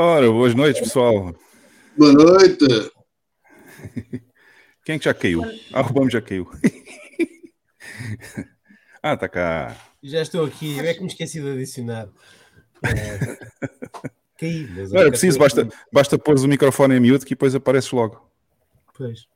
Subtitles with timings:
[0.00, 1.34] Ora, boas noites, pessoal.
[1.96, 2.64] Boa noite.
[4.86, 5.42] Quem é que já caiu?
[5.72, 6.48] Ah, o Bamo já caiu.
[9.02, 9.76] ah, tá cá.
[10.00, 12.08] Já estou aqui, eu é que me esqueci de adicionar.
[12.84, 13.48] É...
[14.38, 17.90] Caí, mas Não era preciso, basta, basta pôr o microfone em mute que depois apareces
[17.90, 18.24] logo.
[18.96, 19.26] Pois.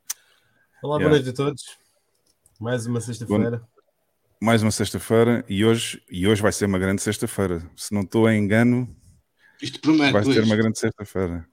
[0.80, 1.08] Olá, yeah.
[1.08, 1.76] boa noite a todos.
[2.60, 3.64] Mais uma sexta-feira.
[4.40, 7.68] Mais uma sexta-feira e hoje, e hoje vai ser uma grande sexta-feira.
[7.74, 8.96] Se não estou em engano,
[9.62, 10.12] isto promete.
[10.12, 11.46] Vai ser uma grande sexta-feira.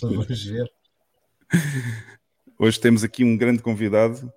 [0.00, 0.72] Vamos ver.
[2.58, 4.32] Hoje temos aqui um grande convidado.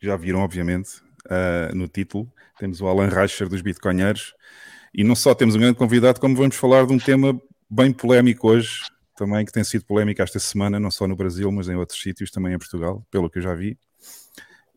[0.00, 2.30] Já viram, obviamente, uh, no título.
[2.58, 4.34] Temos o Alan Reicher dos Bitcoinheiros.
[4.92, 7.40] E não só temos um grande convidado, como vamos falar de um tema
[7.70, 8.80] bem polémico hoje,
[9.14, 12.30] também que tem sido polémico esta semana, não só no Brasil, mas em outros sítios,
[12.30, 13.78] também em Portugal, pelo que eu já vi.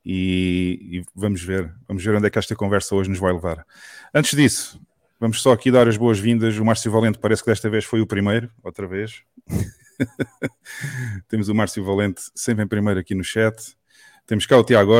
[0.03, 3.65] E, e, vamos ver, vamos ver onde é que esta conversa hoje nos vai levar.
[4.13, 4.81] Antes disso,
[5.21, 6.57] Vamos só aqui dar as boas-vindas.
[6.57, 9.21] O Márcio Valente parece que desta vez foi o primeiro, outra vez.
[11.29, 13.77] temos o Márcio Valente sempre em primeiro aqui no chat.
[14.25, 14.93] Temos cá o Tiago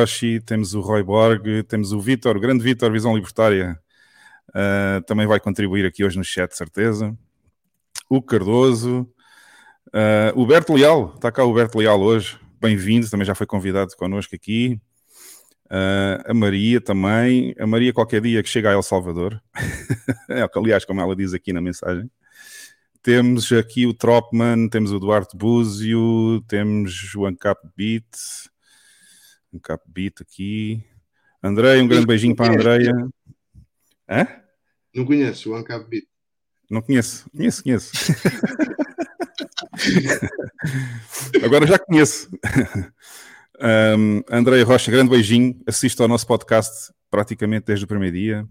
[0.46, 3.80] temos o Roy Borg, temos o Vitor, o grande Vitor, Visão Libertária,
[4.50, 7.18] uh, também vai contribuir aqui hoje no chat, certeza.
[8.08, 9.10] O Cardoso,
[9.88, 13.96] uh, o Berto Leal, está cá o Berto Leal hoje, bem-vindo, também já foi convidado
[13.98, 14.80] connosco aqui.
[15.72, 17.56] Uh, a Maria também.
[17.58, 19.42] A Maria, qualquer dia que chega a El Salvador.
[20.30, 22.12] é, aliás, como ela diz aqui na mensagem.
[23.02, 28.06] Temos aqui o Tropman, temos o Duarte Búzio, temos o Ancap Beat.
[29.56, 30.84] Ancap Beat aqui.
[31.42, 32.92] Andrei, um grande beijinho para a Andreia.
[34.10, 34.28] Hã?
[34.94, 36.04] Não conheço o Ancap Beat.
[36.70, 37.92] Não conheço, conheço, conheço.
[41.44, 42.30] Agora já conheço.
[43.64, 45.62] Um, André Rocha, grande beijinho.
[45.68, 48.48] Assista ao nosso podcast praticamente desde o primeiro dia.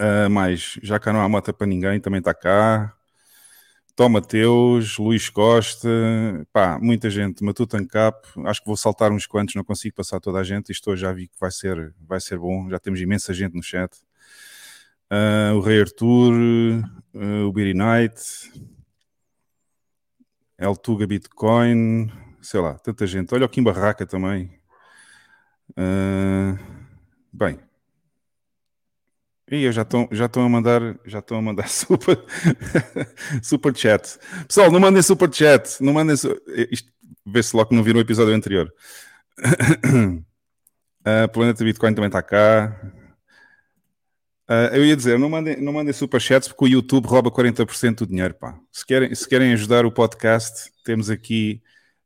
[0.00, 2.92] Uh, mais, já cá não há mota para ninguém, também está cá.
[3.94, 5.88] Tom Mateus, Luís Costa,
[6.52, 10.40] pá, muita gente, Matuto Ancap, acho que vou saltar uns quantos, não consigo passar toda
[10.40, 13.32] a gente, isto hoje já vi que vai ser, vai ser bom, já temos imensa
[13.32, 13.94] gente no chat.
[15.08, 18.50] Uh, o Rei Arthur, uh, o Beery Knight,
[20.58, 22.10] El Tuga Bitcoin,
[22.44, 23.34] sei lá, tanta gente.
[23.34, 24.50] Olha o Kim Barraca também.
[25.70, 26.58] Uh,
[27.32, 27.58] bem.
[29.50, 32.22] E já estão já a mandar já estão a mandar super
[33.42, 34.18] super chat.
[34.46, 36.14] Pessoal, não mandem super chat, não mandem
[36.70, 36.92] isto
[37.26, 38.72] vê-se logo que não viram o episódio anterior.
[39.86, 42.78] Uh, Planeta Bitcoin também está cá.
[44.48, 48.06] Uh, eu ia dizer, não mandem, não mandem superchats porque o YouTube rouba 40% do
[48.06, 48.58] dinheiro, pá.
[48.70, 51.62] Se querem, se querem ajudar o podcast, temos aqui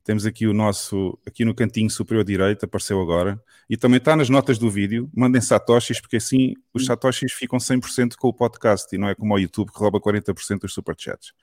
[0.08, 3.38] temos aqui o nosso, aqui no cantinho superior direito, apareceu agora,
[3.68, 5.10] e também está nas notas do vídeo.
[5.14, 9.34] Mandem satoshis, porque assim os satoshis ficam 100% com o podcast, e não é como
[9.34, 11.34] o YouTube que rouba 40% dos superchats.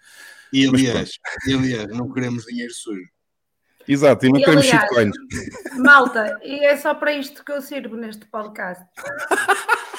[0.51, 1.11] E aliás,
[1.47, 3.07] e aliás, não queremos dinheiro sujo.
[3.87, 5.15] Exato, e não e, queremos shitcoins.
[5.77, 8.83] Malta, e é só para isto que eu sirvo neste podcast.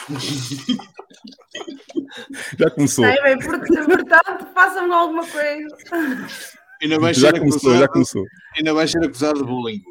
[2.59, 3.05] Já começou.
[3.05, 5.69] É, bem, portanto, façam alguma coisa.
[6.83, 8.25] Ainda vai já começou, acusado, já começou.
[8.57, 9.83] Ainda vai ser acusado de bullying.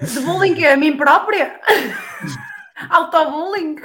[0.00, 1.60] De bullying a mim própria?
[2.90, 3.76] Autobullying?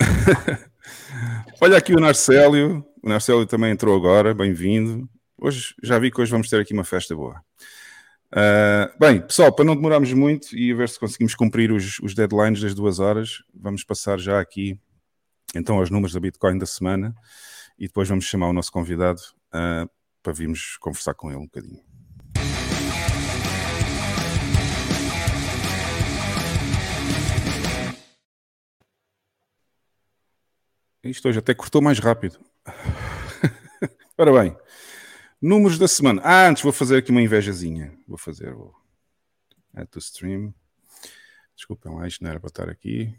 [1.60, 2.84] Olha aqui o Narcélio.
[3.02, 5.08] O Narcélio também entrou agora, bem-vindo.
[5.38, 7.42] Hoje já vi que hoje vamos ter aqui uma festa boa.
[8.32, 12.14] Uh, bem, pessoal, para não demorarmos muito e a ver se conseguimos cumprir os, os,
[12.14, 14.76] deadlines das duas horas, vamos passar já aqui
[15.54, 17.14] então aos números da Bitcoin da semana
[17.78, 19.20] e depois vamos chamar o nosso convidado
[19.54, 19.88] uh,
[20.24, 21.84] para virmos conversar com ele um bocadinho.
[31.04, 32.40] Isto hoje até cortou mais rápido.
[34.16, 34.56] Ora bem,
[35.40, 36.22] números da semana.
[36.24, 37.92] Ah, antes vou fazer aqui uma invejazinha.
[38.08, 38.54] Vou fazer.
[38.54, 38.74] Vou...
[39.74, 40.54] Add to stream.
[41.54, 43.14] Desculpem lá, isto não era para estar aqui.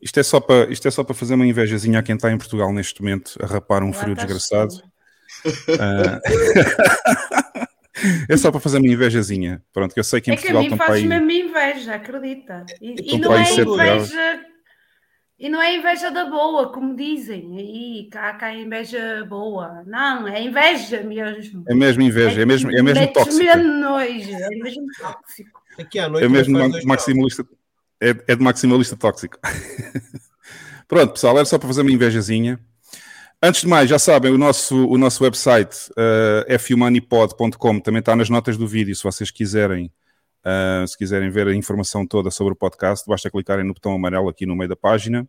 [0.00, 2.38] Isto é, só para, isto é só para fazer uma invejazinha a quem está em
[2.38, 4.80] Portugal neste momento a rapar um frio desgraçado.
[5.46, 6.20] Uh...
[8.28, 9.62] é só para fazer uma invejazinha.
[9.72, 12.66] Pronto, que eu sei que em é Portugal que a mim faz mesmo inveja, acredita.
[12.80, 14.46] E, e não é inveja
[15.38, 19.82] E não é inveja da boa, como dizem aí, cá, cá é inveja boa.
[19.86, 21.64] Não, é inveja mesmo.
[21.68, 23.36] É mesmo inveja, é, mesmo, é mesmo tóxico.
[23.36, 25.60] mesmo nojo, é mesmo tóxico.
[25.78, 27.46] Aqui à noite É mesmo maximalista.
[28.00, 29.38] É, é de maximalista tóxico.
[30.88, 32.58] Pronto, pessoal, era só para fazer uma invejazinha.
[33.42, 38.28] Antes de mais, já sabem, o nosso, o nosso website, uh, fumanipod.com, também está nas
[38.28, 39.90] notas do vídeo, se vocês quiserem,
[40.44, 44.28] uh, se quiserem ver a informação toda sobre o podcast, basta clicarem no botão amarelo
[44.28, 45.26] aqui no meio da página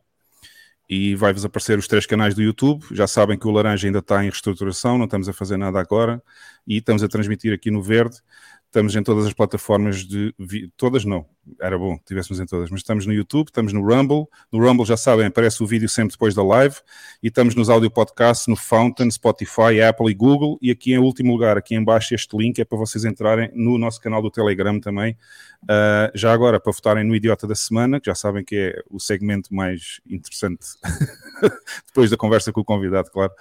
[0.90, 2.84] e vai-vos aparecer os três canais do YouTube.
[2.92, 6.22] Já sabem que o laranja ainda está em reestruturação, não estamos a fazer nada agora
[6.68, 8.18] e estamos a transmitir aqui no verde.
[8.66, 10.36] Estamos em todas as plataformas de.
[10.76, 11.26] Todas não,
[11.60, 14.26] era bom que estivéssemos em todas, mas estamos no YouTube, estamos no Rumble.
[14.52, 16.76] No Rumble, já sabem, aparece o vídeo sempre depois da live.
[17.22, 20.58] E estamos nos audio podcasts no Fountain, Spotify, Apple e Google.
[20.62, 23.78] E aqui em último lugar, aqui em baixo, este link é para vocês entrarem no
[23.78, 25.18] nosso canal do Telegram também.
[25.64, 29.00] Uh, já agora, para votarem no Idiota da Semana, que já sabem que é o
[29.00, 30.66] segmento mais interessante
[31.88, 33.32] depois da conversa com o convidado, claro.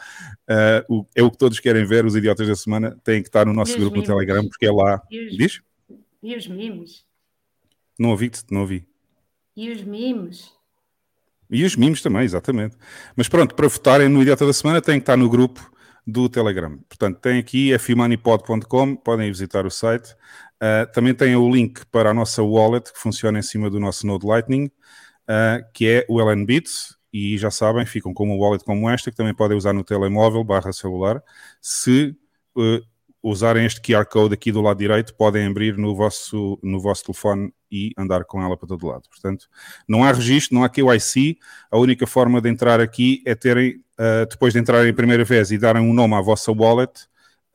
[0.48, 3.52] Uh, é o que todos querem ver, os Idiotas da Semana têm que estar no
[3.52, 4.02] nosso os grupo no?
[4.02, 5.02] Telegram, porque é lá.
[5.10, 5.60] E os, Diz?
[6.22, 7.09] e os mimos?
[8.00, 8.88] Não ouvi-te, não ouvi.
[9.54, 10.54] E os mimos?
[11.50, 12.74] E os mimos também, exatamente.
[13.14, 15.70] Mas pronto, para votarem no Idiota da Semana têm que estar no grupo
[16.06, 16.78] do Telegram.
[16.88, 20.14] Portanto, tem aqui fumanipod.com, podem ir visitar o site.
[20.56, 24.06] Uh, também tem o link para a nossa wallet, que funciona em cima do nosso
[24.06, 26.96] Node Lightning, uh, que é o LNBits.
[27.12, 30.42] E já sabem, ficam com uma wallet como esta, que também podem usar no telemóvel
[30.42, 31.22] barra celular.
[31.60, 32.16] Se
[32.56, 32.80] uh,
[33.22, 37.52] usarem este QR Code aqui do lado direito, podem abrir no vosso, no vosso telefone
[37.70, 39.08] e andar com ela para todo lado.
[39.08, 39.46] Portanto,
[39.88, 41.38] não há registro, não há KYC.
[41.70, 45.50] A única forma de entrar aqui é terem, uh, depois de entrarem a primeira vez
[45.50, 47.04] e darem um nome à vossa wallet,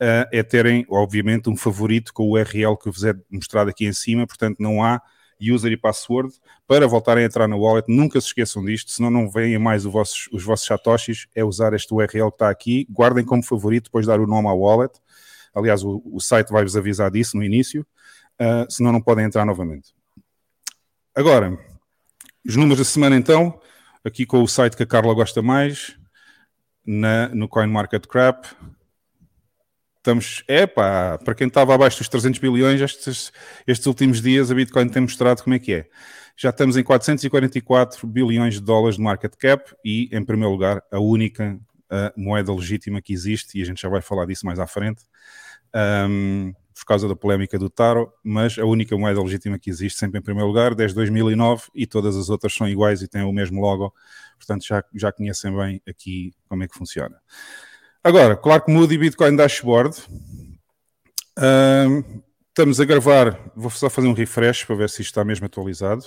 [0.01, 3.93] uh, é terem, obviamente, um favorito com o URL que vos é mostrado aqui em
[3.93, 4.25] cima.
[4.25, 5.01] Portanto, não há
[5.41, 6.34] user e password
[6.67, 7.86] para voltarem a entrar na wallet.
[7.89, 11.27] Nunca se esqueçam disto, senão não veem mais os vossos, os vossos satoshis.
[11.36, 12.88] É usar este URL que está aqui.
[12.89, 14.93] Guardem como favorito, depois dar o nome à wallet.
[15.55, 17.85] Aliás, o, o site vai-vos avisar disso no início,
[18.41, 19.95] uh, senão não podem entrar novamente.
[21.15, 21.57] Agora,
[22.45, 23.59] os números da semana então,
[24.03, 25.97] aqui com o site que a Carla gosta mais,
[26.85, 28.47] na, no CoinMarketCap.
[29.97, 33.33] Estamos, epá, para quem estava abaixo dos 300 bilhões, estes,
[33.65, 35.89] estes últimos dias a Bitcoin tem mostrado como é que é.
[36.38, 41.00] Já estamos em 444 bilhões de dólares de market cap e, em primeiro lugar, a
[41.00, 44.67] única uh, moeda legítima que existe, e a gente já vai falar disso mais à
[44.67, 45.01] frente,
[45.75, 50.20] um, por causa da polémica do Taro, mas a única moeda legítima que existe sempre
[50.20, 53.62] em primeiro lugar, desde 2009, e todas as outras são iguais e têm o mesmo
[53.62, 53.94] logo,
[54.38, 57.20] portanto já, já conhecem bem aqui como é que funciona.
[58.03, 59.98] Agora, Clark Moody Bitcoin Dashboard.
[61.38, 65.46] Um, estamos a gravar, vou só fazer um refresh para ver se isto está mesmo
[65.46, 66.05] atualizado.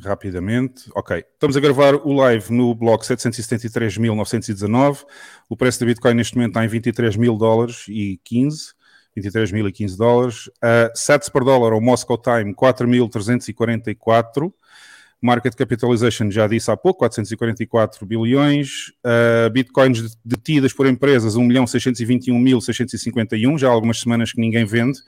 [0.00, 1.24] Rapidamente, ok.
[1.32, 5.04] Estamos a gravar o live no bloco 773.919.
[5.48, 8.74] O preço da Bitcoin neste momento está em 23 mil dólares e 15.
[9.16, 10.46] 23 mil e 15 dólares.
[10.46, 14.52] Uh, sats per dólar, ou Moscow Time, 4.344.
[15.20, 18.92] Market capitalization, já disse há pouco, 444 bilhões.
[19.04, 23.58] Uh, bitcoins detidas por empresas, 1.621.651.
[23.58, 25.00] Já há algumas semanas que ninguém vende.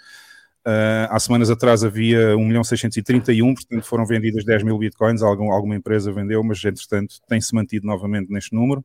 [0.66, 5.22] Uh, há semanas atrás havia 1.631, portanto foram vendidas 10 mil bitcoins.
[5.22, 8.84] Algum, alguma empresa vendeu, mas entretanto tem-se mantido novamente neste número.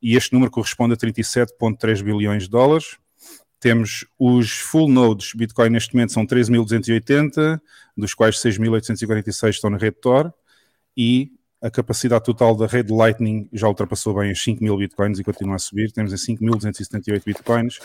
[0.00, 2.98] E este número corresponde a 37,3 bilhões de dólares.
[3.60, 7.60] Temos os full nodes Bitcoin neste momento são 13.280,
[7.96, 10.32] dos quais 6.846 estão na rede Tor
[10.96, 15.56] e a capacidade total da rede Lightning já ultrapassou bem os 5.000 Bitcoins e continua
[15.56, 15.90] a subir.
[15.90, 17.78] Temos em 5.278 Bitcoins,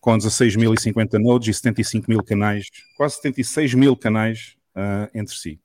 [0.00, 5.58] com 16.050 nodes e 75 mil canais, quase 76 mil canais uh, entre si.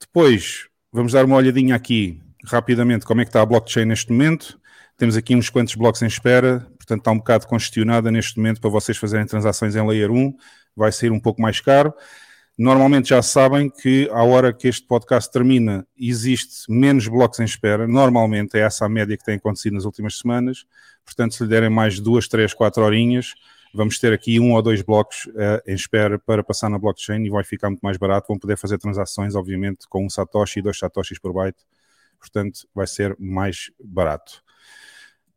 [0.00, 4.60] Depois, vamos dar uma olhadinha aqui rapidamente como é que está a blockchain neste momento.
[4.96, 8.70] Temos aqui uns quantos blocos em espera, portanto está um bocado congestionada neste momento para
[8.70, 10.36] vocês fazerem transações em Layer 1,
[10.74, 11.94] vai ser um pouco mais caro.
[12.58, 17.86] Normalmente já sabem que à hora que este podcast termina, existe menos blocos em espera.
[17.86, 20.66] Normalmente é essa a média que tem acontecido nas últimas semanas.
[21.04, 23.34] Portanto, se lhe derem mais duas, três, quatro horinhas,
[23.72, 27.30] vamos ter aqui um ou dois blocos uh, em espera para passar na blockchain e
[27.30, 28.26] vai ficar muito mais barato.
[28.26, 31.64] Vão poder fazer transações, obviamente, com um Satoshi e dois Satoshis por byte.
[32.18, 34.42] Portanto, vai ser mais barato.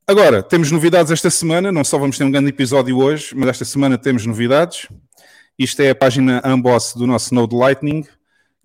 [0.07, 1.71] Agora, temos novidades esta semana.
[1.71, 4.87] Não só vamos ter um grande episódio hoje, mas esta semana temos novidades.
[5.63, 8.09] Isto é a página Unboss do nosso Node Lightning, que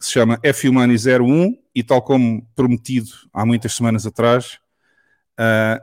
[0.01, 4.59] se chama FUMoney01, e tal como prometido há muitas semanas atrás,
[5.39, 5.79] uh,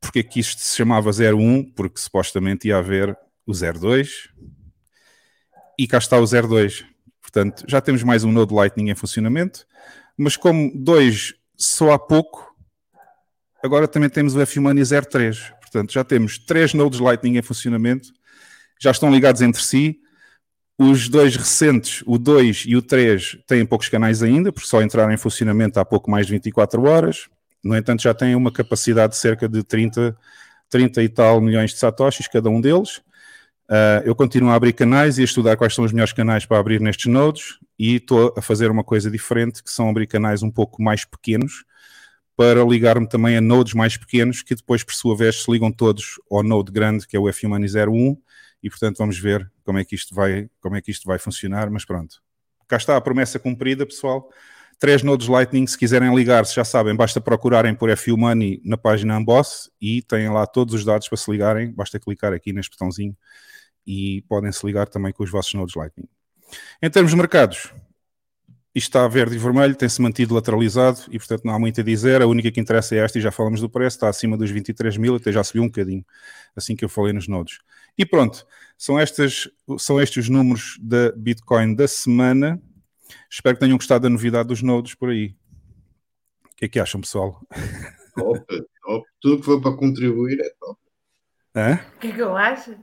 [0.00, 1.70] porque é que isto se chamava 01?
[1.76, 4.30] Porque supostamente ia haver o 02,
[5.78, 6.86] e cá está o 02.
[7.20, 9.64] Portanto, já temos mais um Node Lightning em funcionamento,
[10.18, 12.52] mas como dois só há pouco,
[13.62, 15.52] agora também temos o F-Money 03.
[15.60, 18.12] Portanto, já temos três nodes Lightning em funcionamento,
[18.80, 20.01] já estão ligados entre si.
[20.90, 25.12] Os dois recentes, o 2 e o 3, têm poucos canais ainda, porque só entraram
[25.12, 27.28] em funcionamento há pouco mais de 24 horas.
[27.62, 30.16] No entanto, já têm uma capacidade de cerca de 30,
[30.68, 32.96] 30 e tal milhões de satoshis, cada um deles.
[33.68, 36.58] Uh, eu continuo a abrir canais e a estudar quais são os melhores canais para
[36.58, 40.50] abrir nestes nodes e estou a fazer uma coisa diferente, que são abrir canais um
[40.50, 41.64] pouco mais pequenos,
[42.36, 46.20] para ligar-me também a nodes mais pequenos, que depois, por sua vez, se ligam todos
[46.28, 48.16] ao node grande, que é o FUMANI 01,
[48.62, 51.70] e portanto vamos ver como é que isto vai, como é que isto vai funcionar,
[51.70, 52.22] mas pronto.
[52.68, 54.30] Cá está a promessa cumprida, pessoal.
[54.78, 59.16] Três nodes Lightning, se quiserem ligar-se, já sabem, basta procurarem por FU Money na página
[59.16, 63.16] Unboss e têm lá todos os dados para se ligarem, basta clicar aqui neste botãozinho
[63.86, 66.08] e podem se ligar também com os vossos nodes Lightning.
[66.82, 67.72] Em termos de mercados,
[68.78, 72.22] está verde e vermelho, tem-se mantido lateralizado e, portanto, não há muito a dizer.
[72.22, 74.96] A única que interessa é esta, e já falamos do preço, está acima dos 23
[74.96, 76.04] mil, até já subiu um bocadinho,
[76.56, 77.60] assim que eu falei nos nodos.
[77.96, 78.46] E pronto,
[78.78, 79.48] são, estas,
[79.78, 82.60] são estes os números da Bitcoin da semana.
[83.30, 85.36] Espero que tenham gostado da novidade dos nodos por aí.
[86.46, 87.40] O que é que acham, pessoal?
[88.14, 88.44] Top,
[88.82, 89.06] top.
[89.20, 90.80] Tudo que for para contribuir é top.
[91.54, 91.80] Hã?
[91.96, 92.74] O que é que eu acho?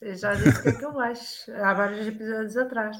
[0.00, 1.52] Eu já disse o que é que eu acho.
[1.52, 2.96] Há vários episódios atrás.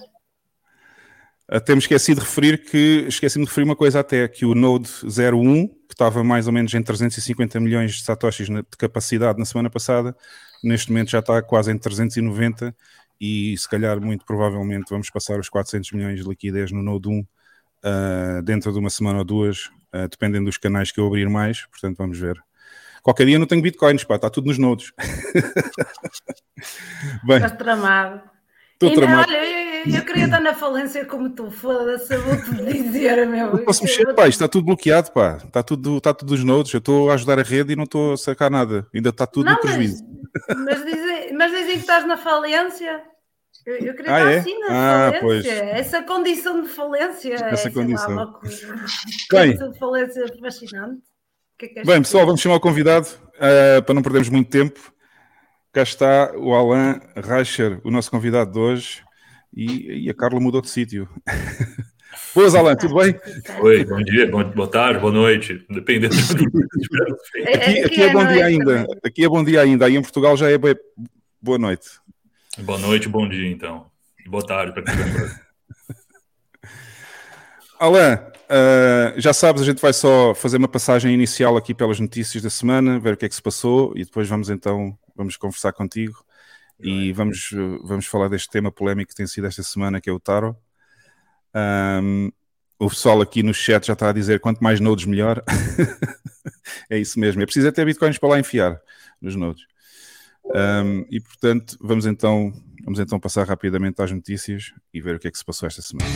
[1.66, 5.68] Temos esquecido de referir que esqueci-me de referir uma coisa até que o Node 01,
[5.68, 10.16] que estava mais ou menos em 350 milhões de satoshis de capacidade na semana passada,
[10.62, 12.74] neste momento já está quase em 390
[13.20, 17.20] e se calhar muito provavelmente vamos passar os 400 milhões de liquidez no Node 1
[17.20, 17.26] uh,
[18.42, 21.98] dentro de uma semana ou duas, uh, dependendo dos canais que eu abrir mais, portanto
[21.98, 22.42] vamos ver.
[23.02, 24.92] Qualquer dia não tenho bitcoins, pá, está tudo nos nodos.
[27.24, 28.22] Bem, Estás tramado.
[28.74, 29.28] Estou tramado.
[29.28, 32.50] Olha, eu queria estar na falência como tu, foda-se, eu vou-te
[32.82, 33.52] dizer, meu.
[33.56, 35.38] Não posso mexer, pá, isto está tudo bloqueado, pá.
[35.44, 36.72] Está tudo, está tudo nos nodes.
[36.72, 38.86] Eu estou a ajudar a rede e não estou a sacar nada.
[38.94, 40.04] Ainda está tudo não, no prejuízo.
[40.48, 43.02] Mas, mas, dizem, mas dizem que estás na falência.
[43.64, 44.38] Eu, eu queria ah, estar é?
[44.38, 45.20] assim na ah, falência.
[45.20, 45.46] Pois.
[45.46, 47.34] Essa condição de falência.
[47.34, 48.14] Essa é, condição.
[48.14, 48.40] Lá, uma
[49.30, 51.02] Bem, de falência fascinante.
[51.58, 54.92] Que é que Bem, pessoal, vamos chamar o convidado uh, para não perdermos muito tempo.
[55.72, 59.02] Cá está o Alan Reicher, o nosso convidado de hoje
[59.54, 61.08] e, e a Carla mudou de sítio.
[62.34, 63.18] Boas, Alan, tudo bem?
[63.60, 66.20] Oi, bom dia, bom, boa tarde, boa noite, dependendo do
[67.54, 68.86] aqui, aqui é bom dia ainda.
[69.04, 69.86] Aqui é bom dia ainda.
[69.86, 71.88] Aí em Portugal já é boa noite.
[72.58, 73.86] Boa noite, bom dia, então.
[74.26, 74.94] Boa tarde para quem
[77.78, 82.42] Alain, uh, já sabes, a gente vai só fazer uma passagem inicial aqui pelas notícias
[82.42, 85.72] da semana, ver o que é que se passou e depois vamos então vamos conversar
[85.72, 86.24] contigo
[86.82, 87.50] e vamos,
[87.82, 90.56] vamos falar deste tema polémico que tem sido esta semana, que é o Taro.
[91.54, 92.30] Um,
[92.78, 95.42] o pessoal aqui no chat já está a dizer quanto mais nodes melhor.
[96.90, 97.40] é isso mesmo.
[97.40, 98.80] É preciso é ter bitcoins para lá enfiar
[99.20, 99.64] nos nodes.
[100.44, 102.52] Um, e portanto, vamos então,
[102.84, 105.80] vamos então passar rapidamente às notícias e ver o que é que se passou esta
[105.80, 106.10] semana.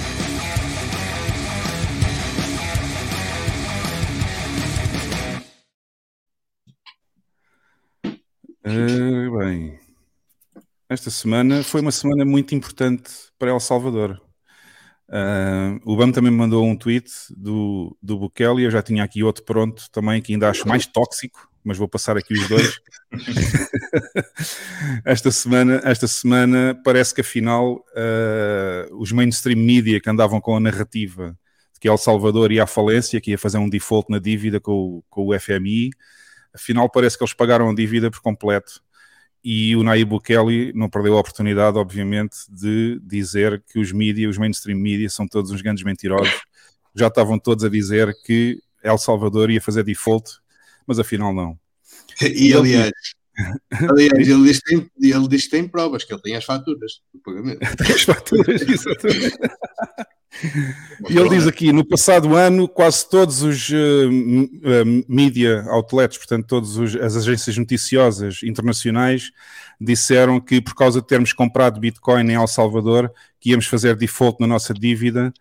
[8.66, 9.79] Uh, bem,
[10.88, 14.20] esta semana foi uma semana muito importante para El Salvador.
[15.09, 19.22] Uh, o BAM também me mandou um tweet do, do Bukele, eu já tinha aqui
[19.22, 22.81] outro pronto também, que ainda acho mais tóxico, mas vou passar aqui os dois.
[25.05, 30.61] esta, semana, esta semana parece que afinal uh, os mainstream media que andavam com a
[30.61, 31.37] narrativa
[31.72, 35.03] de que El Salvador ia à falência, que ia fazer um default na dívida com,
[35.09, 35.90] com o FMI,
[36.53, 38.81] afinal parece que eles pagaram a dívida por completo
[39.48, 44.38] e o Nayib Bukele não perdeu a oportunidade, obviamente, de dizer que os mídias, os
[44.38, 46.35] mainstream media, são todos uns grandes mentirosos.
[46.96, 50.32] Já estavam todos a dizer que El Salvador ia fazer default,
[50.85, 51.56] mas afinal não.
[52.20, 52.90] E, aliás,
[53.88, 57.00] aliás ele, diz que tem, ele diz que tem provas, que ele tem as faturas
[57.14, 57.61] do pagamento.
[57.78, 59.38] Tem as faturas, exatamente.
[61.08, 66.46] E ele diz aqui: no passado ano, quase todos os uh, uh, media outlets, portanto,
[66.46, 69.30] todas as agências noticiosas internacionais,
[69.80, 74.40] disseram que por causa de termos comprado Bitcoin em El Salvador, que íamos fazer default
[74.40, 75.32] na nossa dívida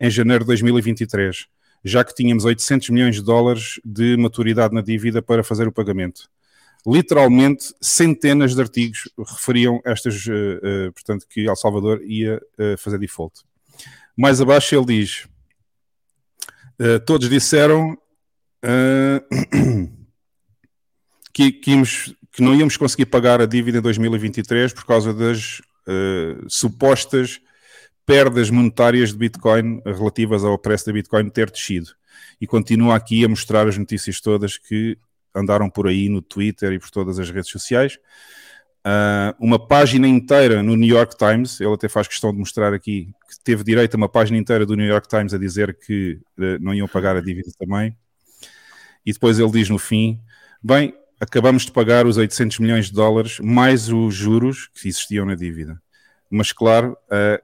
[0.00, 1.46] em janeiro de 2023,
[1.84, 6.28] já que tínhamos 800 milhões de dólares de maturidade na dívida para fazer o pagamento.
[6.86, 12.40] Literalmente, centenas de artigos referiam estas, uh, portanto, que El Salvador ia
[12.78, 13.42] fazer default.
[14.16, 15.26] Mais abaixo ele diz:
[16.80, 17.98] uh, Todos disseram
[18.64, 19.88] uh,
[21.32, 25.60] que, que, íamos, que, não íamos conseguir pagar a dívida em 2023 por causa das
[25.88, 27.40] uh, supostas
[28.06, 31.90] perdas monetárias de Bitcoin relativas ao preço da Bitcoin ter descido.
[32.40, 34.98] E continua aqui a mostrar as notícias todas que
[35.34, 37.98] andaram por aí no Twitter e por todas as redes sociais.
[38.86, 43.10] Uh, uma página inteira no New York Times, ele até faz questão de mostrar aqui
[43.30, 46.58] que teve direito a uma página inteira do New York Times a dizer que uh,
[46.60, 47.96] não iam pagar a dívida também.
[49.04, 50.20] E depois ele diz no fim:
[50.62, 55.34] bem, acabamos de pagar os 800 milhões de dólares mais os juros que existiam na
[55.34, 55.80] dívida.
[56.28, 57.42] Mas claro, uh,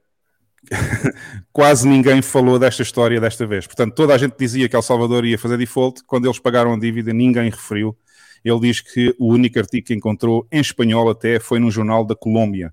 [1.50, 3.66] quase ninguém falou desta história desta vez.
[3.66, 6.02] Portanto, toda a gente dizia que El Salvador ia fazer default.
[6.04, 7.96] Quando eles pagaram a dívida, ninguém referiu
[8.44, 12.14] ele diz que o único artigo que encontrou em espanhol até foi num jornal da
[12.14, 12.72] Colômbia.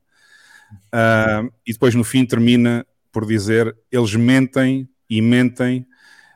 [0.94, 5.86] Uh, e depois no fim termina por dizer: eles mentem e mentem,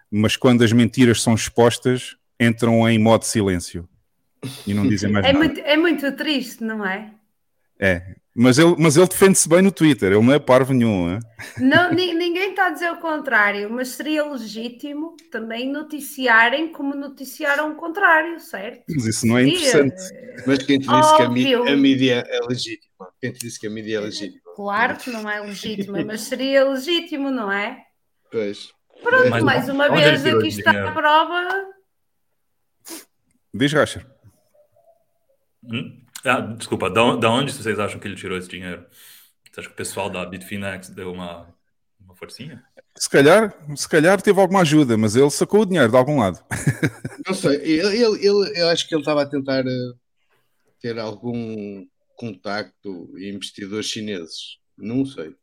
[0.10, 3.88] mas quando as mentiras são expostas, entram em modo silêncio
[4.66, 5.46] e não dizem mais é nada.
[5.46, 7.14] Muito, é muito triste, não é?
[7.80, 11.20] É, mas ele, mas ele defende-se bem no Twitter, ele não é parvo nenhum.
[11.58, 17.76] Não, ninguém está a dizer o contrário, mas seria legítimo também noticiarem como noticiaram o
[17.76, 18.84] contrário, certo?
[18.88, 20.02] Mas isso não é interessante.
[20.48, 23.10] Mas quem te disse que a, mídia, a mídia é legítima?
[23.20, 24.42] Quem te disse que a mídia é legítima?
[24.56, 27.84] Claro que não é legítima, mas seria legítimo, não é?
[28.32, 28.72] Pois.
[29.04, 31.68] Pronto, mas, mais uma vez aqui está a prova.
[33.54, 34.06] Diz, Racha.
[35.64, 36.01] Hum?
[36.26, 38.86] Ah, desculpa, da, da onde vocês acham que ele tirou esse dinheiro?
[39.52, 41.48] Você acha que o pessoal da Bitfinex deu uma,
[42.00, 42.64] uma forcinha?
[42.98, 46.40] Se calhar, se calhar teve alguma ajuda, mas ele sacou o dinheiro de algum lado.
[47.26, 50.00] Não sei, ele, ele, ele eu acho que ele estava a tentar uh,
[50.80, 54.60] ter algum contacto e investidores chineses.
[54.78, 55.36] Não sei.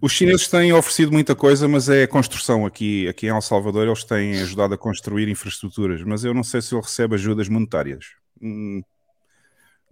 [0.00, 3.86] Os chineses têm oferecido muita coisa, mas é a construção aqui, aqui em El Salvador.
[3.86, 8.06] Eles têm ajudado a construir infraestruturas, mas eu não sei se ele recebe ajudas monetárias.
[8.40, 8.82] Hum,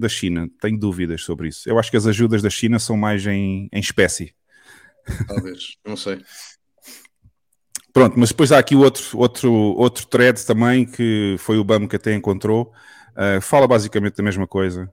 [0.00, 0.48] da China.
[0.60, 1.68] Tenho dúvidas sobre isso.
[1.68, 4.34] Eu acho que as ajudas da China são mais em, em espécie.
[5.26, 6.22] Talvez, não sei.
[7.92, 11.96] Pronto, mas depois há aqui outro, outro, outro thread também que foi o BAM que
[11.96, 12.72] até encontrou.
[13.10, 14.92] Uh, fala basicamente da mesma coisa.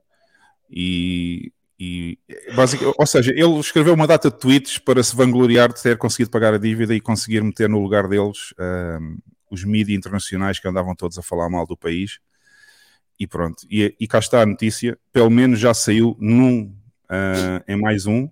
[0.69, 2.17] E, e
[2.55, 6.31] basic, ou seja, ele escreveu uma data de tweets para se vangloriar de ter conseguido
[6.31, 10.95] pagar a dívida e conseguir meter no lugar deles uh, os mídias internacionais que andavam
[10.95, 12.19] todos a falar mal do país
[13.19, 13.65] e pronto.
[13.69, 16.73] E, e cá está a notícia, pelo menos já saiu num,
[17.09, 18.29] uh, em mais um,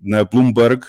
[0.00, 0.86] na Bloomberg,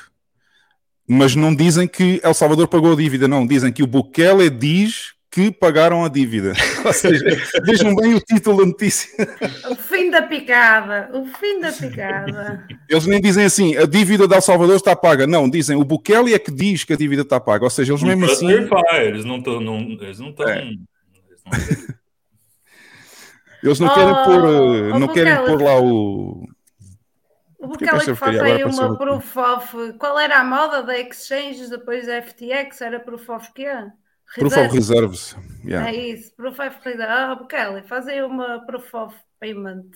[1.07, 3.47] mas não dizem que El Salvador pagou a dívida, não.
[3.47, 6.53] Dizem que o Bukele diz que pagaram a dívida.
[6.85, 7.25] Ou seja,
[7.63, 9.09] vejam bem o título da notícia.
[9.69, 12.67] O fim da picada, o fim da picada.
[12.87, 15.25] Eles nem dizem assim, a dívida de El Salvador está paga.
[15.25, 17.63] Não, dizem, o Bukele é que diz que a dívida está paga.
[17.63, 18.47] Ou seja, eles mesmo assim...
[18.47, 19.61] Eles não estão...
[19.99, 20.47] Eles não estão...
[20.47, 20.69] É.
[23.63, 26.47] Eles não oh, querem pôr, oh, não querem pôr lá o.
[27.59, 29.93] O Bukele que faz aí uma proof of.
[29.99, 32.81] Qual era a moda da exchanges depois da FTX?
[32.81, 33.67] Era proof of quê?
[34.35, 35.35] Proof of reserves.
[35.65, 35.89] Yeah.
[35.89, 37.09] É isso, proof of reserves.
[37.09, 39.89] Ah, Bukele, faz aí uma proof of payment.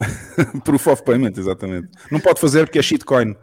[0.64, 1.88] proof of payment, exatamente.
[2.10, 3.36] Não pode fazer porque é shitcoin.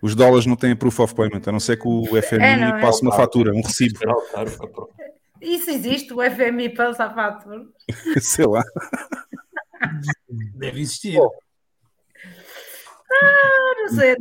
[0.00, 2.80] Os dólares não têm proof of payment, a não ser que o FMI é, não,
[2.80, 3.98] passe é uma fatura, um recibo.
[5.40, 7.66] Isso existe, o FMI passa a fatura.
[8.20, 8.62] Sei lá.
[10.54, 11.18] Deve existir.
[13.10, 14.16] Ah, não sei.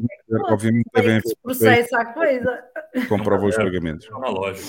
[0.45, 1.37] Obviamente devem haver.
[1.43, 2.63] Processa a coisa.
[3.09, 4.07] Comprova os pagamentos.
[4.07, 4.63] É uma loja.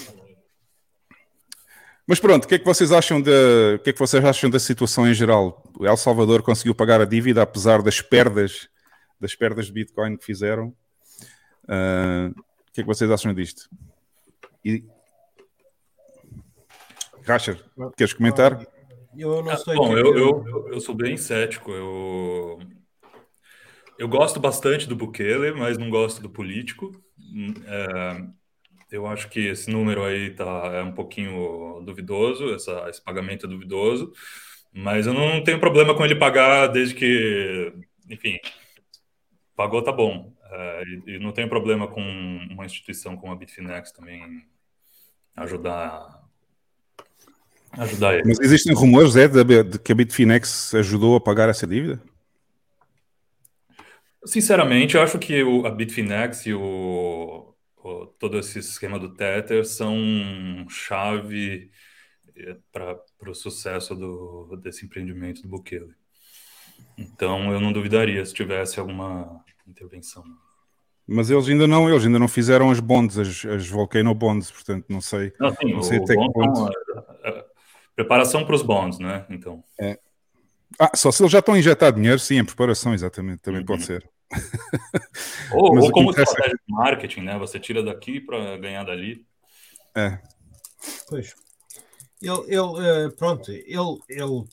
[2.06, 3.30] Mas pronto, o que é que vocês acham da,
[3.76, 5.62] o que é que vocês acham da situação em geral?
[5.78, 8.68] O El Salvador conseguiu pagar a dívida apesar das perdas,
[9.20, 10.74] das perdas de Bitcoin que fizeram.
[11.64, 13.68] Uh, o que é que vocês acham disto?
[14.64, 14.84] E...
[17.28, 17.62] Racher,
[17.94, 18.58] queres comentar?
[19.14, 19.74] Eu não sei.
[19.74, 21.70] Ah, bom, eu, eu, eu, sou bem cético.
[21.72, 22.58] Eu,
[23.98, 26.90] eu gosto bastante do Bukele, mas não gosto do político.
[27.66, 28.22] É,
[28.90, 33.48] eu acho que esse número aí tá, é um pouquinho duvidoso, essa, esse pagamento é
[33.48, 34.10] duvidoso,
[34.72, 37.74] mas eu não tenho problema com ele pagar desde que,
[38.08, 38.38] enfim,
[39.54, 40.32] pagou tá bom.
[40.50, 44.46] É, e, e não tenho problema com uma instituição como a Bitfinex também
[45.36, 46.17] ajudar
[47.78, 48.24] ajudar ele.
[48.26, 52.00] Mas existem rumores, é, de, que a Bitfinex ajudou a pagar essa dívida?
[54.24, 59.64] Sinceramente, eu acho que o, a Bitfinex e o, o, todo esse esquema do Tether
[59.64, 59.96] são
[60.68, 61.70] chave
[62.36, 65.94] eh, para o sucesso do, desse empreendimento do Bukele.
[66.96, 70.24] Então, eu não duvidaria se tivesse alguma intervenção.
[71.06, 74.84] Mas eles ainda não, eles ainda não fizeram as bonds, as, as Volcano Bonds, portanto
[74.90, 75.32] não sei.
[75.40, 76.70] Não, sim, não sei até que ponto.
[77.98, 79.26] Preparação para os bonds, né?
[79.28, 79.64] Então.
[79.76, 79.98] É.
[80.78, 83.66] Ah, só se eles já estão a injetar dinheiro, sim, em preparação, exatamente, também uhum.
[83.66, 84.08] pode ser.
[85.52, 87.36] ou, ou como estratégia de marketing, né?
[87.40, 89.26] Você tira daqui para ganhar dali.
[89.96, 90.16] É.
[91.08, 91.34] Pois.
[92.22, 94.44] Ele, ele eh, pronto, ele, ele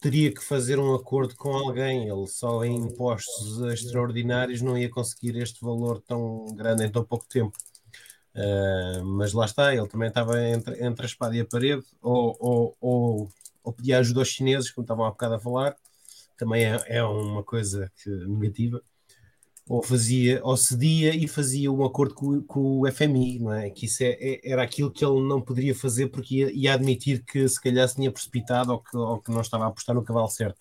[0.00, 2.08] teria que fazer um acordo com alguém.
[2.08, 7.26] Ele só em impostos extraordinários não ia conseguir este valor tão grande em tão pouco
[7.26, 7.58] tempo.
[8.34, 12.36] Uh, mas lá está, ele também estava entre, entre a espada e a parede, ou,
[12.40, 13.28] ou, ou,
[13.62, 15.76] ou pedia ajuda aos chineses, como estavam há bocado a falar,
[16.36, 18.82] também é, é uma coisa que, negativa,
[19.66, 23.70] ou fazia, ou cedia e fazia um acordo com, com o FMI, não é?
[23.70, 27.24] Que isso é, é, era aquilo que ele não poderia fazer porque ia, ia, admitir
[27.24, 30.04] que se calhar se tinha precipitado ou que, ou que não estava a apostar no
[30.04, 30.58] cavalo certo.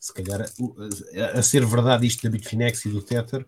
[0.00, 3.46] Se calhar a, a ser verdade isto da Bitfinex e do Tether,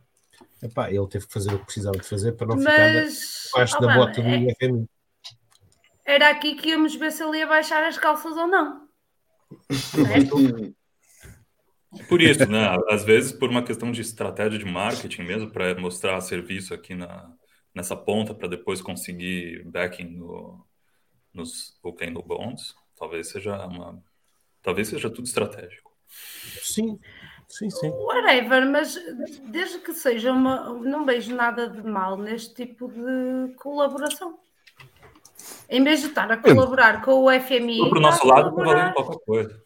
[0.63, 3.77] Epá, ele teve que fazer o que precisava de fazer para não Mas, ficar debaixo
[3.79, 4.89] oh, da bota do é, FMI.
[6.05, 8.89] Era aqui que íamos ver se ele ia baixar as calças ou não.
[12.09, 12.77] Por isso, né?
[12.89, 17.33] Às vezes, por uma questão de estratégia de marketing mesmo, para mostrar serviço aqui na,
[17.75, 20.65] nessa ponta, para depois conseguir backing no,
[21.35, 24.01] nos Volcano Bonds, talvez seja uma.
[24.63, 25.91] Talvez seja tudo estratégico.
[26.63, 26.99] Sim,
[27.51, 27.91] Sim, sim.
[27.91, 28.97] Whatever, mas
[29.43, 30.73] desde que seja uma.
[30.73, 34.39] Não vejo nada de mal neste tipo de colaboração.
[35.69, 37.89] Em vez de estar a colaborar com o FMI.
[37.91, 39.63] Para o nosso lado, está valendo qualquer coisa.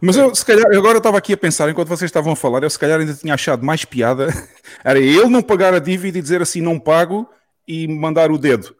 [0.00, 2.62] Mas eu, se calhar, agora eu estava aqui a pensar, enquanto vocês estavam a falar,
[2.62, 4.28] eu se calhar ainda tinha achado mais piada.
[4.84, 7.28] Era ele não pagar a dívida e dizer assim, não pago,
[7.66, 8.76] e mandar o dedo.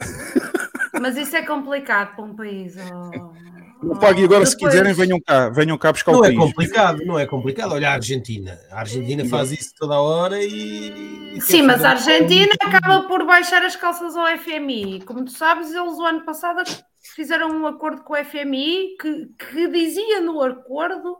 [1.01, 2.77] Mas isso é complicado para um país.
[2.77, 3.58] Oh.
[3.83, 4.51] Não pague agora, Depois...
[4.51, 6.39] se quiserem, venham cá, venham cá buscar não o é país.
[6.39, 7.73] complicado, não é complicado.
[7.73, 8.59] Olha a Argentina.
[8.71, 11.41] A Argentina faz isso toda a hora e.
[11.41, 15.03] Sim, mas a Argentina acaba por baixar as calças ao FMI.
[15.03, 16.63] Como tu sabes, eles o ano passado
[17.15, 21.17] fizeram um acordo com o FMI que, que dizia no acordo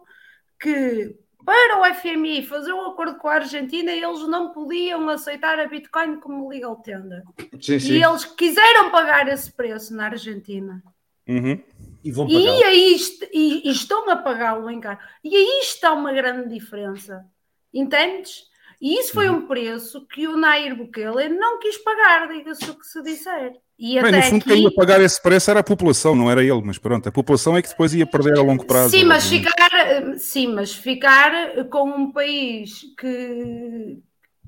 [0.61, 5.67] que para o FMI fazer um acordo com a Argentina, eles não podiam aceitar a
[5.67, 7.23] Bitcoin como legal tender.
[7.61, 7.93] Sim, sim.
[7.93, 10.83] E eles quiseram pagar esse preço na Argentina.
[11.27, 11.59] Uhum.
[12.05, 12.97] E, vão e aí
[13.33, 14.99] e, e estão a pagá-lo em caro.
[15.23, 17.25] E aí está uma grande diferença.
[17.73, 18.47] Entendes?
[18.81, 19.39] E isso foi uhum.
[19.39, 23.53] um preço que o Nair Bukele não quis pagar, diga-se o que se disser.
[23.77, 24.51] E Bem, no fundo, aqui...
[24.51, 27.57] quem ia pagar esse preço era a população, não era ele, mas pronto, a população
[27.57, 28.91] é que depois ia perder a longo prazo.
[28.91, 33.99] Sim, mas ficar, sim, mas ficar com um país que,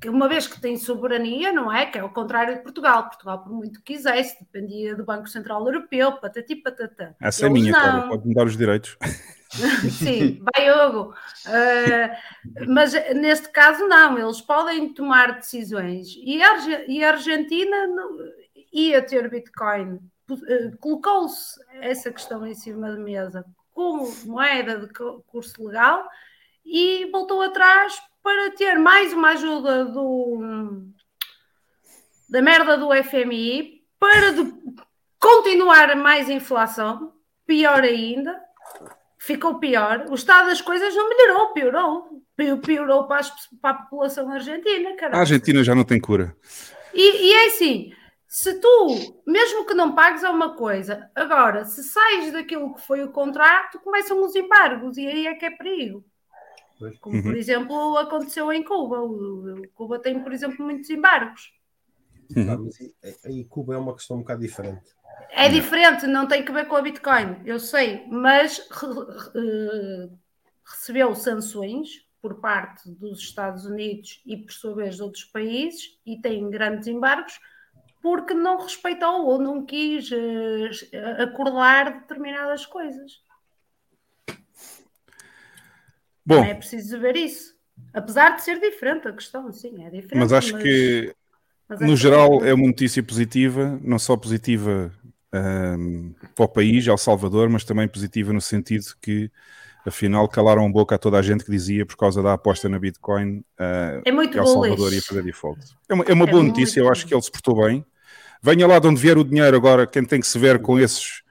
[0.08, 1.86] uma vez que tem soberania, não é?
[1.86, 3.08] Que é o contrário de Portugal.
[3.08, 7.14] Portugal, por muito que quisesse, dependia do Banco Central Europeu, patati patatá.
[7.20, 8.96] Essa Eles é minha, cara, pode-me dar os direitos.
[9.90, 11.12] Sim, vai Hugo.
[11.46, 16.14] Uh, mas neste caso não, eles podem tomar decisões.
[16.16, 18.18] E a, e a Argentina no,
[18.72, 19.98] ia ter Bitcoin.
[20.30, 24.88] Uh, Colocou-se essa questão em cima da mesa como moeda de
[25.26, 26.08] curso legal
[26.64, 30.85] e voltou atrás para ter mais uma ajuda do,
[32.28, 34.52] da merda do FMI para de,
[35.18, 37.12] continuar mais inflação,
[37.46, 38.40] pior ainda,
[39.18, 40.06] ficou pior.
[40.09, 42.22] O estado das coisas não melhorou, piorou.
[42.64, 43.30] Piorou para, as,
[43.61, 44.96] para a população argentina.
[44.96, 45.18] Caramba.
[45.18, 46.35] A Argentina já não tem cura.
[46.94, 47.92] E, e é assim,
[48.26, 53.04] se tu, mesmo que não pagues é uma coisa, agora, se sais daquilo que foi
[53.04, 56.04] o contrato, começam os embargos e aí é que é perigo.
[57.01, 57.23] Como, uhum.
[57.23, 59.01] por exemplo, aconteceu em Cuba.
[59.01, 61.53] O, Cuba tem, por exemplo, muitos embargos.
[62.37, 62.51] Uhum.
[62.51, 64.90] Ah, mas aí Cuba é uma questão um bocado diferente.
[65.31, 70.19] É diferente, não tem que ver com a Bitcoin, eu sei, mas uh,
[70.64, 76.21] recebeu sanções por parte dos Estados Unidos e, por sua vez, de outros países e
[76.21, 77.38] tem grandes embargos
[78.03, 83.21] porque não respeitou ou não quis uh, acordar determinadas coisas.
[86.24, 87.54] Bom, é preciso ver isso.
[87.92, 90.16] Apesar de ser diferente a questão, sim, é diferente.
[90.16, 90.62] Mas acho mas...
[90.62, 91.14] que,
[91.68, 94.92] mas no geral, é uma notícia positiva, não só positiva
[95.33, 99.30] um, para o país, El Salvador, mas também positiva no sentido que,
[99.87, 102.78] afinal, calaram a boca a toda a gente que dizia, por causa da aposta na
[102.78, 105.61] Bitcoin, uh, é muito El Salvador ia fazer default.
[105.88, 107.85] É uma, é uma é boa notícia, eu acho que ele se portou bem.
[108.42, 111.22] Venha lá de onde vier o dinheiro agora, quem tem que se ver com esses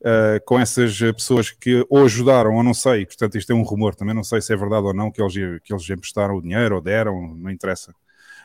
[0.00, 3.94] uh, com essas pessoas que ou ajudaram ou não sei, portanto isto é um rumor,
[3.94, 6.76] também não sei se é verdade ou não que eles, que eles emprestaram o dinheiro
[6.76, 7.94] ou deram, não interessa.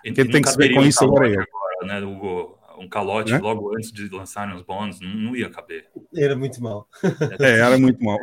[0.03, 2.57] E, Quem tem que se ver com isso agora é agora, né, Hugo?
[2.79, 3.37] Um calote é?
[3.37, 5.87] logo antes de lançarem os bons, não, não ia caber.
[6.15, 6.87] Era muito mal.
[7.37, 8.17] É, era muito mal.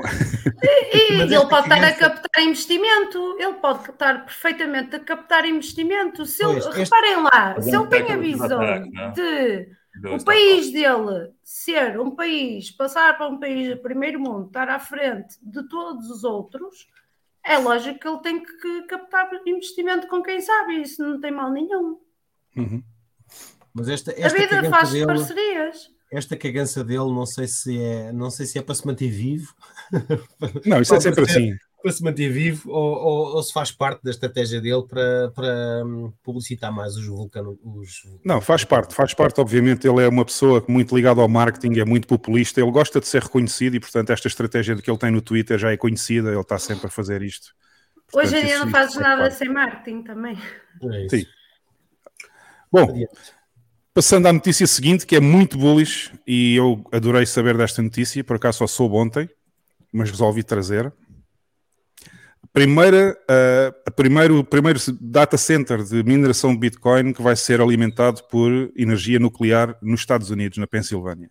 [0.63, 6.25] E, e ele pode estar a captar investimento, ele pode estar perfeitamente a captar investimento.
[6.25, 6.95] Se pois, ele, este...
[6.95, 8.61] Reparem lá, se ele tem a visão
[9.13, 9.69] de
[10.05, 14.79] o país dele ser um país, passar para um país de primeiro mundo, estar à
[14.79, 16.89] frente de todos os outros,
[17.45, 21.51] é lógico que ele tem que captar investimento com quem sabe, isso não tem mal
[21.51, 21.99] nenhum.
[22.57, 22.83] Uhum.
[23.73, 25.91] Mas esta, esta a vida faz dele, parcerias.
[26.11, 29.55] Esta cagança dele, não sei se é, não sei se é para se manter vivo.
[30.65, 31.57] Não, isso é sempre assim
[31.87, 35.85] para se manter vivo ou, ou, ou, se faz parte da estratégia dele para, para
[35.87, 37.57] hum, publicitar mais os vulcanos?
[37.63, 38.03] Os...
[38.25, 39.87] Não, faz parte, faz parte, obviamente.
[39.87, 43.23] Ele é uma pessoa muito ligada ao marketing, é muito populista, ele gosta de ser
[43.23, 46.59] reconhecido e, portanto, esta estratégia que ele tem no Twitter já é conhecida, ele está
[46.59, 47.55] sempre a fazer isto.
[48.11, 49.37] Portanto, Hoje em dia não fazes nada parte.
[49.37, 50.37] sem marketing também.
[50.83, 51.25] É Sim.
[52.73, 53.07] Bom,
[53.95, 58.35] passando à notícia seguinte, que é muito bullish, e eu adorei saber desta notícia, por
[58.35, 59.31] acaso só soube ontem,
[59.93, 60.93] mas resolvi trazer
[62.57, 68.73] primeira, uh, primeiro, primeiro data center de mineração de Bitcoin que vai ser alimentado por
[68.75, 71.29] energia nuclear nos Estados Unidos, na Pensilvânia.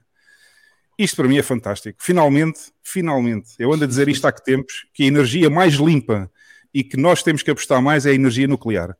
[0.99, 1.97] Isto para mim é fantástico.
[1.99, 6.29] Finalmente, finalmente, eu ando a dizer isto há que tempos, que a energia mais limpa
[6.71, 8.95] e que nós temos que apostar mais é a energia nuclear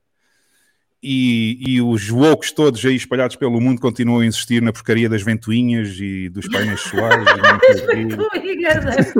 [1.08, 5.22] e, e, os woks todos aí espalhados pelo mundo continuam a insistir na porcaria das
[5.22, 7.24] ventoinhas e dos painéis solares.
[7.86, 9.13] ventoinhas é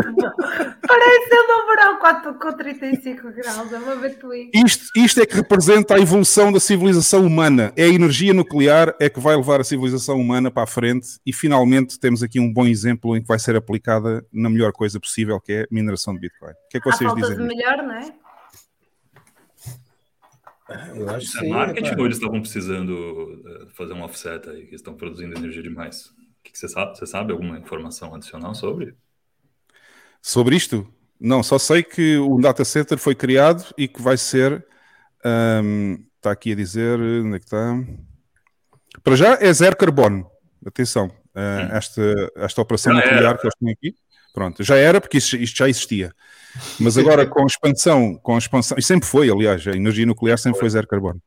[0.88, 4.50] Parece um numeral 4 com 35 graus, é uma ventoinha.
[4.54, 7.72] Isto, isto é que representa a evolução da civilização humana.
[7.76, 11.32] É a energia nuclear é que vai levar a civilização humana para a frente e
[11.32, 15.40] finalmente temos aqui um bom exemplo em que vai ser aplicada na melhor coisa possível,
[15.40, 16.52] que é mineração de Bitcoin.
[16.52, 17.38] O que é que vocês dizem?
[17.38, 18.25] Melhor, não é?
[20.68, 24.66] Eu acho que é sim, marketing ou eles estavam precisando eh, fazer um offset aí,
[24.66, 26.08] que estão produzindo energia demais?
[26.08, 26.98] O que, que você sabe?
[26.98, 28.96] Você sabe alguma informação adicional sobre?
[30.22, 30.92] Sobre isto?
[31.20, 34.66] Não, só sei que o data center foi criado e que vai ser.
[35.24, 37.00] Um, está aqui a dizer.
[37.00, 37.76] Onde é que está?
[39.04, 40.30] Para já é zero carbono.
[40.66, 41.08] Atenção.
[41.36, 43.38] Uh, esta, esta operação já nuclear era.
[43.38, 43.96] que eles têm aqui.
[44.36, 46.14] Pronto, já era, porque isto, isto já existia.
[46.78, 50.38] Mas agora com a expansão, com a expansão, e sempre foi, aliás, a energia nuclear
[50.38, 51.22] sempre foi zero carbono.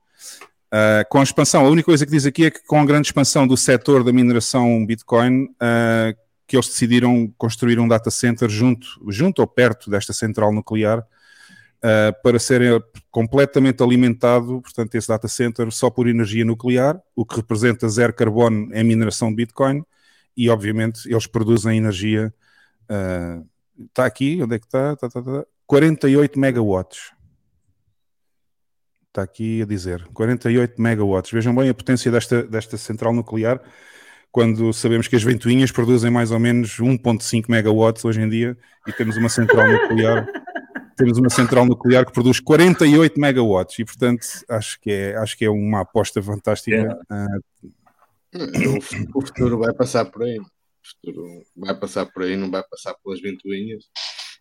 [0.67, 3.09] Uh, com a expansão, a única coisa que diz aqui é que com a grande
[3.09, 6.15] expansão do setor da mineração Bitcoin, uh,
[6.47, 12.23] que eles decidiram construir um data center junto, junto ou perto desta central nuclear, uh,
[12.23, 17.89] para ser completamente alimentado, portanto, esse data center só por energia nuclear, o que representa
[17.89, 19.83] zero carbono em mineração de Bitcoin,
[20.37, 22.33] e obviamente eles produzem energia
[23.79, 24.97] Está aqui, onde é que está?
[24.97, 25.47] Tá, tá, tá.
[25.67, 27.13] 48 megawatts.
[29.09, 31.31] Está aqui a dizer, 48 megawatts.
[31.31, 33.61] Vejam bem a potência desta, desta central nuclear,
[34.31, 38.93] quando sabemos que as ventoinhas produzem mais ou menos 1.5 megawatts hoje em dia, e
[38.93, 40.27] temos uma central nuclear
[40.99, 45.45] temos uma central nuclear que produz 48 megawatts e portanto acho que é, acho que
[45.45, 46.99] é uma aposta fantástica.
[47.09, 47.15] É.
[47.15, 48.79] Uh...
[49.15, 50.39] O futuro vai passar por aí
[50.89, 53.85] futuro vai passar por aí, não vai passar pelas ventoinhas.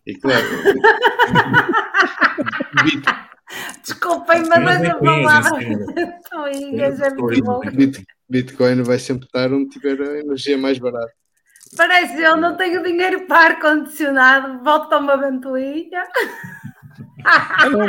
[0.05, 0.45] E claro.
[3.81, 7.61] Desculpem, mas essa palavra ventoinhas é muito bom.
[8.29, 11.11] Bitcoin vai sempre estar onde tiver a energia mais barata.
[11.75, 16.03] Parece eu não tenho dinheiro para ar-condicionado, volto a uma ventoinha.
[17.71, 17.87] Não.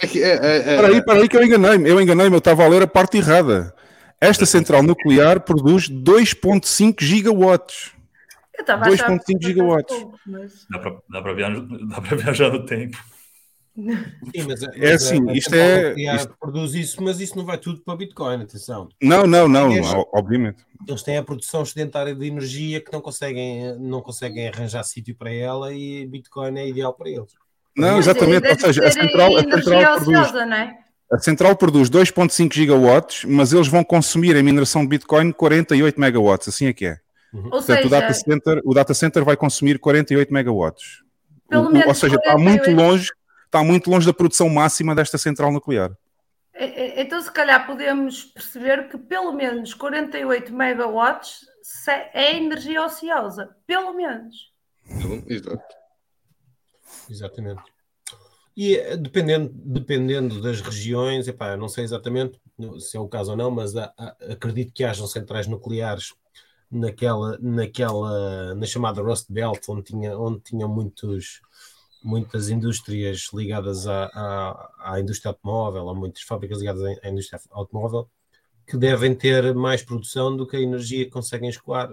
[0.00, 1.88] É que, é, é, é, para aí, para aí que eu enganei-me.
[1.88, 3.74] Eu enganei-me, eu estava a ler a parte errada.
[4.20, 7.92] Esta central nuclear produz 2,5 gigawatts.
[8.64, 10.06] 2,5 gigawatts.
[10.26, 10.66] Mas...
[10.70, 12.96] Dá para dá viajar, dá viajar no tempo.
[13.76, 15.94] Sim, mas, mas é assim, isto é.
[16.16, 16.34] Isto...
[16.40, 18.88] Produz isso, mas isso não vai tudo para Bitcoin, atenção.
[19.02, 19.70] Não, não, não,
[20.14, 20.64] obviamente.
[20.88, 25.30] Eles têm a produção sedentária de energia que não conseguem, não conseguem arranjar sítio para
[25.30, 27.32] ela e Bitcoin é ideal para eles.
[27.76, 28.48] Não, exatamente.
[28.48, 30.32] Ou seja, a central, a central produz.
[30.32, 30.85] Não é?
[31.10, 36.48] A central produz 2.5 gigawatts, mas eles vão consumir em mineração de Bitcoin 48 megawatts,
[36.48, 36.98] assim é que é.
[37.32, 37.44] Uhum.
[37.44, 41.02] Ou Portanto, seja, o, data center, o data center vai consumir 48 megawatts.
[41.48, 42.24] Pelo o, menos ou seja, 48...
[42.24, 43.12] está muito longe,
[43.44, 45.92] está muito longe da produção máxima desta central nuclear.
[46.58, 51.46] Então, se calhar podemos perceber que pelo menos 48 megawatts
[52.14, 54.34] é energia ociosa, pelo menos.
[55.28, 55.74] Exato.
[57.10, 57.75] Exatamente.
[58.56, 62.40] E eh, dependendo, dependendo das regiões, epá, não sei exatamente
[62.80, 66.14] se é o caso ou não, mas a, a, acredito que hajam centrais nucleares
[66.70, 71.42] naquela, naquela, na chamada Rust Belt, onde tinha, onde tinham muitos,
[72.02, 78.08] muitas indústrias ligadas à, à, à indústria automóvel, ou muitas fábricas ligadas à indústria automóvel,
[78.66, 81.90] que devem ter mais produção do que a energia que conseguem escoar.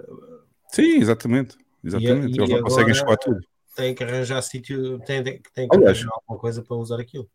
[0.70, 1.58] Sim, exatamente.
[1.84, 2.28] Exatamente.
[2.28, 5.98] E, Eles não agora, conseguem escoar tudo tem que arranjar sítio, tem, tem que Aliás,
[5.98, 7.30] arranjar alguma coisa para usar aquilo.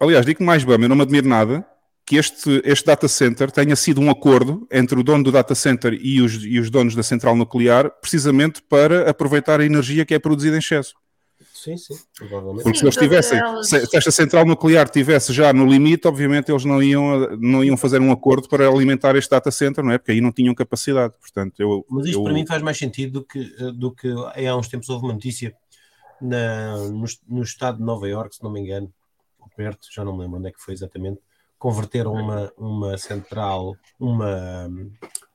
[0.00, 1.66] Aliás, digo mais, Bama, eu não me admiro nada
[2.06, 5.92] que este, este data center tenha sido um acordo entre o dono do data center
[5.92, 10.18] e os, e os donos da central nuclear, precisamente para aproveitar a energia que é
[10.18, 10.94] produzida em excesso.
[11.54, 12.62] Sim, sim, provavelmente.
[12.62, 16.64] Porque se eles tivessem, se, se, esta central nuclear tivesse já no limite, obviamente eles
[16.64, 19.98] não iam, não iam fazer um acordo para alimentar este data center, não é?
[19.98, 21.12] Porque aí não tinham capacidade.
[21.20, 22.24] Portanto, eu, Mas isto eu...
[22.24, 24.08] para mim faz mais sentido do que, do que
[24.48, 25.54] há uns tempos houve uma notícia
[26.20, 28.92] na, no, no estado de Nova York, se não me engano,
[29.56, 31.20] perto, já não me lembro onde é que foi exatamente,
[31.58, 34.70] converteram uma, uma central, uma,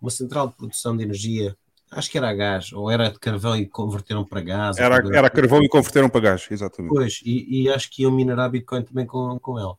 [0.02, 1.56] uma central de produção de energia,
[1.92, 4.78] acho que era a gás, ou era de carvão e converteram para gás.
[4.78, 6.94] Era, era carvão e converteram para gás, exatamente.
[6.94, 9.78] Pois, e, e acho que iam minerar Bitcoin também com, com ela.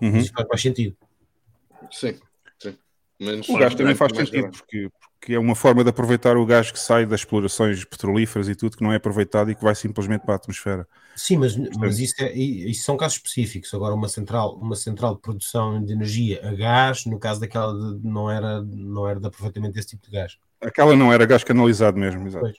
[0.00, 0.18] Uhum.
[0.18, 0.96] Isso faz mais sentido.
[1.90, 2.18] Sim,
[2.58, 2.76] sim.
[3.18, 6.70] Menos o gás também faz sentido, porque, porque é uma forma de aproveitar o gás
[6.70, 10.22] que sai das explorações petrolíferas e tudo que não é aproveitado e que vai simplesmente
[10.22, 10.86] para a atmosfera.
[11.14, 13.72] Sim, mas, mas isso, é, isso são casos específicos.
[13.74, 18.06] Agora, uma central, uma central de produção de energia a gás, no caso daquela, de,
[18.06, 20.38] não, era, não era de aproveitamento desse tipo de gás.
[20.60, 22.44] Aquela não era gás canalizado mesmo, exato.
[22.44, 22.56] Pois.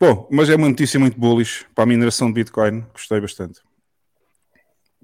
[0.00, 3.60] Bom, mas é uma notícia muito bullish para a mineração de Bitcoin, gostei bastante.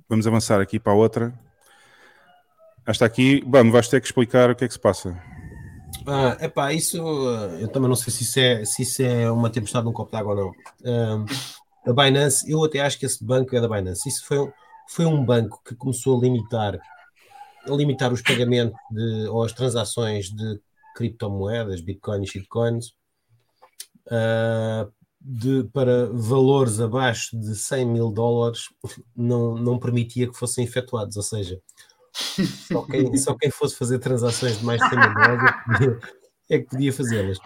[0.09, 1.35] Vamos avançar aqui para a outra.
[2.87, 5.19] Esta aqui, vamos, vais ter que explicar o que é que se passa.
[6.07, 6.99] Ah, epá, isso
[7.59, 10.35] eu também não sei se isso é, se isso é uma tempestade num copo d'água
[10.35, 10.53] ou
[10.85, 11.27] não.
[11.87, 14.09] A Binance, eu até acho que esse banco é da Binance.
[14.09, 14.51] Isso foi,
[14.89, 16.79] foi um banco que começou a limitar,
[17.67, 20.61] a limitar os pagamentos de, ou as transações de
[20.97, 22.95] criptomoedas, bitcoins e shitcoins,
[25.21, 28.69] de, para valores abaixo de 100 mil dólares,
[29.17, 31.17] não, não permitia que fossem efetuados.
[31.17, 31.61] Ou seja,
[32.15, 35.99] só quem, só quem fosse fazer transações de mais de 100 mil dólares
[36.51, 37.39] é que podia fazê-las.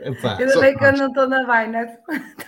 [0.00, 0.14] Eu
[0.50, 1.98] sei que eu não estou na Binance.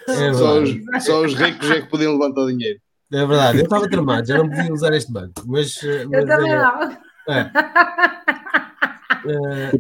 [0.09, 2.79] É só, os, só os ricos é que podiam levantar dinheiro.
[3.13, 5.43] É verdade, eu estava tramado, já não podia usar este banco.
[5.47, 6.93] Mas, eu mas, também é, não.
[7.29, 7.51] É.
[9.23, 9.77] Uh,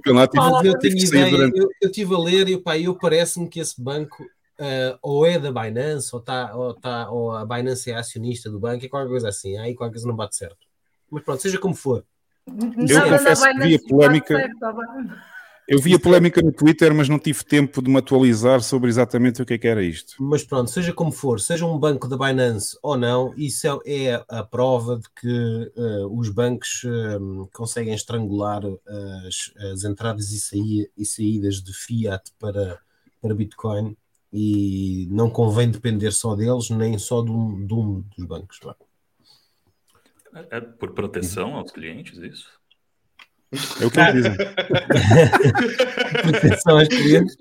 [0.62, 1.58] eu tenho ideia, durante...
[1.58, 5.38] eu, eu estive a ler e pá, eu parece-me que esse banco uh, ou é
[5.38, 9.08] da Binance ou, tá, ou, tá, ou a Binance é acionista do banco, é qualquer
[9.08, 10.58] coisa assim, aí qualquer coisa não bate certo.
[11.10, 12.04] Mas pronto, seja como for.
[12.46, 14.50] Eu confesso que vi a polémica.
[15.70, 19.40] Eu vi a polémica no Twitter, mas não tive tempo de me atualizar sobre exatamente
[19.40, 20.16] o que, é que era isto.
[20.18, 24.24] Mas pronto, seja como for, seja um banco da Binance ou não, isso é, é
[24.28, 28.62] a prova de que uh, os bancos uh, conseguem estrangular
[29.24, 32.80] as, as entradas e, saí, e, saídas de fiat para,
[33.22, 33.96] para Bitcoin
[34.32, 38.58] e não convém depender só deles, nem só de um, de um dos bancos.
[38.64, 38.74] É,
[40.50, 42.48] é por proteção aos clientes, isso?
[43.80, 44.36] É o que eles dizem.
[46.22, 47.36] Proteção aos clientes.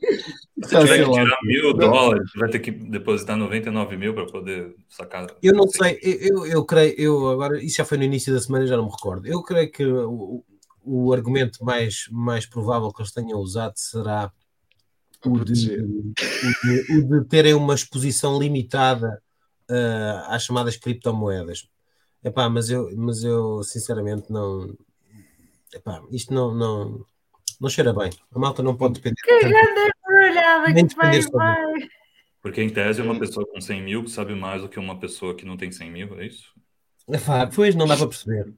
[0.63, 5.27] Se tiver que tirar mil dólares, vai ter que depositar 99 mil para poder sacar.
[5.41, 8.65] Eu não sei, eu, eu creio, eu agora, isso já foi no início da semana,
[8.67, 9.27] já não me recordo.
[9.27, 10.43] Eu creio que o,
[10.83, 14.31] o argumento mais, mais provável que eles tenham usado será
[15.25, 19.21] o de, o de, o de terem uma exposição limitada
[19.69, 21.69] uh, às chamadas criptomoedas.
[22.23, 24.75] Epá, mas eu, mas eu sinceramente não,
[25.73, 27.05] epá, isto não, não,
[27.59, 28.09] não cheira bem.
[28.33, 29.15] A malta não pode depender.
[29.23, 31.89] Que grande embrulhada que vai, vai.
[32.41, 35.45] Porque em tese uma pessoa com 100 mil sabe mais do que uma pessoa que
[35.45, 36.53] não tem 100 mil, é isso?
[37.07, 38.53] Epá, pois não dá para perceber.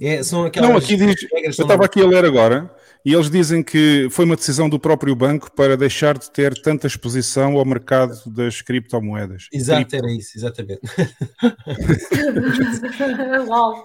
[0.00, 3.64] É, são aquelas não, aqui diz, eu estava aqui a ler agora e eles dizem
[3.64, 8.30] que foi uma decisão do próprio banco para deixar de ter tanta exposição ao mercado
[8.30, 9.48] das criptomoedas.
[9.52, 9.96] Exato, Cripto.
[9.96, 10.82] era isso, exatamente.
[13.48, 13.84] Uau.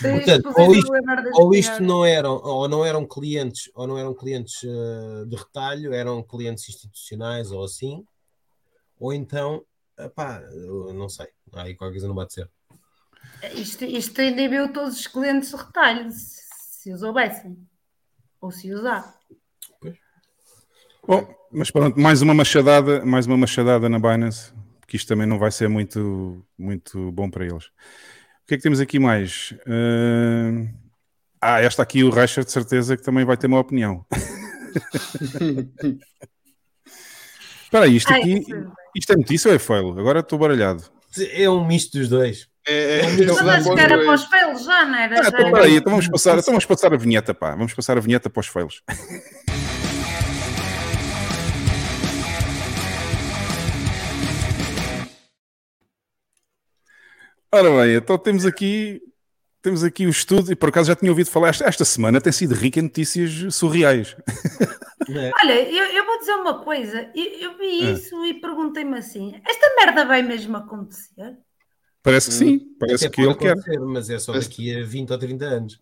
[0.00, 0.92] Portanto, ou isto,
[1.34, 5.92] ou isto não eram, ou não eram clientes, ou não eram clientes uh, de retalho,
[5.92, 8.02] eram clientes institucionais ou assim,
[8.98, 9.62] ou então,
[10.14, 10.42] pá,
[10.94, 12.52] não sei, aí qualquer coisa não bate certo.
[13.54, 17.58] Isto, isto inibiu todos os clientes de retalho, se os houvessem
[18.42, 19.14] ou se usar.
[21.06, 24.52] Bom, mas pronto, mais uma machadada, mais uma machadada na Binance,
[24.86, 27.66] que isto também não vai ser muito, muito bom para eles.
[27.66, 29.52] O que é que temos aqui mais?
[29.66, 30.68] Uh...
[31.40, 34.06] Ah, esta aqui o Reicher de certeza que também vai ter uma opinião.
[37.64, 38.44] Espera aí, isto aqui,
[38.94, 39.98] isto é notícia ou é fail?
[39.98, 40.84] Agora estou baralhado.
[41.32, 42.48] É um misto dos dois.
[42.66, 45.16] É, é, Mas acho que era para os fails já, não era?
[45.16, 47.56] Ah, então, peraí, então vamos passar, então vamos passar a vinheta, pá.
[47.56, 48.82] Vamos passar a vinheta para os fails.
[57.54, 59.02] Ora bem, então temos aqui
[59.60, 62.32] temos aqui o estudo, e por acaso já tinha ouvido falar, esta, esta semana tem
[62.32, 64.16] sido rica em notícias surreais.
[65.08, 65.30] É.
[65.42, 67.90] Olha, eu, eu, vou dizer uma coisa, eu, eu vi é.
[67.92, 71.36] isso e perguntei-me assim: esta merda vai mesmo acontecer?
[72.02, 72.76] Parece que sim, hum.
[72.80, 73.56] parece Até que ele quer.
[73.80, 75.80] Mas é só daqui a 20 ou 30 anos.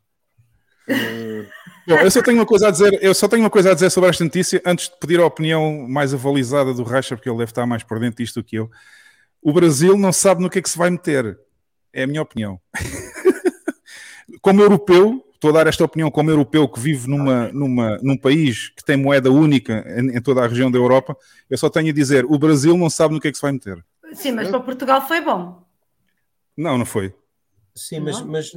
[1.87, 3.91] Bom, eu só tenho uma coisa a dizer, eu só tenho uma coisa a dizer
[3.91, 7.51] sobre esta notícia antes de pedir a opinião mais avalizada do Racha, porque ele deve
[7.51, 8.71] estar mais por dentro disto do que eu.
[9.43, 11.39] O Brasil não sabe no que é que se vai meter.
[11.93, 12.61] É a minha opinião.
[14.43, 18.68] como europeu, estou a dar esta opinião como europeu que vive numa, numa, num país
[18.68, 21.16] que tem moeda única em, em, toda a região da Europa,
[21.49, 23.53] eu só tenho a dizer, o Brasil não sabe no que é que se vai
[23.53, 23.83] meter.
[24.12, 25.70] Sim, mas para Portugal foi bom.
[26.61, 27.15] Não, não foi.
[27.75, 28.53] Sim, mas, mas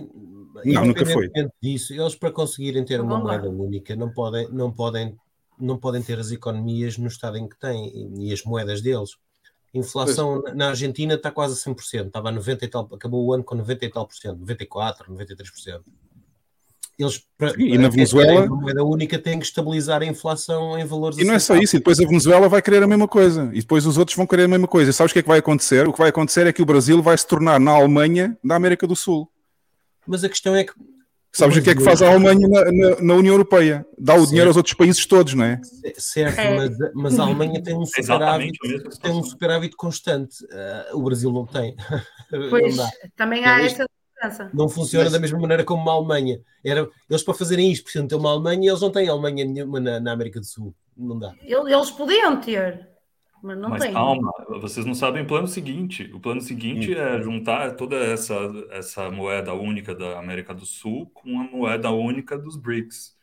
[0.65, 1.31] não, nunca foi.
[1.61, 5.17] disso, eles para conseguirem ter uma moeda única não podem, não, podem,
[5.57, 9.11] não podem ter as economias no estado em que têm e as moedas deles.
[9.73, 10.53] Inflação pois.
[10.53, 13.55] na Argentina está quase a 100%, estava a 90 e tal, acabou o ano com
[13.55, 15.83] 90 e tal por cento, 94, 93%.
[16.97, 18.45] Eles, para, e na Venezuela.
[18.45, 21.17] A moeda única tem que estabilizar a inflação em valores.
[21.17, 23.59] E não é só isso, e depois a Venezuela vai querer a mesma coisa, e
[23.59, 24.91] depois os outros vão querer a mesma coisa.
[24.91, 25.87] E sabes o que é que vai acontecer?
[25.87, 28.85] O que vai acontecer é que o Brasil vai se tornar na Alemanha da América
[28.85, 29.27] do Sul.
[30.05, 30.73] Mas a questão é que.
[31.35, 33.83] Sabes o que é que faz a Alemanha na, na, na União Europeia?
[33.97, 34.29] Dá o certo.
[34.29, 35.59] dinheiro aos outros países todos, não é?
[35.97, 36.55] Certo, é.
[36.55, 38.51] Mas, mas, a Alemanha tem um superávit,
[39.01, 40.43] tem um superávit constante.
[40.43, 41.75] Uh, o Brasil não tem.
[42.49, 43.85] Pois, não também há esta
[44.53, 45.13] não funciona Mas...
[45.13, 46.41] da mesma maneira como uma Alemanha.
[46.63, 49.79] Era, eles para fazerem isto precisam ter uma Alemanha e eles não têm Alemanha nenhuma
[49.79, 50.73] na, na América do Sul.
[50.95, 51.33] Não dá.
[51.41, 52.87] Eles podiam ter,
[53.43, 56.09] mas não mas calma, vocês não sabem o plano seguinte.
[56.13, 56.97] O plano seguinte hum.
[56.97, 58.35] é juntar toda essa,
[58.71, 63.17] essa moeda única da América do Sul com a moeda única dos BRICS.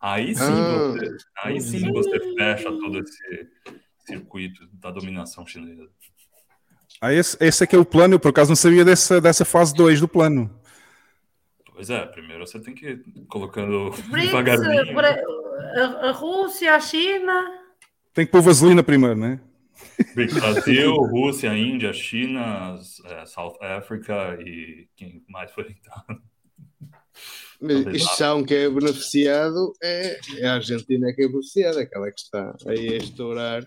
[0.00, 0.92] Aí sim, ah.
[0.92, 3.48] você, aí sim você fecha todo esse
[4.06, 5.88] circuito da dominação chinesa.
[7.00, 9.44] Ah, esse, esse é que é o plano, eu por acaso não sabia dessa, dessa
[9.44, 10.50] fase 2 do plano.
[11.72, 14.98] Pois é, primeiro você tem que ir colocando BRICS, devagarzinho.
[14.98, 17.58] A, a Rússia, a China.
[18.12, 19.40] Tem que pôr vaselina primeiro, né?
[20.14, 25.74] Brasil, Rússia, Índia, China, é, South Africa e quem mais foi.
[27.94, 32.20] Isto já um que é beneficiado é, é a Argentina que é beneficiada, aquela que
[32.20, 33.64] está aí a estourar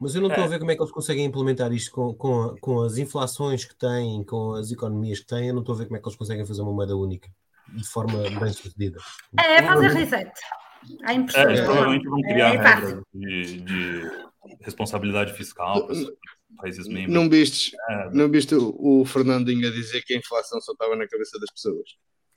[0.00, 0.46] mas eu não estou é.
[0.46, 3.74] a ver como é que eles conseguem implementar isto com, com, com as inflações que
[3.74, 5.48] têm, com as economias que têm.
[5.48, 7.28] Eu não estou a ver como é que eles conseguem fazer uma moeda única
[7.74, 8.98] de forma bem sucedida.
[9.38, 10.30] É, fazer reset.
[11.04, 11.50] A impressão.
[11.50, 14.10] É, provavelmente vão criar é, regras de, de,
[14.60, 16.12] responsabilidade fiscal para os
[16.56, 17.12] países membros.
[17.12, 18.10] Não viste, é.
[18.10, 21.50] não viste o, o Fernandinho a dizer que a inflação só estava na cabeça das
[21.50, 21.90] pessoas?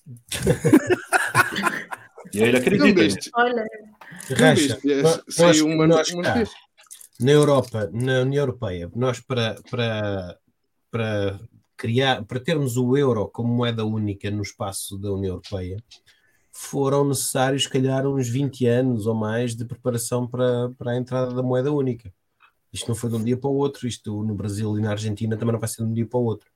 [2.33, 3.29] e aí ele acredita.
[3.35, 3.63] Olha,
[4.35, 4.79] Racha,
[5.29, 6.43] saiu uma, uma, uma
[7.21, 10.37] na Europa, na União Europeia, nós para, para,
[10.89, 11.39] para
[11.77, 15.77] criar, para termos o euro como moeda única no espaço da União Europeia,
[16.51, 21.33] foram necessários, se calhar, uns 20 anos ou mais de preparação para, para a entrada
[21.33, 22.11] da moeda única.
[22.73, 25.37] Isto não foi de um dia para o outro, isto no Brasil e na Argentina
[25.37, 26.49] também não vai ser de um dia para o outro.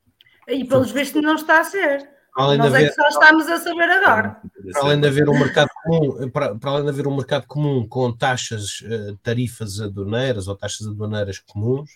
[0.48, 2.15] E pelos vistos não está a ser.
[2.36, 4.42] Além Nós haver, é que só estamos a saber agora.
[4.74, 7.88] Para além de haver um mercado comum, para, para além de haver um mercado comum
[7.88, 11.92] com taxas, uh, tarifas aduaneiras ou taxas aduaneiras comuns,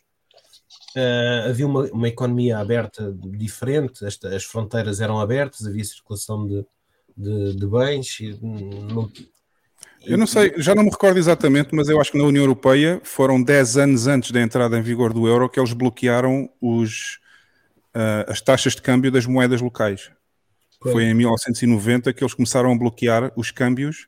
[0.96, 6.66] uh, havia uma, uma economia aberta diferente, esta, as fronteiras eram abertas, havia circulação de,
[7.18, 8.22] de, de bens.
[8.22, 9.12] E, não,
[10.06, 13.02] eu não sei, já não me recordo exatamente, mas eu acho que na União Europeia
[13.04, 17.20] foram 10 anos antes da entrada em vigor do euro que eles bloquearam os,
[17.94, 20.10] uh, as taxas de câmbio das moedas locais.
[20.82, 24.07] Foi em 1990 que eles começaram a bloquear os câmbios.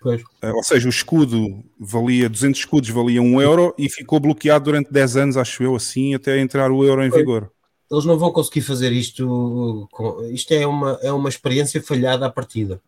[0.00, 0.22] Pois.
[0.22, 4.92] Uh, ou seja, o escudo valia 200 escudos, valia 1 euro e ficou bloqueado durante
[4.92, 7.20] 10 anos, acho eu, assim, até entrar o euro em pois.
[7.20, 7.52] vigor.
[7.90, 9.88] Eles não vão conseguir fazer isto.
[9.92, 10.22] Com...
[10.30, 12.80] Isto é uma, é uma experiência falhada à partida.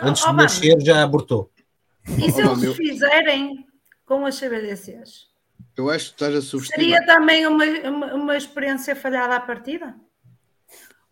[0.00, 1.50] Antes oh, de nascer, já abortou.
[2.08, 3.66] E se oh, eles fizerem
[4.04, 5.26] com as CBDCs?
[5.76, 6.80] Eu acho que estás a subestimar.
[6.80, 9.94] Seria também uma, uma, uma experiência falhada à partida?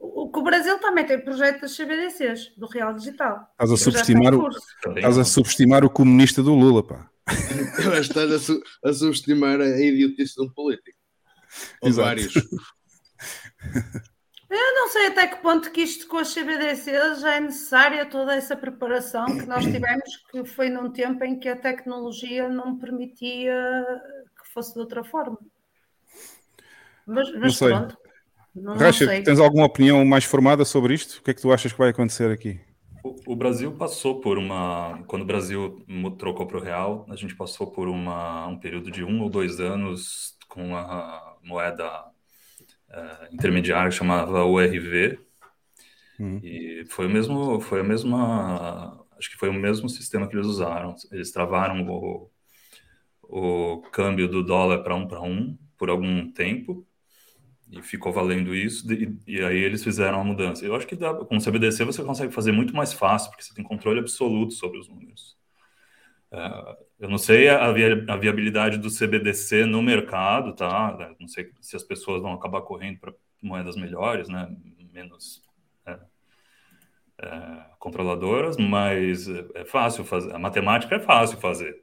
[0.01, 3.47] O, o Brasil também tem projeto das CBDCs, do Real Digital.
[3.53, 7.11] Estás a, subestimar o, estás a subestimar o comunista do Lula, pá.
[8.01, 10.99] estás a, su, a subestimar a idiotice de um político.
[11.83, 12.33] Ou vários.
[14.51, 18.35] Eu não sei até que ponto que isto com as CBDCs já é necessária toda
[18.35, 23.55] essa preparação que nós tivemos, que foi num tempo em que a tecnologia não permitia
[24.43, 25.39] que fosse de outra forma.
[27.07, 27.97] Mas, mas pronto.
[28.55, 31.19] Não, Racha, tens alguma opinião mais formada sobre isto?
[31.19, 32.61] O que é que tu achas que vai acontecer aqui?
[33.03, 35.03] O, o Brasil passou por uma.
[35.07, 35.85] Quando o Brasil
[36.19, 39.61] trocou para o real, a gente passou por uma, um período de um ou dois
[39.61, 41.89] anos com a moeda
[42.89, 45.19] uh, intermediária que chamava URV.
[46.19, 46.41] Hum.
[46.43, 50.47] E foi o mesmo, foi a mesma, acho que foi o mesmo sistema que eles
[50.47, 50.95] usaram.
[51.13, 52.31] Eles travaram o,
[53.23, 56.87] o câmbio do dólar para um para um por algum tempo
[57.71, 60.65] e ficou valendo isso, e, e, aí eles fizeram a mudança.
[60.65, 63.55] Eu acho que dá, com o CBDC você consegue fazer muito mais fácil, porque você
[63.55, 65.39] tem controle absoluto sobre os números.
[66.33, 71.15] Uh, eu não sei a, a, viabilidade do CBDC no mercado, tá?
[71.19, 73.13] Não sei se as pessoas vão acabar correndo para
[73.43, 74.49] moedas melhores, né?
[74.93, 75.43] Menos
[75.87, 75.99] é,
[77.23, 80.35] é, controladoras, mas é fácil fazer.
[80.35, 81.83] A matemática é fácil fazer.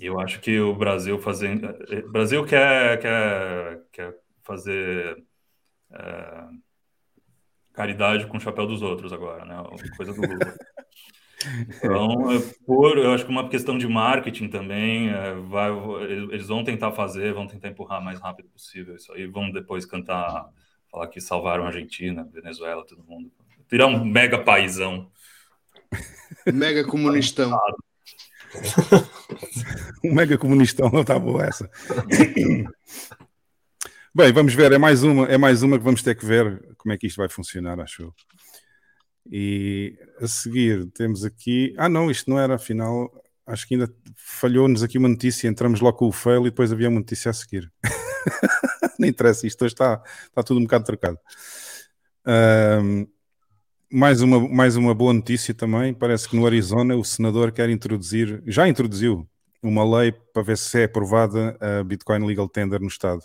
[0.00, 5.22] Eu acho que o Brasil fazendo, é, o Brasil quer, quer, quer fazer
[5.92, 6.44] é,
[7.72, 9.56] caridade com o chapéu dos outros agora, né?
[9.96, 10.54] Coisa do Lula.
[11.68, 15.70] Então, é por, eu acho que uma questão de marketing também, é, vai,
[16.30, 20.48] eles vão tentar fazer, vão tentar empurrar mais rápido possível isso aí, vão depois cantar,
[20.90, 23.30] falar que salvaram a Argentina, Venezuela, todo mundo.
[23.70, 25.10] Virar um mega paizão.
[26.46, 27.56] Mega comunistão.
[30.02, 31.70] um mega comunistão, não está boa essa.
[34.16, 36.90] Bem, vamos ver, é mais uma, é mais uma que vamos ter que ver como
[36.90, 38.14] é que isto vai funcionar, acho eu.
[39.30, 41.74] E a seguir temos aqui.
[41.76, 43.12] Ah, não, isto não era afinal.
[43.46, 45.46] Acho que ainda falhou-nos aqui uma notícia.
[45.46, 47.70] Entramos logo com o fail e depois havia uma notícia a seguir.
[48.98, 51.18] não interessa, isto hoje está, está tudo um bocado trocado.
[52.26, 53.06] Um,
[53.92, 55.92] mais, uma, mais uma boa notícia também.
[55.92, 59.28] Parece que no Arizona o senador quer introduzir, já introduziu,
[59.62, 63.20] uma lei para ver se é aprovada a Bitcoin Legal Tender no Estado.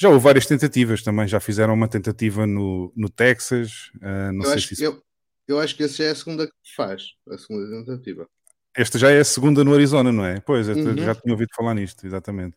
[0.00, 3.90] Já houve várias tentativas também, já fizeram uma tentativa no, no Texas.
[3.96, 5.02] Uh, não eu, sei acho, se eu,
[5.48, 8.28] eu, acho que essa é a segunda que faz, a segunda tentativa.
[8.76, 10.38] Esta já é a segunda no Arizona, não é?
[10.40, 10.96] Pois, uhum.
[10.96, 12.56] já tinha ouvido falar nisto, exatamente.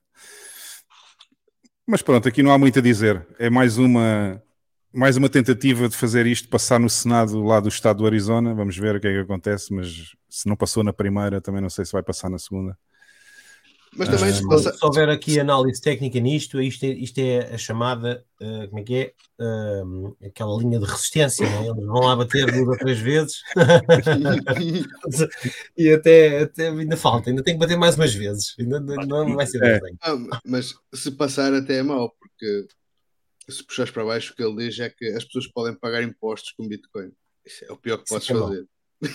[1.87, 3.25] Mas pronto, aqui não há muito a dizer.
[3.39, 4.41] É mais uma,
[4.93, 8.53] mais uma tentativa de fazer isto passar no Senado lá do estado do Arizona.
[8.53, 11.71] Vamos ver o que é que acontece, mas se não passou na primeira, também não
[11.71, 12.77] sei se vai passar na segunda.
[13.95, 14.73] Mas também se, passa...
[14.73, 18.83] se houver aqui análise técnica nisto, isto é, isto é a chamada, uh, como é
[18.83, 19.13] que é?
[19.37, 21.67] Uh, aquela linha de resistência, é?
[21.67, 23.41] eles vão lá bater duas ou três vezes
[25.77, 29.45] e até, até ainda falta, ainda tem que bater mais umas vezes, ainda não vai
[29.45, 29.81] ser é.
[29.81, 29.93] bem.
[30.01, 32.67] Ah, mas se passar até é mau, porque
[33.49, 36.51] se puxares para baixo, o que ele diz é que as pessoas podem pagar impostos
[36.51, 37.11] com Bitcoin.
[37.45, 38.65] Isso é o pior que podes é fazer.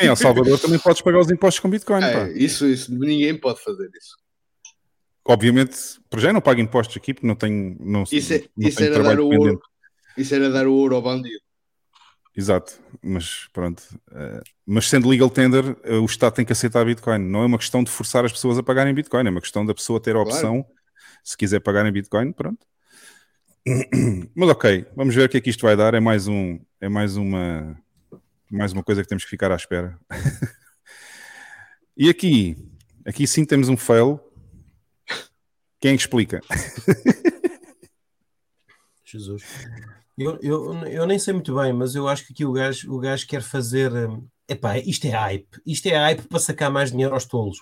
[0.01, 2.03] Em El Salvador também podes pagar os impostos com Bitcoin.
[2.03, 4.26] É, isso, isso, ninguém pode fazer isso
[5.27, 5.77] obviamente,
[6.09, 7.77] por já não pago impostos aqui porque não tenho.
[7.81, 9.61] Não, isso, é, não isso, era dar o ouro,
[10.17, 11.41] isso era dar o ouro ao bandido.
[12.37, 13.83] Exato, mas pronto.
[14.11, 17.19] Uh, mas sendo legal tender, uh, o Estado tem que aceitar Bitcoin.
[17.19, 19.75] Não é uma questão de forçar as pessoas a pagarem Bitcoin, é uma questão da
[19.75, 20.63] pessoa ter a opção.
[20.63, 20.77] Claro.
[21.25, 22.65] Se quiser pagar em Bitcoin, pronto.
[24.37, 25.95] Mas ok, vamos ver o que é que isto vai dar.
[25.95, 27.77] É mais um, é mais uma,
[28.51, 29.99] mais uma coisa que temos que ficar à espera.
[31.97, 32.57] e aqui,
[33.05, 34.21] aqui sim temos um fail
[35.81, 36.41] quem explica?
[39.05, 39.43] Jesus.
[40.19, 42.99] Eu, eu, eu nem sei muito bem, mas eu acho que aqui o gajo, o
[42.99, 43.93] gajo quer fazer.
[43.93, 45.61] Hum, epá, isto é hype.
[45.67, 47.59] Isto é hype para sacar mais dinheiro aos tolos.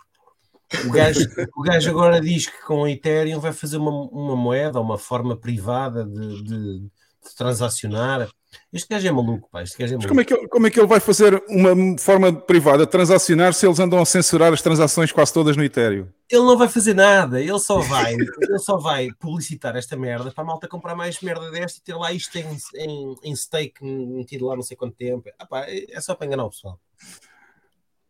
[0.87, 1.21] O gajo,
[1.57, 5.37] o gajo agora diz que com o Ethereum vai fazer uma, uma moeda, uma forma
[5.37, 6.91] privada de, de, de
[7.37, 8.29] transacionar.
[8.73, 9.63] Este gajo é maluco, pá.
[9.63, 10.09] Este gajo é maluco.
[10.09, 13.55] Como é, que ele, como é que ele vai fazer uma forma privada de transacionar
[13.55, 16.09] se eles andam a censurar as transações quase todas no Ethereum?
[16.31, 20.43] Ele não vai fazer nada, ele só vai, ele só vai publicitar esta merda para
[20.43, 22.47] a malta comprar mais merda desta e ter lá isto em,
[22.77, 25.29] em, em stake metido lá não sei quanto tempo.
[25.39, 26.81] Ah, pá, é só para enganar o pessoal.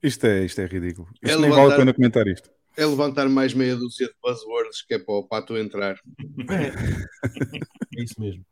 [0.02, 1.08] Isto é, isto é ridículo.
[1.14, 2.50] Isto é nem levantar, vale a pena comentar isto.
[2.76, 5.94] É levantar mais meia dúzia de buzzwords que é para o pato entrar.
[6.50, 8.44] É, é isso mesmo.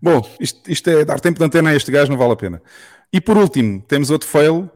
[0.00, 2.62] Bom, isto, isto, é dar tempo de antena a este gajo, não vale a pena.
[3.12, 4.70] E por último, temos outro fail,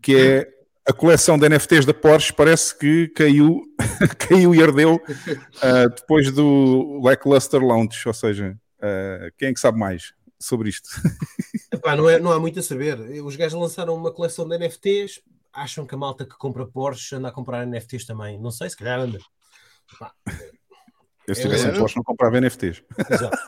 [0.00, 0.48] que é
[0.86, 3.62] a coleção de NFTs da Porsche parece que caiu,
[4.18, 9.78] caiu e ardeu uh, depois do lackluster launch, ou seja, uh, quem é que sabe
[9.78, 10.88] mais sobre isto?
[11.72, 12.98] Epá, não, é, não há muito a saber.
[13.24, 15.20] Os gajos lançaram uma coleção de NFTs,
[15.52, 18.38] acham que a malta que compra Porsche anda a comprar NFTs também.
[18.38, 19.18] Não sei, se calhar anda.
[19.92, 20.12] Epá,
[21.26, 22.82] eu se tivesse é, Porsche não comprava NFTs.
[23.10, 23.38] Exato.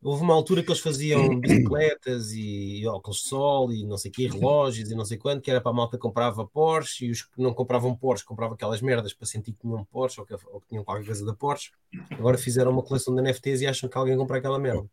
[0.00, 4.14] Houve uma altura que eles faziam bicicletas e óculos de sol e não sei o
[4.14, 7.10] que, relógios e não sei quanto, que era para a malta que comprava Porsche e
[7.10, 10.34] os que não compravam Porsche compravam aquelas merdas para sentir que tinham Porsche ou que,
[10.34, 11.72] ou que tinham qualquer coisa da Porsche.
[12.12, 14.88] Agora fizeram uma coleção de NFTs e acham que alguém compra aquela merda.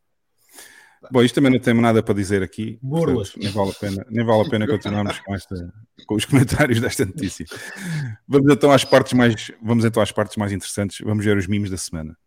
[1.11, 2.79] Bom, isto também não temos nada para dizer aqui.
[2.81, 3.35] Burlas.
[3.35, 5.73] nem vale a pena, nem vale a pena continuarmos com, esta,
[6.07, 7.45] com os comentários desta notícia.
[8.27, 10.99] Vamos então às partes mais, vamos então às partes mais interessantes.
[11.03, 12.17] Vamos ver os mimos da semana.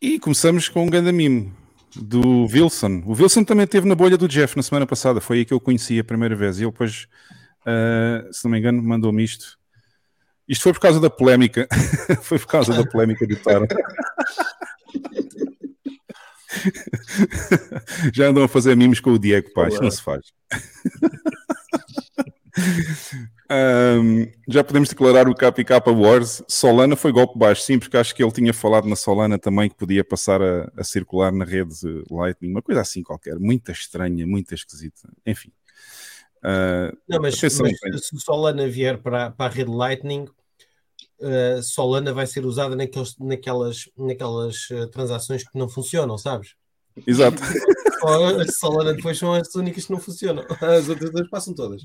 [0.00, 1.52] E começamos com um grande mimo
[1.96, 3.02] do Wilson.
[3.04, 5.60] O Wilson também esteve na bolha do Jeff na semana passada, foi aí que eu
[5.60, 6.58] conheci a primeira vez.
[6.58, 7.08] E ele depois
[7.68, 9.58] uh, se não me engano, mandou-me isto.
[10.48, 11.68] Isto foi por causa da polémica.
[12.22, 13.66] foi por causa da polémica do Taro.
[18.14, 20.32] Já andam a fazer mimos com o Diego, isto não se faz.
[23.50, 26.42] um, já podemos declarar o KK Wars.
[26.46, 29.76] Solana foi golpe baixo, sim, porque acho que ele tinha falado na Solana também que
[29.76, 31.74] podia passar a, a circular na rede
[32.10, 35.08] Lightning, uma coisa assim qualquer, muito estranha, muito esquisita.
[35.26, 35.50] Enfim.
[36.38, 40.26] Uh, não, mas, mas se Solana vier para, para a rede Lightning,
[41.20, 46.54] uh, Solana vai ser usada naqueles, naquelas, naquelas uh, transações que não funcionam, sabes?
[47.06, 47.38] Exato.
[48.58, 50.44] Solana depois são as únicas que não funcionam.
[50.60, 51.82] As outras duas passam todas.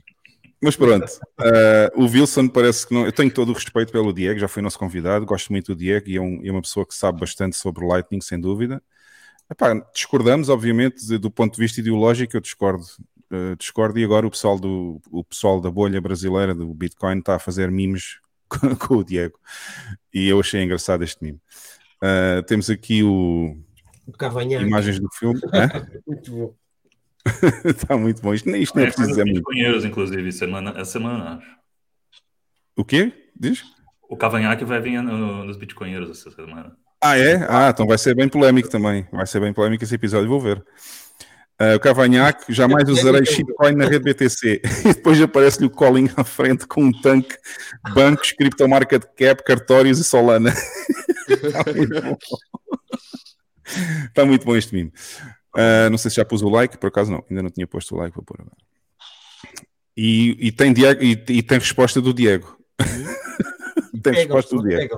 [0.64, 1.06] Mas pronto,
[1.42, 3.06] uh, o Wilson parece que não.
[3.06, 6.10] Eu tenho todo o respeito pelo Diego, já foi nosso convidado, gosto muito do Diego
[6.10, 8.82] e é, um, é uma pessoa que sabe bastante sobre Lightning, sem dúvida.
[9.52, 12.86] Epá, discordamos, obviamente, do ponto de vista ideológico, eu discordo.
[13.30, 17.36] Uh, discordo e agora o pessoal, do, o pessoal da bolha brasileira do Bitcoin está
[17.36, 19.38] a fazer memes com, com o Diego
[20.14, 21.42] e eu achei engraçado este meme.
[21.98, 23.58] Uh, temos aqui o,
[24.08, 24.12] o
[24.62, 25.42] imagens do filme.
[26.08, 26.63] muito bom.
[27.66, 28.34] Está muito bom.
[28.34, 29.88] Isto, isto não é, é preciso dizer muito.
[29.88, 31.58] Inclusive, semana, essa semana, acho.
[32.76, 33.14] O quê?
[33.40, 33.64] Diz?
[34.10, 36.76] O Cavanhaque vai vir no, nos Bitcoinheiros essa semana.
[37.02, 37.46] Ah, é?
[37.50, 39.08] Ah, então vai ser bem polémico também.
[39.12, 40.64] Vai ser bem polémico esse episódio, vou ver.
[41.62, 44.62] Uh, o Cavanhaque, jamais usarei shitcoin na rede BTC.
[44.86, 47.38] E depois aparece-lhe o Colin à frente com um tanque,
[47.94, 50.54] bancos, criptomarket cap, cartórios e Solana.
[51.30, 52.18] Está muito bom.
[54.08, 54.92] Está muito bom este meme.
[55.56, 57.96] Uh, não sei se já pus o like, por acaso não, ainda não tinha posto
[57.96, 58.58] o like, vou pôr agora.
[59.96, 62.58] E, e, tem, Diego, e, e, tem resposta do Diego.
[64.02, 64.98] tem resposta do Diego.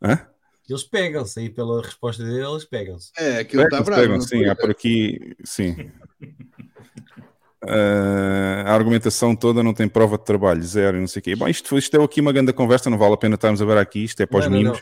[0.00, 0.26] Hã?
[0.68, 3.10] Eles pegam-se aí pela resposta dele, eles pegam-se.
[3.18, 4.02] É, aquilo está bravo.
[4.02, 5.90] Pegam, sim, há por aqui, sim.
[7.64, 11.34] Uh, a argumentação toda não tem prova de trabalho, zero, não sei o quê.
[11.34, 13.78] Bom, isto, isto é aqui uma grande conversa, não vale a pena estarmos a ver
[13.78, 14.80] aqui, isto é para os mimos.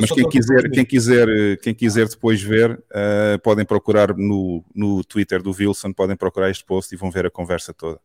[0.00, 5.40] Mas quem quiser, quem, quiser, quem quiser depois ver, uh, podem procurar no, no Twitter
[5.42, 8.00] do Wilson, podem procurar este post e vão ver a conversa toda.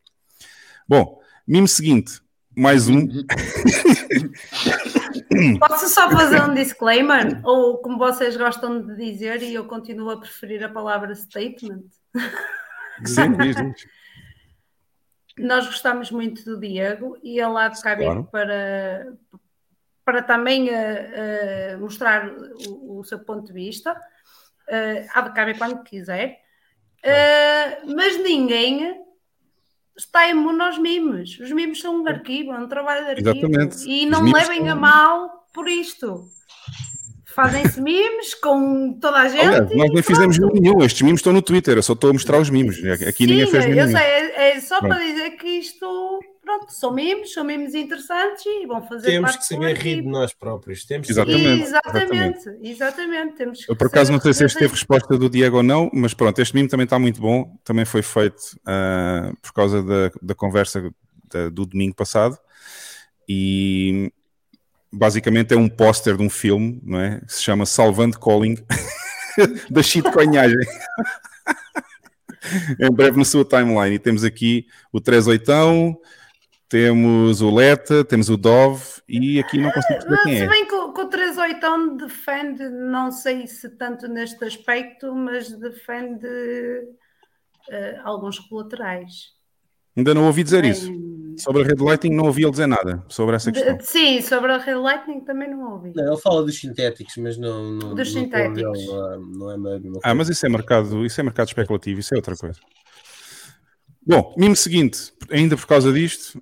[0.87, 2.21] Bom, mimo seguinte,
[2.55, 3.07] mais um.
[5.59, 7.39] Posso só fazer um disclaimer?
[7.43, 11.83] Ou como vocês gostam de dizer, e eu continuo a preferir a palavra statement?
[13.05, 14.00] Sim, diz, diz.
[15.37, 18.27] Nós gostamos muito do Diego e ele há de cá claro.
[18.31, 19.13] para,
[20.03, 22.29] para também uh, uh, mostrar
[22.67, 23.93] o, o, seu ponto de vista.
[23.93, 26.41] Uh, há de cá quando quiser.
[27.03, 29.01] Uh, mas ninguém
[29.97, 31.39] está imune aos mimos.
[31.39, 33.47] Os mimos são um arquivo, é um trabalho de arquivo.
[33.47, 33.89] Exatamente.
[33.89, 34.71] E não levem são...
[34.71, 36.25] a mal por isto.
[37.33, 39.45] Fazem-se memes com toda a gente.
[39.45, 40.83] Olha, nós não fizemos nenhum.
[40.83, 41.77] Estes mimos estão no Twitter.
[41.77, 42.77] Eu só estou a mostrar os mimos.
[42.83, 43.79] Aqui Sim, ninguém fez nenhum.
[43.79, 44.95] Eu sei, é, é só pronto.
[44.95, 49.45] para dizer que isto, pronto, são mimos, são mimos interessantes e vão fazer Temos que
[49.45, 50.85] saber rir de nós próprios.
[50.85, 53.35] Temos exatamente, exatamente, exatamente, exatamente.
[53.35, 56.13] Temos eu por acaso não sei se este teve resposta do Diego ou não, mas
[56.13, 57.55] pronto, este mimo também está muito bom.
[57.63, 60.93] Também foi feito uh, por causa da, da conversa
[61.31, 62.37] da, do domingo passado.
[63.27, 64.11] E
[64.91, 67.21] basicamente é um póster de um filme, não é?
[67.21, 68.57] Que se chama Salvando Calling
[69.69, 70.57] da shitcoinhagem.
[72.79, 73.95] em breve na sua timeline.
[73.95, 75.99] E temos aqui o 38,
[76.67, 80.39] temos o Leta, temos o Dove e aqui não consigo saber quem é.
[80.39, 85.51] Se bem que o, que o 38 defende, não sei se tanto neste aspecto, mas
[85.51, 89.39] defende uh, alguns colaterais.
[89.95, 90.91] Ainda não ouvi dizer isso.
[91.37, 93.77] Sobre a Red Lightning não ouvi ele dizer nada sobre essa questão.
[93.77, 95.91] De, sim, sobre a Red Lightning também não ouvi.
[95.95, 98.85] Não, ele fala dos sintéticos, mas não, não dos sintéticos.
[98.85, 99.99] Não, não é mesmo.
[100.03, 102.59] Ah, mas isso é mercado, isso é mercado especulativo, isso é outra coisa.
[104.05, 106.41] Bom, mimo seguinte, ainda por causa disto,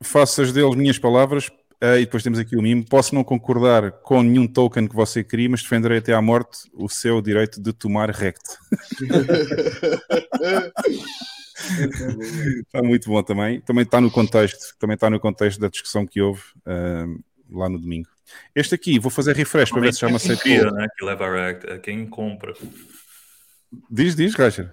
[0.00, 1.50] faço as deles minhas palavras,
[1.82, 2.84] Uh, e depois temos aqui o mimo.
[2.84, 6.88] Posso não concordar com nenhum token que você crie, mas defenderei até à morte o
[6.88, 8.42] seu direito de tomar rect.
[12.66, 13.60] está muito bom também.
[13.60, 17.78] Também está no contexto, também está no contexto da discussão que houve uh, lá no
[17.78, 18.08] domingo.
[18.54, 20.72] Este aqui, vou fazer refresh para ver se já me aceitou.
[20.72, 22.54] Né, que leva Rect, é quem compra.
[23.90, 24.72] Diz, diz, Roger.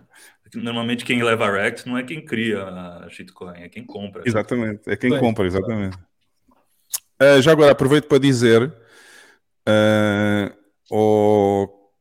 [0.55, 4.23] Normalmente quem leva a Rect não é quem cria a shitcoin, é quem compra.
[4.25, 5.97] Exatamente, é quem Bem, compra, exatamente.
[7.21, 8.73] Uh, já agora aproveito para dizer
[9.67, 10.53] uh,
[10.91, 11.91] ao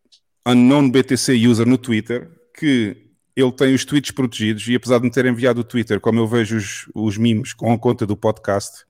[0.46, 3.04] Unknown BTC User no Twitter que
[3.36, 6.26] ele tem os tweets protegidos e apesar de me ter enviado o Twitter, como eu
[6.26, 8.84] vejo os, os memes com a conta do podcast,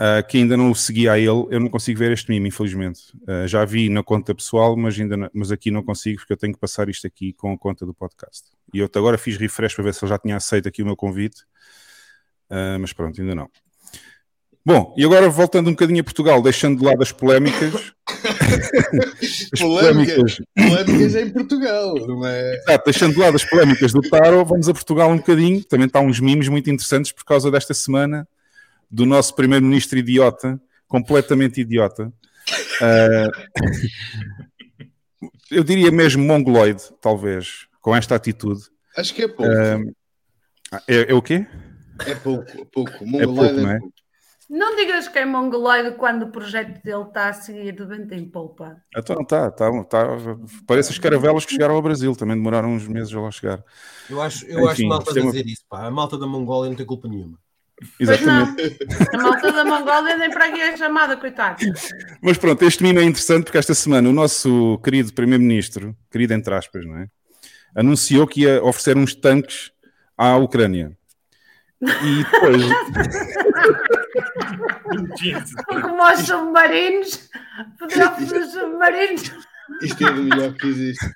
[0.00, 3.00] uh, que ainda não o segui a ele, eu não consigo ver este meme, infelizmente.
[3.22, 6.36] Uh, já vi na conta pessoal, mas, ainda não, mas aqui não consigo porque eu
[6.36, 8.44] tenho que passar isto aqui com a conta do podcast.
[8.72, 10.96] E eu agora fiz refresh para ver se ele já tinha aceito aqui o meu
[10.96, 11.42] convite.
[12.50, 13.50] Uh, mas pronto, ainda não.
[14.64, 17.92] Bom, e agora voltando um bocadinho a Portugal, deixando de lado as polémicas.
[19.52, 22.54] as polémicas, polémicas em Portugal, não é?
[22.58, 25.64] Exato, deixando de lado as polémicas do Taro, vamos a Portugal um bocadinho.
[25.64, 28.26] Também está uns mimos muito interessantes por causa desta semana
[28.88, 32.12] do nosso primeiro-ministro idiota, completamente idiota.
[32.80, 33.30] Uh,
[35.50, 38.60] eu diria mesmo mongoloide, talvez, com esta atitude.
[38.96, 39.42] Acho que é pouco.
[39.42, 39.92] Uh,
[40.86, 41.46] é, é, o quê?
[42.06, 43.04] É pouco, pouco.
[43.04, 43.78] Mongoloide é pouco, não é?
[43.80, 44.01] Pouco.
[44.52, 48.28] Não digas que é mongoloide quando o projeto dele está a seguir de vento em
[48.28, 48.76] polpa.
[48.94, 50.06] Então não está, está, está,
[50.66, 53.64] parece as caravelas que chegaram ao Brasil, também demoraram uns meses a lá chegar.
[54.10, 55.86] Eu acho, eu Enfim, acho malta de dizer isso, pá.
[55.86, 57.38] A malta da Mongólia não tem culpa nenhuma.
[57.98, 58.76] Exatamente.
[59.14, 61.64] A malta da Mongólia nem para aqui é chamada, coitado.
[62.20, 66.54] Mas pronto, este mimo é interessante porque esta semana o nosso querido Primeiro-Ministro, querido entre
[66.54, 67.06] aspas, não é?
[67.74, 69.72] Anunciou que ia oferecer uns tanques
[70.14, 70.94] à Ucrânia.
[71.82, 72.62] E depois.
[75.66, 77.28] Como aos submarinos,
[77.78, 79.32] poderá fazer os submarinos.
[79.82, 81.06] Isto é do melhor que existe.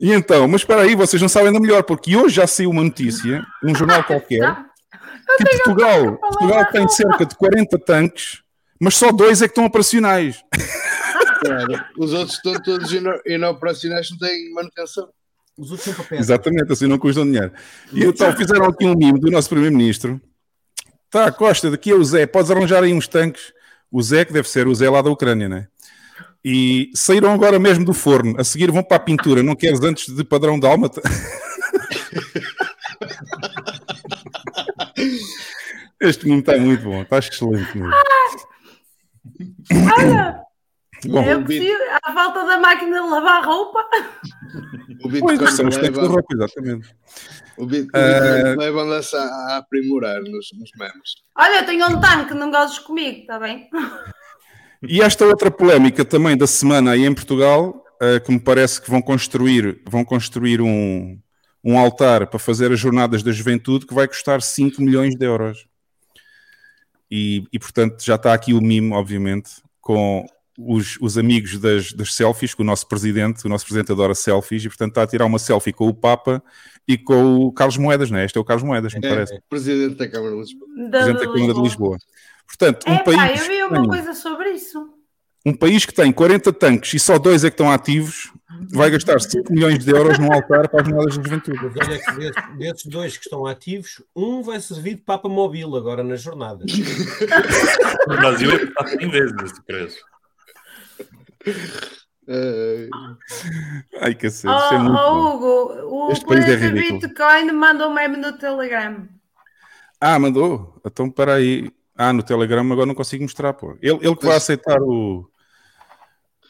[0.00, 2.84] E então, mas espera aí, vocês não sabem da melhor, porque hoje já saiu uma
[2.84, 4.56] notícia, num jornal qualquer,
[5.36, 8.42] que Portugal, Portugal tem cerca de 40 tanques,
[8.80, 10.42] mas só dois é que estão operacionais.
[11.40, 12.92] Claro, os outros estão todos
[13.26, 15.08] inoperacionais, não têm manutenção.
[15.56, 16.20] Os outros são papéis.
[16.20, 17.52] Exatamente, assim não custam dinheiro.
[17.92, 20.20] E então fizeram aqui um mimo do nosso Primeiro-Ministro.
[21.10, 23.52] Tá, Costa, daqui é o Zé, podes arranjar aí uns tanques.
[23.90, 25.68] O Zé, que deve ser o Zé lá da Ucrânia, né?
[26.44, 28.38] E saíram agora mesmo do forno.
[28.38, 29.42] A seguir vão para a pintura.
[29.42, 31.00] Não queres antes de padrão dálmata?
[36.00, 37.76] Este mimo está muito bom, está excelente.
[37.76, 37.92] Mesmo.
[39.96, 40.40] Olha!
[41.06, 43.78] Bom, eu preciso, à falta da máquina de lavar roupa.
[45.04, 46.92] O Bitcoin pois, são os tempos da roupa, exatamente.
[47.58, 48.58] O Bitcoin uh...
[48.58, 51.16] leva-nos a, aprimorar nos, nos memes.
[51.36, 53.68] Olha, eu tenho um tanque, não gozes comigo, está bem?
[54.82, 58.88] E esta outra polémica também da semana aí em Portugal, uh, que me parece que
[58.88, 61.18] vão construir, vão construir um,
[61.64, 65.66] um altar para fazer as jornadas da juventude que vai custar 5 milhões de euros.
[67.10, 69.50] E, e portanto já está aqui o mimo, obviamente,
[69.80, 70.24] com
[70.58, 74.64] os, os amigos das, das, selfies, que o nosso presidente, o nosso presidente adora selfies,
[74.64, 76.42] e portanto está a tirar uma selfie com o Papa
[76.86, 78.24] e com o Carlos Moedas, não é?
[78.24, 79.34] Este é o Carlos Moedas, me é, parece.
[79.34, 80.68] É, presidente da Câmara de Lisboa.
[80.90, 81.98] Da presidente da Câmara de Lisboa.
[82.46, 83.16] Portanto, um é, país.
[83.16, 84.90] Pá, eu vi uma tem, coisa sobre isso.
[85.46, 88.32] Um país que tem 40 tanques e só dois é que estão ativos,
[88.72, 91.58] vai gastar 5 milhões de euros num altar para as moedas da juventude.
[91.62, 95.76] Mas olha que desses, desses dois que estão ativos, um vai servir de Papa Móvel
[95.76, 96.72] agora nas jornadas.
[98.08, 99.98] No Brasil está 100 vezes preço.
[104.00, 104.48] Ai, cacete.
[104.48, 109.08] Oh, é muito oh, Hugo, o este país é Bitcoin mandou um meme no Telegram.
[110.00, 110.80] Ah, mandou?
[110.84, 111.70] Então, para aí.
[111.96, 113.76] Ah, no Telegram agora não consigo mostrar, pô.
[113.82, 115.28] Ele, ele que vai aceitar o.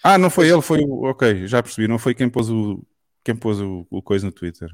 [0.02, 1.04] Ah, não foi ele, foi o.
[1.04, 1.88] Ok, já percebi.
[1.88, 2.84] Não foi quem pôs o,
[3.24, 4.68] quem pôs o, o coisa no Twitter.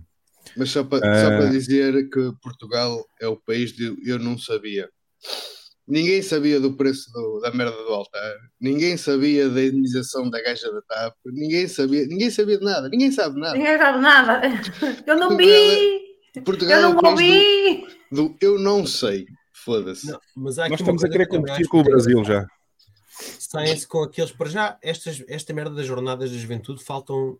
[0.56, 1.20] Mas só para, uh...
[1.20, 4.88] só para dizer que Portugal é o país de eu não sabia.
[5.86, 10.72] Ninguém sabia do preço do, da merda do altar, ninguém sabia da indenização da gaja
[10.72, 13.54] da TAP, ninguém sabia, ninguém sabia de nada, ninguém sabe nada.
[13.54, 14.40] Ninguém sabe nada.
[15.06, 16.00] Eu não vi!
[16.42, 17.86] Portugal eu não ouvi!
[18.10, 19.26] Do, do, eu não sei.
[19.52, 20.10] Foda-se.
[20.36, 22.46] Nós estamos a querer competir com o Brasil já.
[23.38, 24.78] Saem-se com aqueles para já.
[24.82, 27.38] Estas, esta merda das jornadas da juventude faltam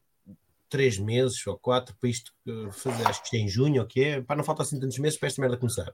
[0.69, 3.07] três meses ou quatro para isto eh, fazer.
[3.07, 4.21] Acho que é em junho, ou que é?
[4.23, 5.93] Para não faltam assim tantos meses para esta merda começar.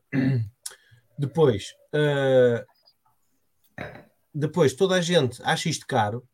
[1.21, 2.65] Depois, uh,
[4.35, 6.27] depois toda a gente acha isto caro,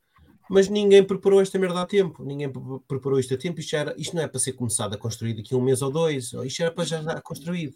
[0.49, 2.23] mas ninguém preparou esta merda a tempo.
[2.25, 2.53] Ninguém
[2.87, 3.59] preparou isto a tempo.
[3.59, 5.91] Isto, era, isto não é para ser começado a construir daqui a um mês ou
[5.91, 6.33] dois.
[6.33, 7.75] Isto era para já estar construído.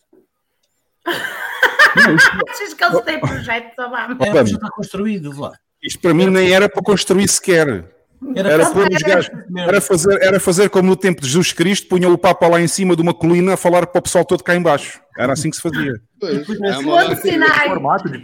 [2.49, 4.17] Achas que eles têm projetos, Obama?
[4.21, 5.53] É, já está construído, lá.
[5.83, 7.93] Isto para mim nem era para construir sequer.
[8.35, 11.89] Era, era, pôr os gajos, era, fazer, era fazer como no tempo de Jesus Cristo,
[11.89, 14.45] punham o Papa lá em cima de uma colina a falar para o pessoal todo
[14.45, 15.01] cá embaixo.
[15.19, 16.01] Era assim que se fazia.
[16.21, 17.69] Pois, é Monte Sinai.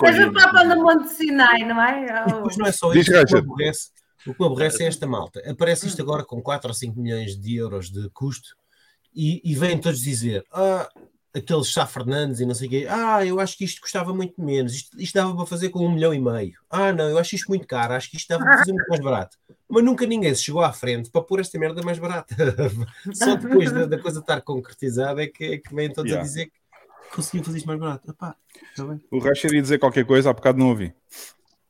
[0.00, 2.24] Mas o Papa no Monte Sinai, não é?
[2.26, 3.10] Depois não é só isso.
[3.10, 3.90] O que, aborrece,
[4.26, 5.42] o que aborrece é esta malta.
[5.50, 8.54] Aparece isto agora com 4 ou 5 milhões de euros de custo
[9.14, 10.88] e, e vêm todos dizer: ah,
[11.36, 12.86] aqueles Sá Fernandes e não sei o quê.
[12.88, 14.74] Ah, eu acho que isto custava muito menos.
[14.74, 16.54] Isto, isto dava para fazer com um milhão e meio.
[16.70, 17.92] Ah, não, eu acho isto muito caro.
[17.92, 19.36] Acho que isto dava para fazer muito mais barato.
[19.68, 22.34] Mas nunca ninguém se chegou à frente para pôr esta merda mais barata.
[23.12, 26.24] Só depois da, da, coisa estar concretizada é que, é que vêm todos yeah.
[26.24, 28.10] a dizer que conseguiam fazer isto mais barato.
[28.10, 28.34] Epá,
[28.74, 30.94] tá o Racher ia dizer qualquer coisa, há bocado não ouvi.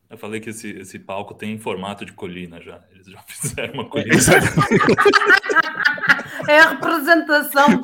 [0.09, 2.85] Eu falei que esse, esse palco tem formato de colina já.
[2.93, 4.14] Eles já fizeram uma colina.
[6.47, 7.83] é a representação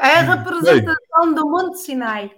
[0.00, 2.30] é a representação do Monte Sinai.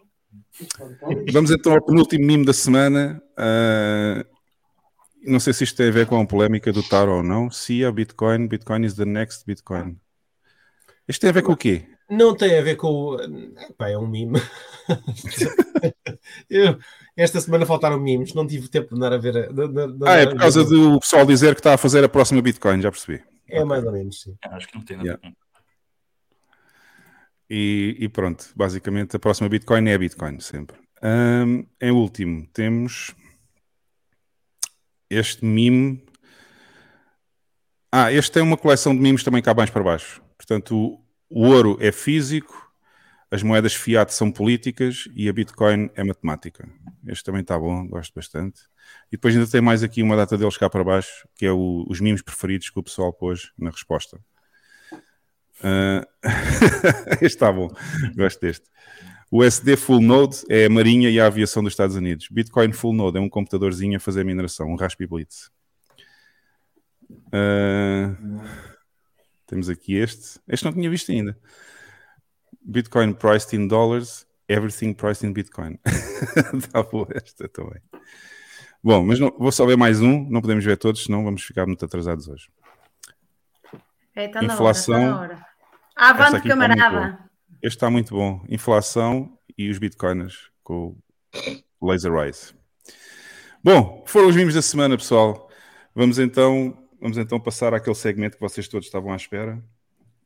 [1.32, 3.22] Vamos então ao penúltimo mimo da semana.
[3.32, 4.24] Uh,
[5.24, 7.50] não sei se isto tem a ver com a polémica do Taro ou não.
[7.50, 9.96] Se a Bitcoin, Bitcoin is the next Bitcoin.
[11.06, 11.86] Isto tem a ver com o quê?
[12.10, 13.20] Não tem a ver com o.
[13.20, 14.36] Epá, é um mimo.
[16.50, 16.78] Eu,
[17.16, 19.52] esta semana faltaram mimos, não tive tempo de andar a ver.
[19.52, 22.08] De, de, de ah, é por causa do pessoal dizer que está a fazer a
[22.08, 23.22] próxima Bitcoin, já percebi.
[23.48, 23.64] É okay.
[23.64, 24.36] mais ou menos, sim.
[24.42, 25.36] Acho que não tem nada yeah.
[27.54, 30.74] E, e, pronto, basicamente a próxima Bitcoin é a Bitcoin, sempre.
[31.02, 33.14] Um, em último, temos
[35.10, 36.02] este mime.
[37.92, 40.22] Ah, este tem uma coleção de mimos também cá mais para baixo.
[40.38, 42.72] Portanto, o, o ouro é físico,
[43.30, 46.66] as moedas fiat são políticas e a Bitcoin é matemática.
[47.06, 48.62] Este também está bom, gosto bastante.
[49.08, 51.84] E depois ainda tem mais aqui uma data deles cá para baixo, que é o,
[51.86, 54.18] os mimos preferidos que o pessoal pôs na resposta.
[55.62, 56.04] Uh...
[57.14, 57.68] este está bom,
[58.16, 58.70] gosto deste.
[59.34, 62.28] O SD Full Node é a Marinha e a Aviação dos Estados Unidos.
[62.30, 65.50] Bitcoin Full Node é um computadorzinho a fazer mineração, um Raspberry Blitz.
[67.28, 68.42] Uh,
[69.46, 70.38] temos aqui este.
[70.46, 71.34] Este não tinha visto ainda.
[72.62, 75.78] Bitcoin priced in dollars, everything priced in Bitcoin.
[76.52, 77.80] Está boa esta também.
[78.84, 81.66] Bom, mas não, vou só ver mais um, não podemos ver todos, senão vamos ficar
[81.66, 82.50] muito atrasados hoje.
[84.14, 84.94] É, tá Inflação.
[84.94, 85.51] Hora, tá na hora.
[85.96, 87.18] Avante, camarada.
[87.62, 88.44] Este está muito bom.
[88.48, 90.96] Inflação e os bitcoins com
[91.80, 92.54] o Laser Rise.
[93.62, 95.48] Bom, foram os mimos da semana, pessoal.
[95.94, 99.62] Vamos então, vamos então passar àquele segmento que vocês todos estavam à espera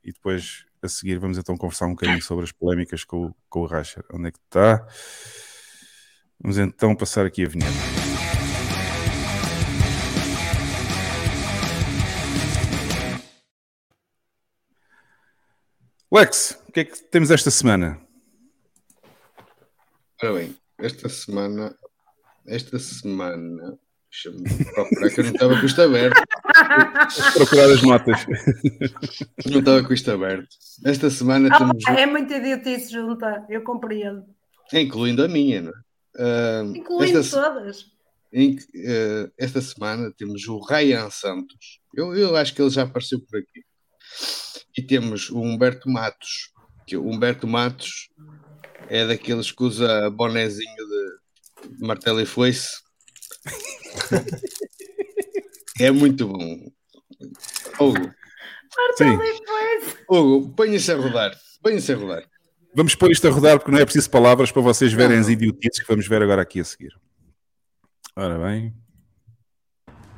[0.02, 3.66] e depois a seguir vamos então conversar um bocadinho sobre as polémicas com, com o
[3.66, 4.04] Rasher.
[4.12, 4.86] Onde é que está?
[6.40, 7.95] Vamos então passar aqui a vinheta.
[16.12, 18.00] Lex, o que é que temos esta semana?
[20.22, 21.76] Ora bem, esta semana,
[22.46, 23.76] esta semana,
[24.08, 26.22] deixa-me procurar que eu não estava com isto aberto.
[27.34, 28.26] procurar as notas.
[29.50, 30.48] Não estava com isto aberto.
[30.84, 31.84] Esta semana ah, temos.
[31.86, 34.24] É muito idiotice junta, eu compreendo.
[34.72, 36.62] Incluindo a minha, não é?
[36.62, 37.86] Uh, Incluindo esta, todas.
[38.32, 41.80] Em, uh, esta semana temos o Ryan Santos.
[41.92, 43.64] Eu, eu acho que ele já apareceu por aqui.
[44.76, 46.52] E temos o Humberto Matos,
[46.86, 48.10] que o Humberto Matos
[48.88, 50.76] é daqueles que usa bonezinho
[51.78, 52.82] de martelo e foice.
[55.80, 56.70] é muito bom.
[57.80, 58.14] Hugo.
[58.76, 59.98] Martelo e foice.
[60.08, 61.32] Hugo, ponha-se a rodar.
[61.62, 62.24] Ponha-se a rodar.
[62.74, 65.82] Vamos pôr isto a rodar porque não é preciso palavras para vocês verem as idiotices
[65.82, 66.92] que vamos ver agora aqui a seguir.
[68.14, 68.74] Ora bem.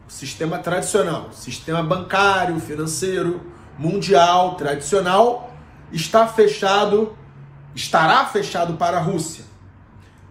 [0.09, 5.51] Sistema tradicional, sistema bancário, financeiro, mundial tradicional
[5.93, 7.17] está fechado,
[7.75, 9.45] estará fechado para a Rússia.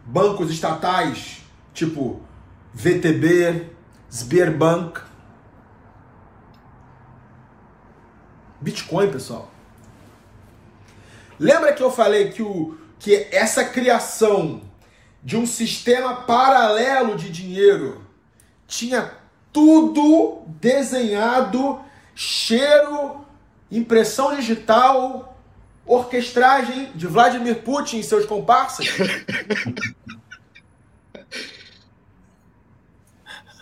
[0.05, 1.41] Bancos estatais
[1.73, 2.21] tipo
[2.73, 3.71] VTB,
[4.09, 5.01] Sberbank,
[8.59, 9.51] Bitcoin, pessoal.
[11.39, 14.61] Lembra que eu falei que, o, que essa criação
[15.23, 18.01] de um sistema paralelo de dinheiro
[18.65, 19.13] tinha
[19.53, 21.79] tudo desenhado,
[22.15, 23.26] cheiro
[23.71, 25.37] impressão digital,
[25.85, 28.87] orquestragem de Vladimir Putin e seus comparsas.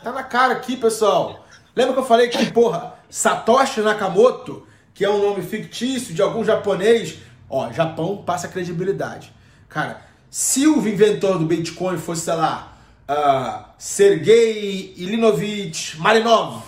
[0.03, 1.45] tá na cara aqui, pessoal.
[1.75, 6.43] Lembra que eu falei que, porra, Satoshi Nakamoto, que é um nome fictício de algum
[6.43, 9.33] japonês, ó, Japão passa credibilidade.
[9.67, 12.77] Cara, se o inventor do Bitcoin fosse, sei lá,
[13.09, 16.63] uh, Sergei Ilinovich Marinov,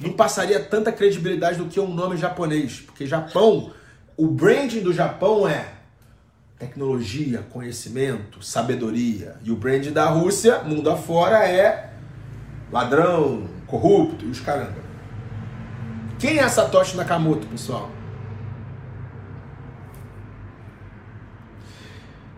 [0.00, 2.80] não passaria tanta credibilidade do que um nome japonês.
[2.80, 3.72] Porque Japão,
[4.16, 5.68] o branding do Japão é
[6.58, 9.36] tecnologia, conhecimento, sabedoria.
[9.42, 11.92] E o branding da Rússia, mundo afora, é
[12.70, 14.84] ladrão, corrupto e os caramba.
[16.18, 17.90] Quem é Satoshi Nakamoto, pessoal?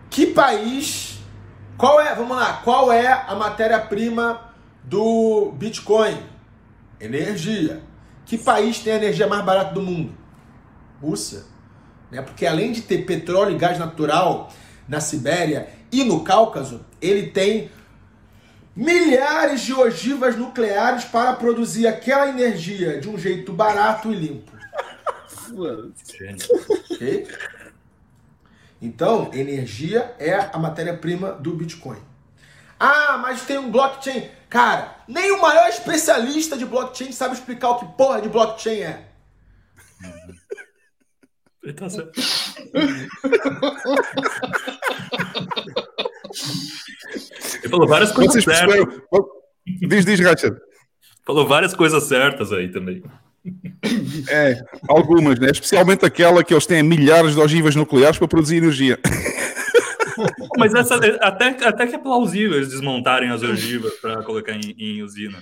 [0.09, 1.19] Que país?
[1.77, 4.41] Qual é, vamos lá, qual é a matéria-prima
[4.83, 6.17] do Bitcoin?
[6.99, 7.81] Energia.
[8.25, 10.13] Que país tem a energia mais barata do mundo?
[11.01, 11.43] Rússia.
[12.11, 12.21] Né?
[12.21, 14.51] Porque além de ter petróleo e gás natural
[14.87, 17.69] na Sibéria e no Cáucaso, ele tem
[18.75, 24.51] milhares de ogivas nucleares para produzir aquela energia de um jeito barato e limpo.
[26.91, 27.27] okay?
[28.81, 31.97] Então, energia é a matéria-prima do Bitcoin.
[32.79, 34.29] Ah, mas tem um blockchain.
[34.49, 39.07] Cara, nem o maior especialista de blockchain sabe explicar o que porra de blockchain é.
[41.63, 42.11] Ele tá certo.
[47.53, 49.01] Ele falou várias coisas certas.
[49.65, 50.55] Diz, diz, Ratchet.
[51.25, 53.03] Falou várias coisas certas aí também.
[54.29, 55.49] É, algumas, né?
[55.51, 58.97] Especialmente aquela que eles têm milhares de ogivas nucleares para produzir energia.
[60.57, 65.03] Mas essa, até, até que é plausível eles desmontarem as ogivas para colocar em, em,
[65.03, 65.41] usina.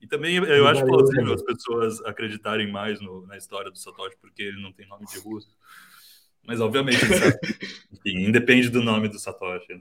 [0.00, 4.42] E também eu acho plausível as pessoas acreditarem mais no, na história do Satoshi, porque
[4.42, 5.56] ele não tem nome de russo.
[6.46, 6.98] Mas, obviamente,
[7.92, 9.74] enfim, independe do nome do Satoshi.
[9.74, 9.80] Né?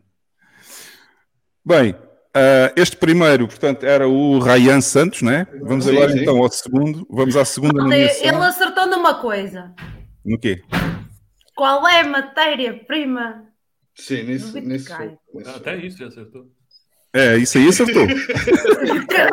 [1.64, 5.48] Bem, uh, este primeiro, portanto, era o Ryan Santos, né?
[5.62, 6.20] Vamos sim, agora sim.
[6.20, 7.08] então ao segundo.
[7.10, 8.28] Vamos à segunda nomeação.
[8.28, 9.74] Ele acertou numa coisa.
[10.26, 10.62] No quê?
[11.56, 13.47] Qual é a matéria-prima
[13.98, 14.94] Sim, nisso, nisso,
[15.56, 16.48] Até isso já acertou.
[17.14, 18.04] É, isso aí acertou.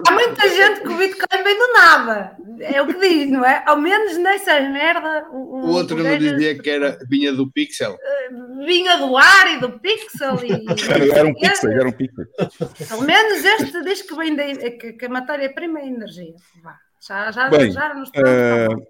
[0.07, 2.37] Há muita gente que o Bitcoin vem do nada.
[2.61, 3.63] É o que diz, não é?
[3.67, 5.27] Ao menos nessa merda.
[5.31, 7.99] O, o outro não dizia que era, vinha do pixel.
[8.01, 10.37] Eh, vinha do ar e do pixel.
[10.45, 10.53] E,
[10.91, 12.25] era, era um pixel, era um pixel.
[12.91, 16.35] Ao menos este diz que vem de, que, que a matéria-prima é energia.
[16.63, 16.79] Vá.
[17.07, 18.83] Já, já, Bem, já nos uh,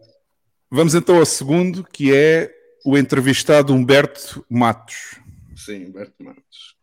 [0.70, 2.53] Vamos então ao segundo, que é
[2.85, 5.18] o entrevistado Humberto Matos.
[5.64, 6.76] Sim, Humberto Matos.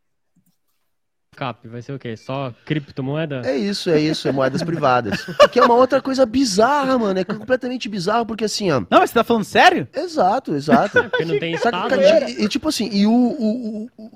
[1.35, 2.17] Cap, vai ser o quê?
[2.17, 3.41] Só criptomoeda?
[3.45, 5.25] É isso, é isso, é moedas privadas.
[5.49, 7.17] Que é uma outra coisa bizarra, mano.
[7.17, 8.81] É completamente bizarro, porque assim, ó.
[8.81, 9.87] Não, mas você tá falando sério?
[9.93, 10.99] Exato, exato.
[10.99, 12.31] É porque não tem estado, né?
[12.31, 14.11] e, e, tipo assim, e o, o, o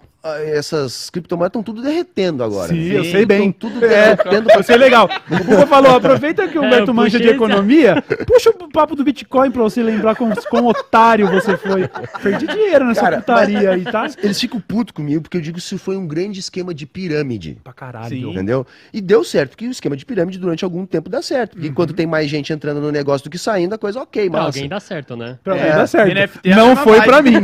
[0.45, 2.69] essas criptomoedas estão tudo derretendo agora.
[2.69, 3.51] Sim, eu sei bem.
[3.51, 4.51] tudo é, derretendo.
[4.51, 5.09] É, sei legal.
[5.35, 8.95] O Google falou, aproveita que o é, Humberto é, manja de economia, puxa o papo
[8.95, 11.87] do Bitcoin pra você lembrar com quão otário você foi.
[12.21, 14.07] Perdi dinheiro nessa Cara, putaria aí, tá?
[14.21, 17.57] Eles ficam putos comigo porque eu digo que isso foi um grande esquema de pirâmide.
[17.63, 18.09] Pra caralho.
[18.09, 18.31] Sim.
[18.31, 18.65] Entendeu?
[18.93, 21.51] E deu certo, porque o esquema de pirâmide durante algum tempo dá certo.
[21.51, 21.71] Porque uhum.
[21.71, 24.45] enquanto tem mais gente entrando no negócio do que saindo, a coisa ok, mas.
[24.45, 25.37] alguém dá certo, né?
[25.43, 26.13] Pra alguém dá certo.
[26.13, 27.35] NFT não foi pra mim.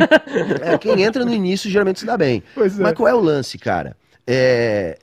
[0.62, 2.44] É, quem entra no início geralmente se dá bem.
[2.56, 2.84] Pois é.
[2.84, 3.57] Mas qual é o lance?
[3.57, 3.95] cara.
[4.26, 4.97] É,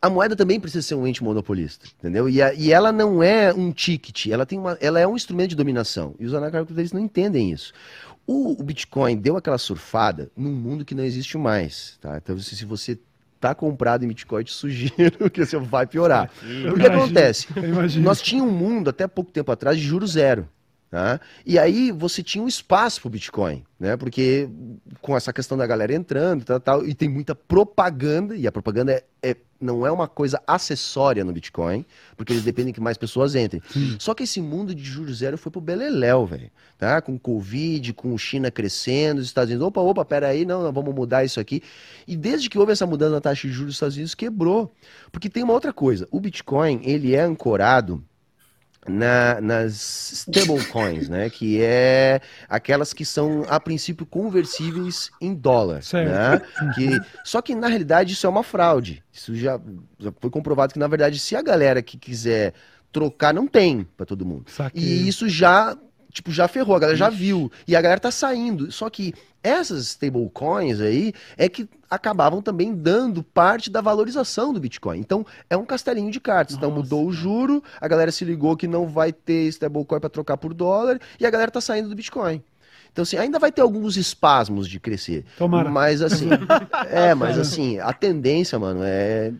[0.00, 2.28] a moeda também precisa ser um ente monopolista, entendeu?
[2.28, 5.50] E, a, e ela não é um ticket, ela, tem uma, ela é um instrumento
[5.50, 6.14] de dominação.
[6.18, 7.72] E os anarcocapitalistas não entendem isso.
[8.26, 12.16] O, o, Bitcoin deu aquela surfada num mundo que não existe mais, tá?
[12.16, 12.98] Então, se você
[13.40, 16.30] tá comprado em Bitcoin, te sugiro que você vai piorar.
[16.72, 17.46] o que acontece?
[18.00, 20.48] Nós tínhamos um mundo até pouco tempo atrás de juros zero.
[20.88, 21.20] Tá?
[21.44, 23.96] E aí você tinha um espaço para o Bitcoin, né?
[23.96, 24.48] Porque
[25.02, 28.92] com essa questão da galera entrando tal, tal, e tem muita propaganda, e a propaganda
[28.92, 31.84] é, é, não é uma coisa acessória no Bitcoin,
[32.16, 33.60] porque eles dependem que mais pessoas entrem.
[33.68, 33.96] Sim.
[33.98, 36.52] Só que esse mundo de juros zero foi pro beleléu, velho.
[36.78, 37.02] Tá?
[37.02, 41.24] Com Covid, com China crescendo, os Estados Unidos, opa, opa, peraí, não, não, vamos mudar
[41.24, 41.64] isso aqui.
[42.06, 44.72] E desde que houve essa mudança na taxa de juros dos Estados Unidos, quebrou.
[45.10, 48.04] Porque tem uma outra coisa, o Bitcoin, ele é ancorado
[48.88, 49.74] na, nas
[50.12, 51.30] stablecoins, né?
[51.30, 55.82] Que é aquelas que são, a princípio, conversíveis em dólar.
[56.04, 56.42] Né?
[56.74, 59.02] Que, só que, na realidade, isso é uma fraude.
[59.12, 59.60] Isso já,
[59.98, 62.54] já foi comprovado que, na verdade, se a galera que quiser
[62.92, 64.44] trocar, não tem para todo mundo.
[64.50, 64.82] Saquei.
[64.82, 65.76] E isso já
[66.16, 67.52] tipo, já ferrou, a galera já viu.
[67.68, 68.72] E a galera tá saindo.
[68.72, 74.98] Só que essas stablecoins aí é que acabavam também dando parte da valorização do Bitcoin.
[74.98, 76.56] Então, é um castelinho de cartas.
[76.56, 76.86] Então, Nossa.
[76.86, 80.36] Então, mudou o juro, a galera se ligou que não vai ter stablecoin para trocar
[80.36, 82.42] por dólar, e a galera tá saindo do Bitcoin.
[82.90, 85.24] Então, assim, ainda vai ter alguns espasmos de crescer.
[85.36, 85.70] Tomara.
[85.70, 86.30] Mas, assim,
[86.90, 89.32] é, mas, assim, a tendência, mano, é é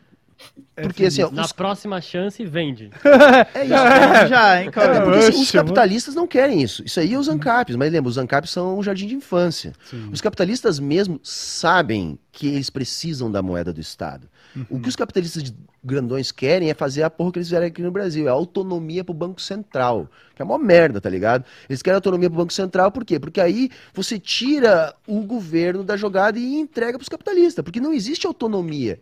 [0.74, 1.52] porque assim, ó, na os...
[1.52, 2.90] próxima chance vende.
[3.54, 3.74] é isso.
[3.74, 4.96] É, já, hein, cara.
[4.96, 6.82] É, porque, assim, os capitalistas não querem isso.
[6.84, 9.72] Isso aí é os ANCAPs, mas lembra, os ANCAPs são um jardim de infância.
[9.88, 10.10] Sim.
[10.12, 14.28] Os capitalistas mesmo sabem que eles precisam da moeda do Estado.
[14.54, 14.66] Uhum.
[14.70, 17.90] O que os capitalistas grandões querem é fazer a porra que eles fizeram aqui no
[17.90, 21.44] Brasil, é autonomia pro Banco Central, que é uma merda, tá ligado?
[21.68, 23.20] Eles querem autonomia pro Banco Central, por quê?
[23.20, 28.26] Porque aí você tira o governo da jogada e entrega pros capitalistas, porque não existe
[28.26, 29.00] autonomia.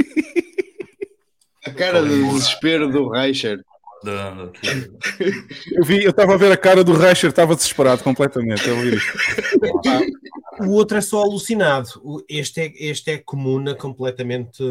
[1.66, 3.62] A cara do desespero do Reicher.
[5.72, 8.62] Eu vi, eu estava a ver a cara do Reicher, estava desesperado completamente.
[10.60, 11.90] O outro é só alucinado.
[12.28, 14.62] Este é, este é comuna completamente.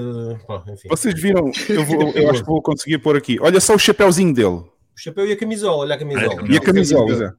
[0.47, 1.51] Bom, Vocês viram?
[1.69, 3.37] Eu, vou, eu acho que vou conseguir pôr aqui.
[3.39, 4.47] Olha só o chapéuzinho dele.
[4.47, 6.47] O chapéu e a camisola, olha a camisola.
[6.49, 7.37] E a camisola,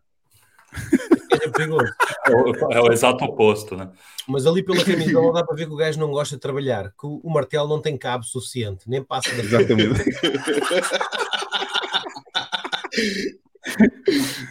[1.42, 1.92] é perigoso.
[2.26, 3.88] É o, é o exato oposto, né?
[4.28, 7.06] Mas ali pela camisola dá para ver que o gajo não gosta de trabalhar, que
[7.06, 10.02] o, o martelo não tem cabo suficiente, nem passa da Exatamente.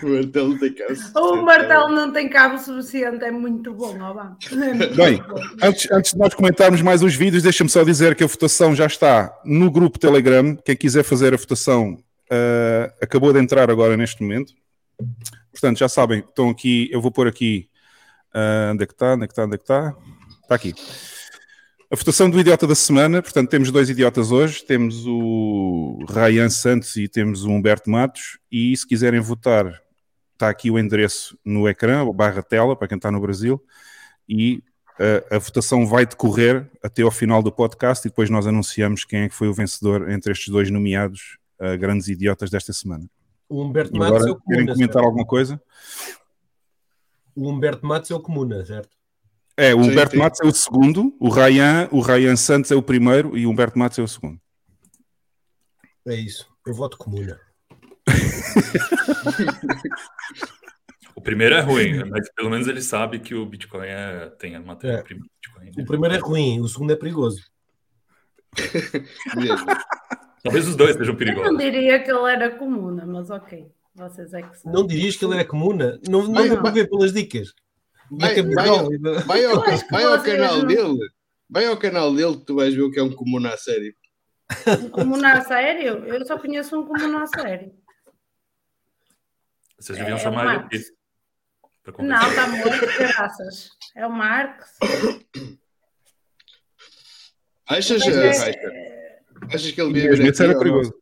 [0.03, 1.19] o martelo não tem cabo suficiente.
[1.19, 5.21] O martelo não tem cabo suficiente, é muito bom, ó, é Bem,
[5.61, 8.85] antes, antes de nós comentarmos mais os vídeos, deixa-me só dizer que a votação já
[8.85, 10.55] está no grupo Telegram.
[10.55, 14.53] Quem quiser fazer a votação uh, acabou de entrar agora neste momento.
[15.51, 17.69] Portanto, já sabem, estão aqui, eu vou pôr aqui.
[18.33, 19.13] Uh, onde é que está?
[19.13, 19.45] Onde é que está?
[19.45, 19.95] Onde é que está?
[20.43, 20.73] Está aqui.
[21.91, 26.95] A votação do idiota da semana, portanto, temos dois idiotas hoje, temos o Ryan Santos
[26.95, 29.81] e temos o Humberto Matos, e se quiserem votar,
[30.33, 33.59] está aqui o endereço no ecrã, barra tela, para quem está no Brasil,
[34.27, 34.61] e
[35.31, 39.21] a, a votação vai decorrer até ao final do podcast e depois nós anunciamos quem
[39.21, 43.09] é que foi o vencedor entre estes dois nomeados uh, grandes idiotas desta semana.
[43.49, 44.55] O Humberto Matos agora, é o Comuna.
[44.55, 45.05] Querem comentar certo?
[45.05, 45.61] alguma coisa?
[47.35, 48.97] O Humberto Matos é o Comuna, certo?
[49.57, 50.17] É, o Humberto sim.
[50.17, 53.77] Matos é o segundo, o Ryan, o Ryan Santos é o primeiro e o Humberto
[53.77, 54.39] Matos é o segundo.
[56.07, 56.47] É isso.
[56.65, 57.37] Eu voto comuna.
[61.15, 64.61] o primeiro é ruim, mas pelo menos ele sabe que o Bitcoin é, tem a
[64.61, 65.25] matéria-prima.
[65.77, 65.81] É.
[65.81, 67.43] O primeiro é ruim, o segundo é perigoso.
[70.43, 71.47] Talvez os dois sejam perigosos.
[71.47, 73.69] Eu não diria que ele era comuna, mas ok.
[73.99, 74.73] Vocês é que sabem.
[74.73, 75.99] Não dirias que ele era comuna?
[76.07, 76.61] Não, não, não.
[76.61, 77.53] vou ver pelas dicas.
[78.09, 78.53] Vai, vai,
[79.25, 79.61] vai, ao,
[79.91, 80.97] vai ao canal dele.
[81.49, 83.93] Vai ao canal dele que tu vais ver o que é um comum a sério.
[84.81, 86.05] Um comum a sério?
[86.05, 87.73] Eu só conheço um comum a sério.
[89.77, 90.83] Vocês deviam é, chamar ele aqui.
[91.99, 93.69] Não, está morto, graças.
[93.95, 94.69] É o Marcos.
[97.67, 98.88] Achas, é...
[99.55, 100.93] achas que ele devia vir aqui ao, nosso,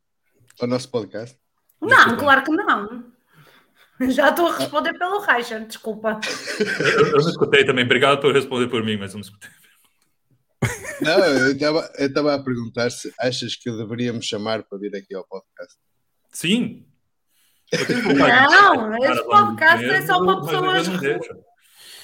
[0.61, 1.37] ao nosso podcast?
[1.81, 3.13] Não, claro que não.
[4.09, 6.19] Já estou a responder pelo Reicher, desculpa.
[6.59, 7.83] Eu, eu, não escutei também.
[7.83, 9.49] Obrigado por responder por mim, mas eu não escutei.
[11.01, 11.51] Não, eu
[12.07, 15.75] estava a perguntar se achas que eu deveria me chamar para vir aqui ao podcast.
[16.31, 16.85] Sim.
[17.71, 20.87] Não, este podcast é só para pessoas.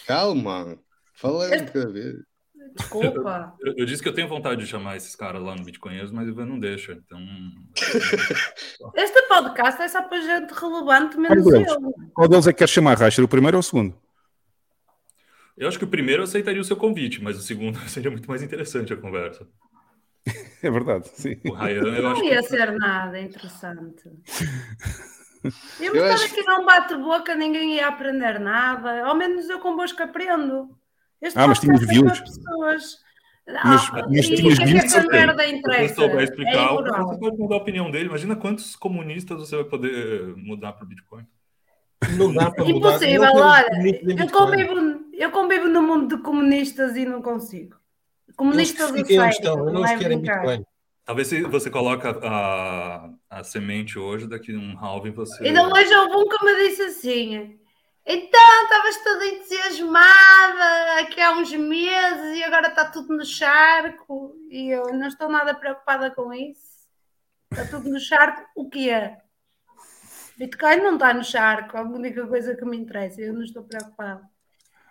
[0.06, 0.80] Calma,
[1.14, 2.26] fala um bocadinho.
[2.76, 3.54] Desculpa.
[3.60, 6.28] Eu, eu, disse que eu tenho vontade de chamar esses caras lá no Bitcoinheiros, mas
[6.28, 6.94] o Ivan não deixa.
[6.94, 7.20] Então.
[8.96, 11.94] Este podcast é só para gente relevante, menos Qual eu.
[12.14, 13.24] Qual deles é que quer chamar, Racher?
[13.24, 13.96] O primeiro ou o segundo?
[15.58, 18.28] Eu acho que o primeiro eu aceitaria o seu convite, mas o segundo seria muito
[18.28, 19.48] mais interessante a conversa.
[20.62, 21.40] É verdade, sim.
[21.46, 22.48] O Ryan, eu não acho ia que...
[22.48, 24.10] ser nada interessante.
[25.78, 26.24] Eu, eu acho...
[26.24, 29.06] aqui não bate-boca, ninguém ia aprender nada.
[29.06, 30.70] Ao menos eu convosco aprendo.
[31.24, 32.20] Este ah, mas tinhas views.
[32.20, 33.04] Pessoas...
[33.48, 34.92] Mas, ah, mas tinhas views.
[34.92, 35.96] Se merda interessa.
[35.96, 38.10] Se vai explicar, é você pode mudar a opinião dele.
[38.10, 41.26] Imagina quantos comunistas você vai poder mudar para o Bitcoin.
[42.18, 42.90] Não dá para mudar.
[42.90, 43.68] Impossível, olha.
[44.20, 47.78] Eu convivo, eu convivo no mundo de comunistas e não consigo.
[48.36, 49.30] Comunistas sério.
[49.30, 50.66] Estão, não, não querem Bitcoin.
[51.06, 55.46] Talvez se você coloca a, a semente hoje, daqui a um halving você.
[55.46, 57.60] Ainda hoje houve um que me disse assim:
[58.06, 64.70] então, estavas toda entusiasmada aqui há uns meses e agora está tudo no charco e
[64.70, 66.62] eu não estou nada preocupada com isso.
[67.52, 69.18] Está tudo no charco, o que é?
[70.38, 73.64] Bitcoin não está no charco, é a única coisa que me interessa, eu não estou
[73.64, 74.22] preocupada.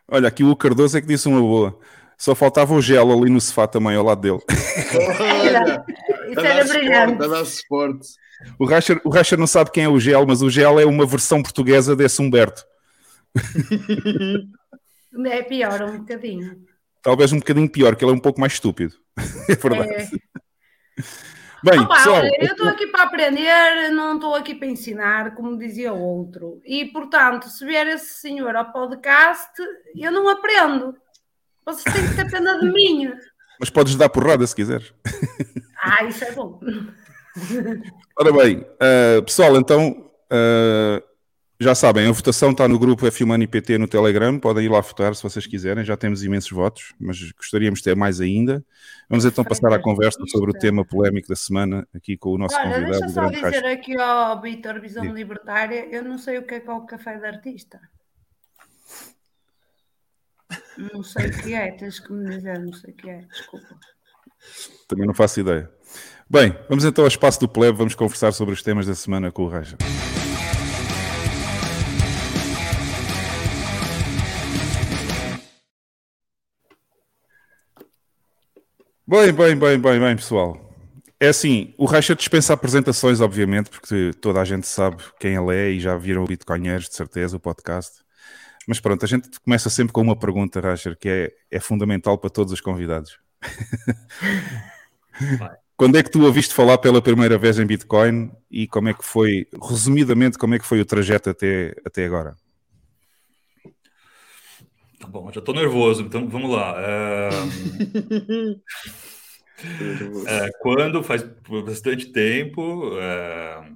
[0.08, 1.78] Olha, aqui o Cardoso é que disse uma boa.
[2.16, 4.40] Só faltava o gel ali no sofá também ao lado dele.
[6.30, 7.18] Isso era brilhante.
[8.58, 11.04] O Racher, o Racher não sabe quem é o gel, mas o gel é uma
[11.04, 12.64] versão portuguesa desse Humberto.
[15.26, 16.64] É pior, um bocadinho.
[17.02, 18.94] Talvez um bocadinho pior, que ele é um pouco mais estúpido.
[19.48, 19.92] É verdade.
[19.92, 20.08] É.
[21.64, 25.92] Bem, Opa, pessoal, eu estou aqui para aprender, não estou aqui para ensinar, como dizia
[25.92, 26.60] o outro.
[26.64, 29.52] E, portanto, se vier esse senhor ao podcast,
[29.94, 30.96] eu não aprendo.
[31.64, 33.12] Vocês têm que ter pena de mim.
[33.60, 34.92] Mas podes dar porrada se quiseres.
[35.84, 36.60] Ah, isso é bom.
[38.16, 41.02] Ora bem, uh, pessoal, então uh,
[41.62, 45.14] já sabem, a votação está no grupo F1 PT no Telegram, podem ir lá votar
[45.14, 48.64] se vocês quiserem, já temos imensos votos, mas gostaríamos de ter mais ainda.
[49.08, 52.56] Vamos então passar à conversa sobre o tema polémico da semana aqui com o nosso
[52.56, 53.00] Olha, convidado.
[53.00, 53.72] Deixa só dizer Caixa.
[53.72, 55.12] aqui ao Vitor Visão Sim.
[55.12, 57.80] Libertária, eu não sei o que é, que é o café de artista.
[60.92, 63.78] Não sei o que é, tens que me dizer, não sei o que é, desculpa.
[64.88, 65.70] Também não faço ideia.
[66.28, 69.44] Bem, vamos então ao espaço do plebe, vamos conversar sobre os temas da semana com
[69.44, 69.76] o Raja.
[79.04, 80.56] Bem, bem, bem, bem, bem, pessoal.
[81.18, 85.70] É assim, o Reicher dispensa apresentações, obviamente, porque toda a gente sabe quem ele é
[85.70, 88.00] e já viram o Bitcoinheiros, de certeza, o podcast.
[88.66, 92.30] Mas pronto, a gente começa sempre com uma pergunta, Reicher, que é, é fundamental para
[92.30, 93.18] todos os convidados.
[95.76, 99.04] Quando é que tu ouviste falar pela primeira vez em Bitcoin e como é que
[99.04, 102.36] foi, resumidamente, como é que foi o trajeto até, até agora?
[105.02, 106.80] Tá bom, já estou nervoso, então vamos lá.
[106.80, 107.28] É...
[110.46, 111.24] é, quando faz
[111.64, 113.68] bastante tempo, é...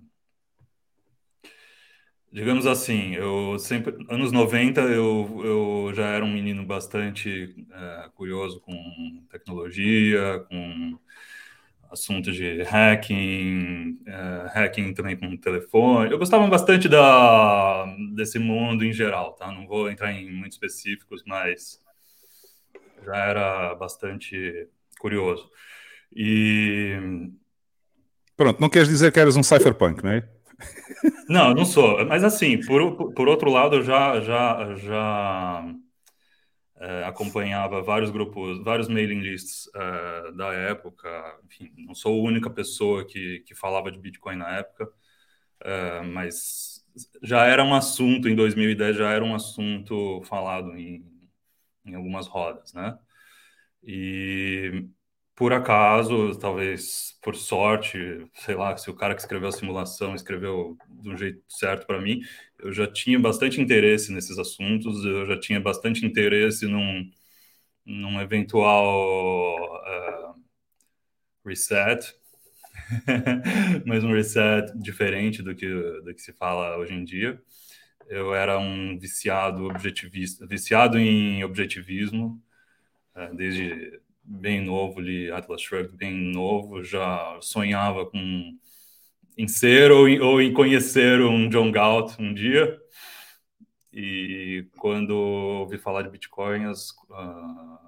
[2.30, 8.60] digamos assim, eu sempre, anos 90, eu, eu já era um menino bastante é, curioso
[8.60, 10.96] com tecnologia, com
[11.90, 16.10] assuntos de hacking, uh, hacking também com telefone.
[16.10, 19.50] Eu gostava bastante da, desse mundo em geral, tá?
[19.50, 21.80] Não vou entrar em muitos específicos, mas
[23.04, 24.68] já era bastante
[24.98, 25.50] curioso.
[26.14, 26.98] E...
[28.36, 30.28] Pronto, não queres dizer que eras um cypherpunk, não é?
[31.28, 32.04] Não, não sou.
[32.06, 35.74] Mas assim, por, por outro lado, eu já, já, já
[36.78, 41.08] é, acompanhava vários grupos, vários mailing lists é, da época.
[41.46, 44.90] Enfim, não sou a única pessoa que, que falava de Bitcoin na época,
[45.60, 46.84] é, mas
[47.22, 51.04] já era um assunto, em 2010 já era um assunto falado em,
[51.84, 52.98] em algumas rodas, né?
[53.82, 54.88] E
[55.34, 57.98] por acaso, talvez por sorte,
[58.34, 62.00] sei lá, se o cara que escreveu a simulação escreveu de um jeito certo para
[62.00, 62.20] mim,
[62.58, 67.10] eu já tinha bastante interesse nesses assuntos, eu já tinha bastante interesse num,
[67.84, 70.34] num eventual uh,
[71.44, 72.14] reset,
[73.86, 77.40] mas um reset diferente do que, do que se fala hoje em dia.
[78.08, 82.42] Eu era um viciado objetivista, viciado em objetivismo,
[83.16, 88.58] uh, desde bem novo, li Atlas Shrugged bem novo, já sonhava com
[89.36, 92.78] em ser ou em, ou em conhecer um John Galt um dia.
[93.92, 96.92] E quando ouvi falar de Bitcoin, as,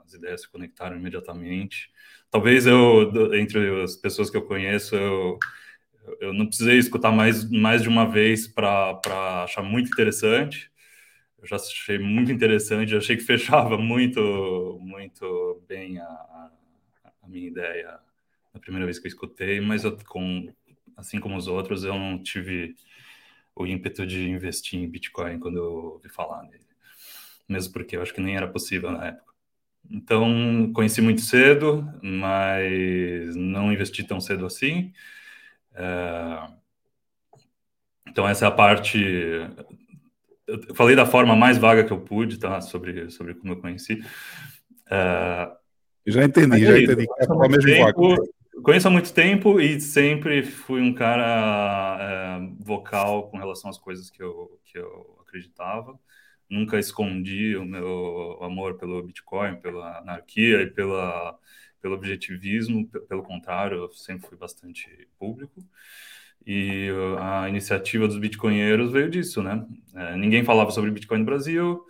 [0.04, 1.90] as ideias se conectaram imediatamente.
[2.30, 5.38] Talvez eu, entre as pessoas que eu conheço, eu,
[6.20, 9.00] eu não precisei escutar mais, mais de uma vez para
[9.44, 10.70] achar muito interessante
[11.40, 18.00] eu já achei muito interessante, achei que fechava muito, muito bem a, a, minha ideia
[18.52, 20.52] na primeira vez que eu escutei, mas eu, com,
[20.98, 22.76] assim como os outros, eu não tive
[23.56, 26.66] o ímpeto de investir em Bitcoin quando eu ouvi falar nele,
[27.48, 29.32] mesmo porque eu acho que nem era possível na época.
[29.90, 34.92] Então, conheci muito cedo, mas não investi tão cedo assim.
[35.74, 36.58] É...
[38.06, 38.98] Então, essa é a parte
[40.48, 42.60] eu falei da forma mais vaga que eu pude, tá?
[42.62, 44.02] Sobre, sobre como eu conheci.
[44.86, 45.54] Uh,
[46.06, 47.06] já entendi, já entendi.
[47.18, 48.16] É mesmo tempo,
[48.62, 54.10] conheço há muito tempo e sempre fui um cara é, vocal com relação às coisas
[54.10, 55.98] que eu, que eu acreditava.
[56.48, 61.38] Nunca escondi o meu amor pelo Bitcoin, pela anarquia e pela,
[61.80, 62.88] pelo objetivismo.
[63.08, 65.62] Pelo contrário, eu sempre fui bastante público.
[66.46, 66.88] E
[67.20, 69.66] a iniciativa dos bitcoinheiros veio disso, né?
[69.94, 71.84] É, ninguém falava sobre Bitcoin no Brasil.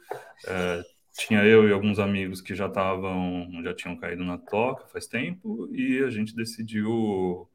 [0.46, 0.82] É,
[1.18, 5.68] tinha eu e alguns amigos que já estavam, já tinham caído na toca faz tempo,
[5.72, 7.48] e a gente decidiu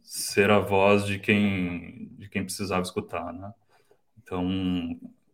[0.00, 3.52] ser a voz de quem, de quem precisava escutar, né?
[4.22, 4.46] Então,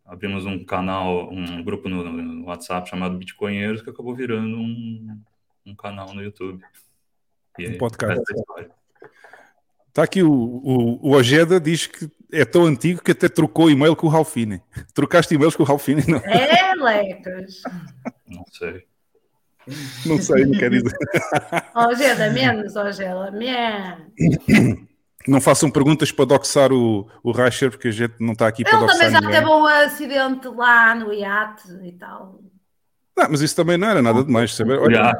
[0.05, 5.21] abrimos um canal, um grupo no, no WhatsApp chamado Bitcoinheiros, que acabou virando um,
[5.65, 6.63] um canal no YouTube.
[7.59, 8.23] E um podcast.
[9.91, 13.93] Está aqui o, o, o Ojeda diz que é tão antigo que até trocou e-mail
[13.93, 14.61] com o Ralfine.
[14.95, 16.01] Trocaste e-mails com o Ralfine?
[16.07, 16.19] Não.
[16.19, 17.61] É, Lecas.
[18.25, 18.85] Não sei.
[20.05, 20.97] Não sei, não quer dizer.
[21.75, 24.07] Ojeda, menos, Ojeda, menos.
[25.27, 28.79] Não façam perguntas para doxar o, o Reicher, porque a gente não está aqui para
[28.79, 32.39] doxar Ele também já teve um acidente lá no iate e tal.
[33.15, 34.79] Não, mas isso também não era nada demais, saber?
[34.79, 35.11] Olha...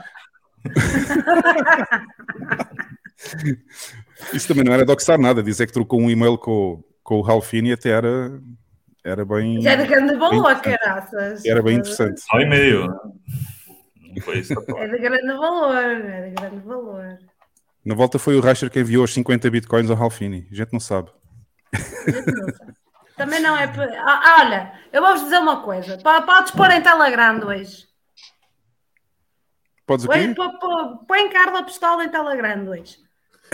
[4.34, 7.70] Isso também não era doxar nada, dizer que trocou um e-mail com, com o Ralfini
[7.70, 8.40] e até era,
[9.04, 9.62] era bem.
[9.62, 11.44] Já era grande valor, caraças.
[11.46, 12.22] Era bem interessante.
[12.22, 12.88] Só e-mail.
[12.88, 14.54] Não foi isso.
[14.54, 17.18] É de grande valor, é de grande valor.
[17.84, 20.48] Na volta foi o Rasher que enviou os 50 bitcoins ao Ralfini.
[20.52, 21.10] A gente não sabe.
[23.18, 23.66] Também não é.
[24.00, 25.98] Ah, olha, eu vou-vos dizer uma coisa.
[25.98, 27.88] Podes pôr em Telegram hoje.
[29.86, 30.34] Podes o quê?
[30.36, 32.98] Põe, põe Carla Pistola em Telegram hoje.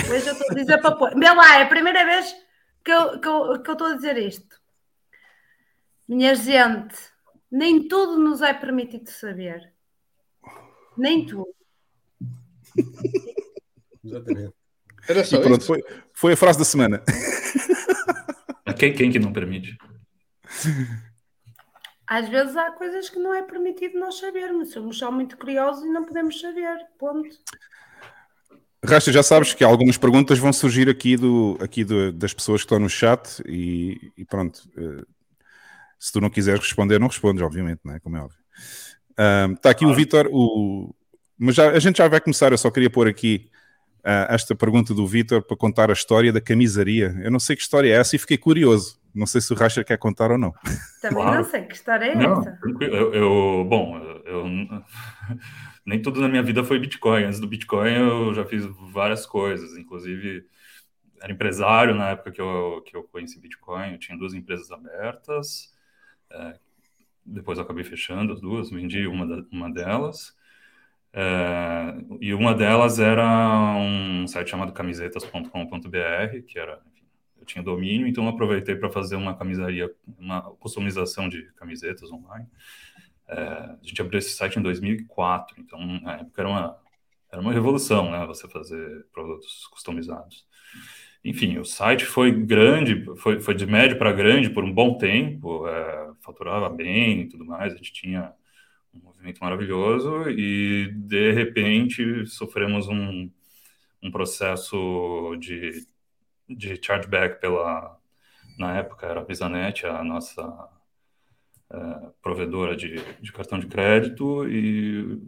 [0.01, 1.17] Hoje eu estou a dizer para pôr.
[1.17, 2.35] Vê lá, é a primeira vez
[2.83, 4.59] que eu, que, eu, que eu estou a dizer isto.
[6.07, 6.95] Minha gente,
[7.51, 9.73] nem tudo nos é permitido saber.
[10.97, 11.53] Nem tudo.
[14.03, 14.53] Exatamente.
[15.07, 15.83] Era só e pronto, foi,
[16.13, 17.03] foi a frase da semana.
[18.77, 19.77] Quem, quem que não permite?
[22.05, 24.71] Às vezes há coisas que não é permitido nós sabermos.
[24.71, 26.85] Somos só muito curiosos e não podemos saber.
[26.97, 27.35] Ponto.
[28.87, 32.65] Rasta, já sabes que algumas perguntas vão surgir aqui, do, aqui do, das pessoas que
[32.65, 34.61] estão no chat e, e pronto.
[34.77, 35.05] Uh,
[35.99, 37.99] se tu não quiseres responder, não respondes, obviamente, não é?
[37.99, 38.37] Como é óbvio.
[39.55, 40.93] Está aqui o Vitor, o...
[41.37, 42.51] mas já, a gente já vai começar.
[42.51, 43.49] Eu só queria pôr aqui
[43.99, 47.15] uh, esta pergunta do Vitor para contar a história da camisaria.
[47.23, 48.99] Eu não sei que história é essa e fiquei curioso.
[49.13, 50.53] Não sei se o Racha quer contar ou não.
[51.01, 51.37] Também claro.
[51.37, 52.59] não sei que história é não, essa.
[52.79, 54.45] Eu, eu, bom, eu,
[55.85, 57.25] nem tudo na minha vida foi Bitcoin.
[57.25, 60.45] Antes do Bitcoin eu já fiz várias coisas, inclusive
[61.21, 63.93] era empresário na época que eu, que eu conheci Bitcoin.
[63.93, 65.75] Eu tinha duas empresas abertas.
[66.31, 66.59] É,
[67.25, 70.35] depois eu acabei fechando as duas, vendi uma, da, uma delas.
[71.13, 76.79] É, e uma delas era um site chamado camisetas.com.br, que era
[77.47, 79.89] tinha domínio, então eu aproveitei para fazer uma camisaria,
[80.19, 82.45] uma customização de camisetas online.
[83.27, 86.77] É, a gente abriu esse site em 2004, então na época era uma,
[87.31, 88.25] era uma revolução, né?
[88.27, 90.45] Você fazer produtos customizados.
[91.23, 95.67] Enfim, o site foi grande, foi, foi de médio para grande por um bom tempo,
[95.67, 98.33] é, faturava bem e tudo mais, a gente tinha
[98.93, 103.29] um movimento maravilhoso e de repente sofremos um,
[104.01, 105.85] um processo de
[106.49, 107.97] de chargeback pela,
[108.57, 110.43] na época era a VisaNet, a nossa
[111.71, 115.19] é, provedora de, de cartão de crédito, e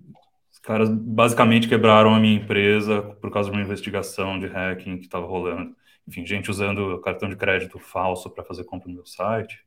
[0.52, 5.06] os caras basicamente quebraram a minha empresa por causa de uma investigação de hacking que
[5.06, 5.76] estava rolando.
[6.08, 9.64] Enfim, gente usando cartão de crédito falso para fazer compra no meu site.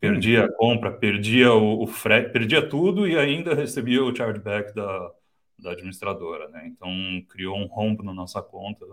[0.00, 5.10] Perdia a compra, perdia o, o frete, perdia tudo e ainda recebia o chargeback da,
[5.58, 6.66] da administradora, né?
[6.66, 6.90] Então
[7.28, 8.86] criou um rombo na nossa conta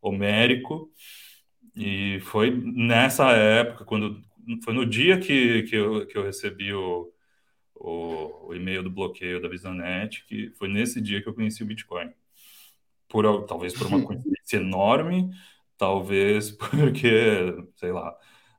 [0.00, 0.90] homérico.
[1.74, 4.22] E foi nessa época, quando
[4.62, 7.12] foi no dia que, que, eu, que eu recebi o,
[7.74, 11.66] o, o e-mail do bloqueio da VisaNet, que foi nesse dia que eu conheci o
[11.66, 12.12] Bitcoin.
[13.08, 15.30] Por, talvez por uma coincidência enorme,
[15.76, 18.16] talvez porque, sei lá,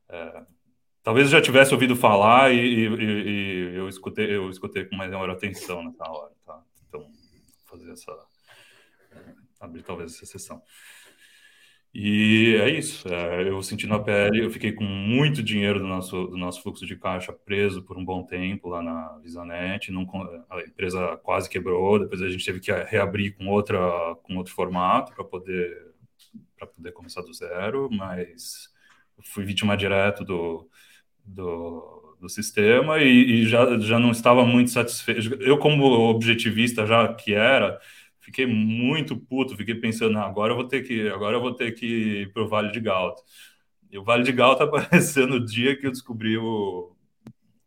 [0.09, 0.43] é,
[1.03, 5.29] talvez eu já tivesse ouvido falar e, e, e, eu escutei eu escutei com maior
[5.29, 6.63] atenção nessa hora, tá?
[6.87, 7.07] Então,
[7.65, 8.11] fazer essa
[9.59, 10.61] abrir talvez essa sessão.
[11.97, 13.07] E é isso.
[13.07, 16.85] É, eu senti na pele, eu fiquei com muito dinheiro do nosso, do nosso fluxo
[16.85, 19.93] de caixa preso por um bom tempo lá na Visanet.
[19.93, 20.05] Não,
[20.49, 23.79] a empresa quase quebrou, depois a gente teve que reabrir com, outra,
[24.23, 25.93] com outro formato para poder,
[26.75, 28.69] poder começar do zero, mas
[29.23, 30.69] fui vítima direto do,
[31.23, 35.41] do, do sistema e, e já, já não estava muito satisfeito.
[35.41, 37.79] Eu, como objetivista já que era,
[38.25, 41.73] fiquei muito puto, fiquei pensando, ah, agora eu vou ter que, agora eu vou ter
[41.73, 43.21] que ir para o Vale de Galta.
[43.91, 46.95] E o Vale de Galta apareceu no dia que eu descobri o,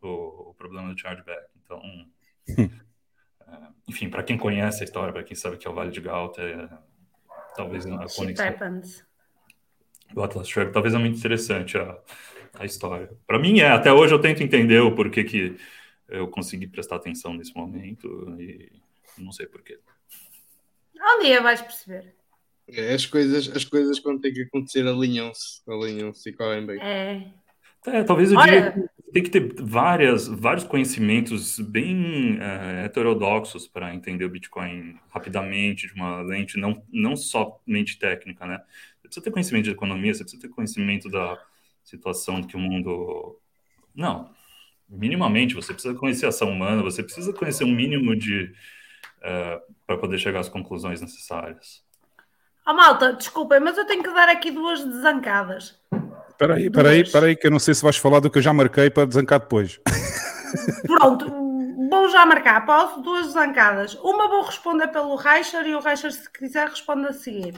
[0.02, 1.46] o, o problema do chargeback.
[1.62, 1.80] Então,
[2.58, 2.70] é,
[3.86, 6.42] enfim, para quem conhece a história, para quem sabe que é o Vale de Galta,
[6.42, 6.68] é,
[7.54, 8.82] talvez a conexão
[10.12, 11.96] do Atlas Shrugged, talvez é muito interessante a,
[12.54, 13.10] a história.
[13.26, 15.56] Para mim é, até hoje eu tento entender o porquê que
[16.08, 18.08] eu consegui prestar atenção nesse momento
[18.40, 18.72] e
[19.18, 19.78] não sei porquê.
[21.00, 22.14] Um dia vais perceber.
[22.68, 26.80] É, as coisas, as coisas quando tem que acontecer alinham-se, alinham-se e correm bem.
[26.80, 27.26] É.
[27.86, 28.72] É, talvez eu Olha...
[28.72, 35.86] diga tem que ter várias, vários conhecimentos bem é, heterodoxos para entender o Bitcoin rapidamente,
[35.86, 38.60] de uma lente não, não somente técnica, né?
[38.96, 41.42] Você precisa ter conhecimento de economia, você precisa ter conhecimento da
[41.82, 43.38] situação que o mundo.
[43.94, 44.30] Não,
[44.88, 48.52] minimamente, você precisa conhecer a ação humana, você precisa conhecer um mínimo de
[49.22, 51.82] é, para poder chegar às conclusões necessárias.
[52.66, 55.80] Oh, malta, desculpem, mas eu tenho que dar aqui duas desancadas.
[56.28, 58.38] Espera aí, espera aí, espera aí, que eu não sei se vais falar do que
[58.38, 59.80] eu já marquei para desancar depois.
[60.86, 61.26] Pronto,
[61.90, 62.64] vou já marcar.
[62.66, 63.00] Posso?
[63.00, 63.94] Duas desancadas.
[63.94, 67.54] Uma vou responder pelo Reicher e o Reicher, se quiser, responde a seguir.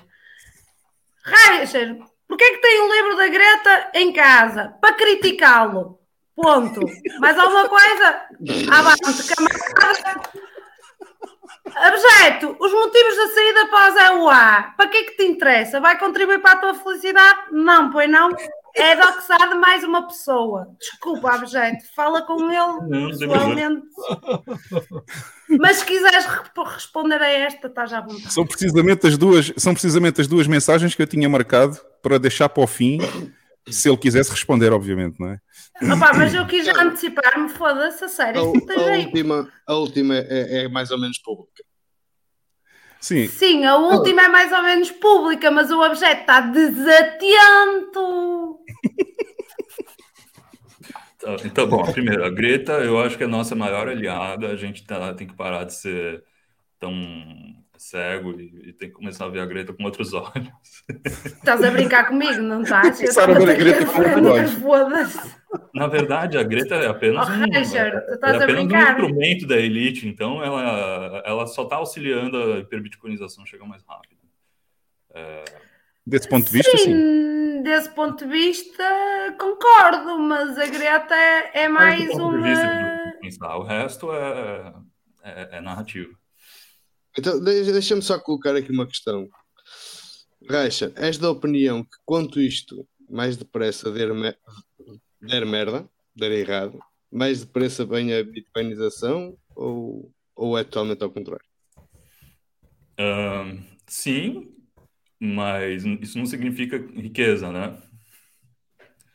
[1.25, 4.77] Reicher, porquê é que tem o livro da Greta em casa?
[4.81, 5.99] Para criticá-lo.
[6.35, 6.81] Ponto.
[7.19, 8.23] Mais alguma coisa?
[8.71, 10.21] Avante, camarada.
[11.77, 15.81] Abjeto, os motivos da saída após a UA, para que é que te interessa?
[15.81, 17.41] Vai contribuir para a tua felicidade?
[17.53, 18.31] Não, pois não.
[18.77, 20.69] É doxar de mais uma pessoa.
[20.79, 23.83] Desculpa, Abjeto, fala com ele pessoalmente.
[25.59, 28.33] Mas se quiseres responder a esta, estás à vontade.
[28.33, 32.49] São precisamente as duas, são precisamente as duas mensagens que eu tinha marcado para deixar
[32.49, 33.01] para o fim,
[33.69, 35.39] se ele quisesse responder, obviamente, não é?
[35.83, 38.41] Opa, mas eu quis antecipar-me, foda-se, a sério.
[38.41, 41.63] A, a última, a última é, é, mais ou menos pública.
[43.01, 43.27] Sim.
[43.29, 48.01] Sim, a última é mais ou menos pública, mas o objeto está desatento.
[51.19, 54.49] Tá, então, bom, primeiro, a Greta, eu acho que é a nossa maior aliada.
[54.49, 56.25] A gente tá, tem que parar de ser
[56.79, 56.93] tão
[57.81, 60.51] cego e, e, tem que começar a ver a Greta com outros olhos.
[61.25, 62.99] Estás a brincar comigo, não estás?
[62.99, 65.69] Começaram a ver a Greta com.
[65.75, 69.57] Na verdade, a Greta é apenas, oh, um, Richard, é, é apenas um instrumento da
[69.57, 74.21] elite, então ela, ela só está auxiliando a hiperbitcoinização chegar mais rápido.
[76.07, 76.85] Desse ponto de vista, sim.
[76.85, 77.63] sim.
[77.63, 78.85] Desse ponto de vista,
[79.39, 82.47] concordo, mas a Greta é, é mais uma.
[83.21, 84.73] Pensar, o resto é,
[85.23, 86.20] é, é narrativo.
[87.19, 89.29] Então, deixa-me só colocar aqui uma questão.
[90.49, 94.35] Raixa, és da opinião que quanto isto mais depressa der, me...
[95.21, 96.79] der merda, der errado,
[97.11, 101.45] mais depressa vem a bitcoinização ou, ou é totalmente ao contrário?
[102.99, 104.55] Uh, sim,
[105.19, 107.77] mas isso não significa riqueza, né?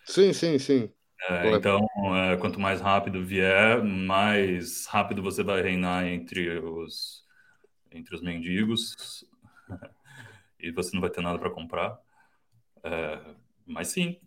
[0.06, 0.90] Sim, sim, sim.
[1.28, 1.80] É, então,
[2.16, 7.25] é, quanto mais rápido vier, mais rápido você vai reinar entre os,
[7.96, 9.26] entre os mendigos
[10.60, 12.00] e você não vai ter nada para comprar.
[12.84, 13.20] É,
[13.66, 14.20] mas sim.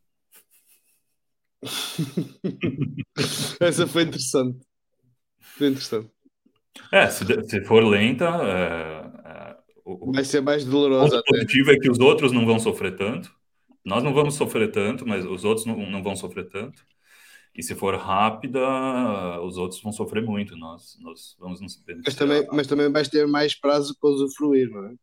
[3.61, 4.67] Essa foi interessante.
[5.41, 6.11] Foi interessante.
[6.93, 11.17] É, se, se for lenta, é, é o, vai ser mais doloroso.
[11.17, 13.35] O positivo é que os outros não vão sofrer tanto.
[13.85, 16.85] Nós não vamos sofrer tanto, mas os outros não, não vão sofrer tanto.
[17.59, 18.61] E se for rápida,
[19.43, 20.57] os outros vão sofrer muito.
[20.57, 24.87] Nós, nós vamos nos mas também, mas também vais ter mais prazo para usufruir, não
[24.87, 24.95] é?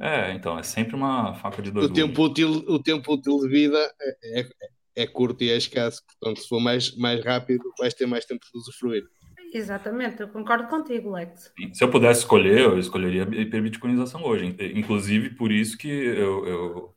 [0.00, 3.48] É, então, é sempre uma faca de dois o tempo útil O tempo útil de
[3.48, 4.48] vida é, é,
[4.96, 6.02] é, curto e é escasso.
[6.04, 9.04] Portanto, se for mais, mais rápido, vais ter mais tempo de usufruir.
[9.54, 11.52] Exatamente, eu concordo contigo, Lex.
[11.74, 14.56] Se eu pudesse escolher, eu escolheria a hiperbitcoinização hoje.
[14.74, 16.91] Inclusive, por isso que eu, eu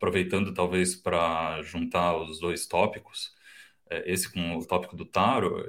[0.00, 3.32] aproveitando talvez para juntar os dois tópicos,
[3.90, 5.62] é, esse com o tópico do Taro,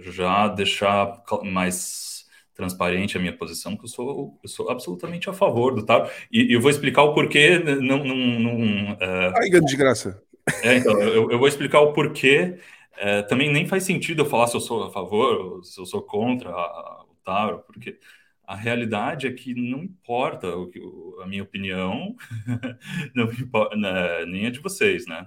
[0.00, 5.74] já deixar mais transparente a minha posição, que eu sou, eu sou absolutamente a favor
[5.74, 6.10] do Taro.
[6.32, 7.58] E, eu vou explicar o porquê.
[7.58, 9.32] Não, não, não, uh...
[9.36, 10.20] Ai, grande desgraça.
[10.62, 12.58] É, então, eu, eu vou explicar o porquê
[12.96, 15.86] é, também nem faz sentido eu falar se eu sou a favor ou se eu
[15.86, 17.98] sou contra a, o Taro, porque
[18.48, 20.80] a realidade é que não importa o que,
[21.22, 22.16] a minha opinião,
[23.14, 25.26] não importa, né, nem a de vocês, né?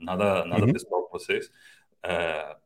[0.00, 0.72] Nada, nada uhum.
[0.72, 1.48] pessoal com vocês.
[2.02, 2.56] É,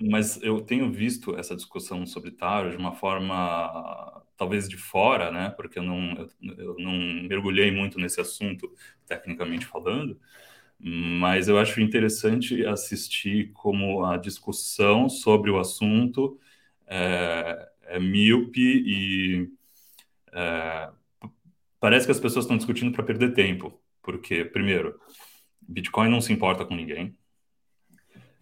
[0.00, 5.50] mas eu tenho visto essa discussão sobre Taro de uma forma talvez de fora, né?
[5.50, 6.92] Porque eu não, eu, eu não
[7.28, 8.72] mergulhei muito nesse assunto,
[9.06, 10.20] tecnicamente falando
[10.80, 16.38] mas eu acho interessante assistir como a discussão sobre o assunto
[16.86, 19.50] é, é míope e
[20.32, 20.90] é,
[21.80, 24.98] parece que as pessoas estão discutindo para perder tempo, porque, primeiro,
[25.60, 27.16] Bitcoin não se importa com ninguém.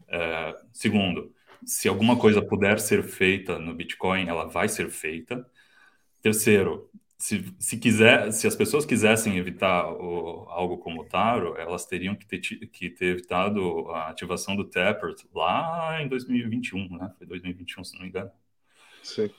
[0.09, 5.45] É, segundo, se alguma coisa puder ser feita no Bitcoin, ela vai ser feita.
[6.23, 11.87] Terceiro, se, se, quiser, se as pessoas quisessem evitar o, algo como o Taro, elas
[11.87, 17.13] teriam que ter, que ter evitado a ativação do Tappert lá em 2021, né?
[17.17, 18.31] Foi 2021, se não me engano.
[19.07, 19.31] Sim.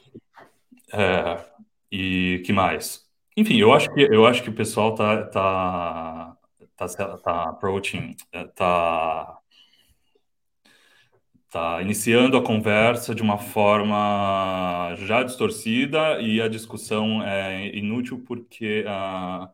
[0.94, 1.46] É,
[1.92, 3.06] e que mais?
[3.36, 6.38] Enfim, eu acho que eu acho que o pessoal tá tá
[6.76, 9.38] tá, tá approaching, é, tá
[11.50, 18.84] Tá iniciando a conversa de uma forma já distorcida e a discussão é inútil porque
[18.86, 19.48] uh,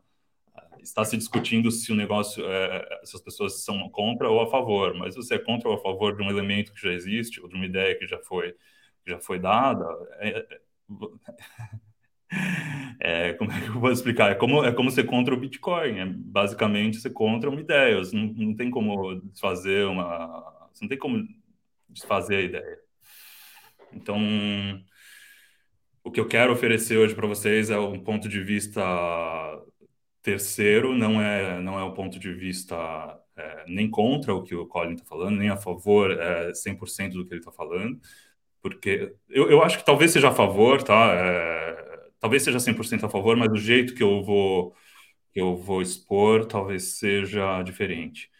[0.81, 4.95] está se discutindo se o negócio, é, se as pessoas são contra ou a favor,
[4.95, 7.53] mas você é contra ou a favor de um elemento que já existe ou de
[7.55, 8.55] uma ideia que já foi,
[9.05, 9.85] já foi dada,
[10.19, 10.59] é, é,
[13.29, 14.31] é como é que eu vou explicar?
[14.31, 18.27] É como, é como ser contra o Bitcoin, é basicamente ser contra uma ideia, não,
[18.27, 20.69] não tem como desfazer uma...
[20.81, 21.23] Não tem como
[21.89, 22.79] desfazer a ideia.
[23.93, 24.17] Então,
[26.03, 28.81] o que eu quero oferecer hoje para vocês é um ponto de vista
[30.21, 32.75] terceiro, não é não é um ponto de vista
[33.35, 37.25] é, nem contra o que o Colin está falando, nem a favor é, 100% do
[37.25, 37.99] que ele está falando,
[38.63, 41.13] porque eu, eu acho que talvez seja a favor, tá?
[41.15, 44.75] É, talvez seja 100% a favor, mas o jeito que eu vou
[45.35, 48.31] eu vou expor talvez seja diferente.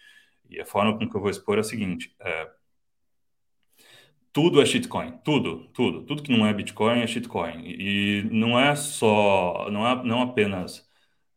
[0.50, 2.50] E a forma com que eu vou expor é a seguinte: é,
[4.32, 7.64] tudo é shitcoin, tudo, tudo, tudo que não é Bitcoin é shitcoin.
[7.66, 10.90] E não é só, não é não apenas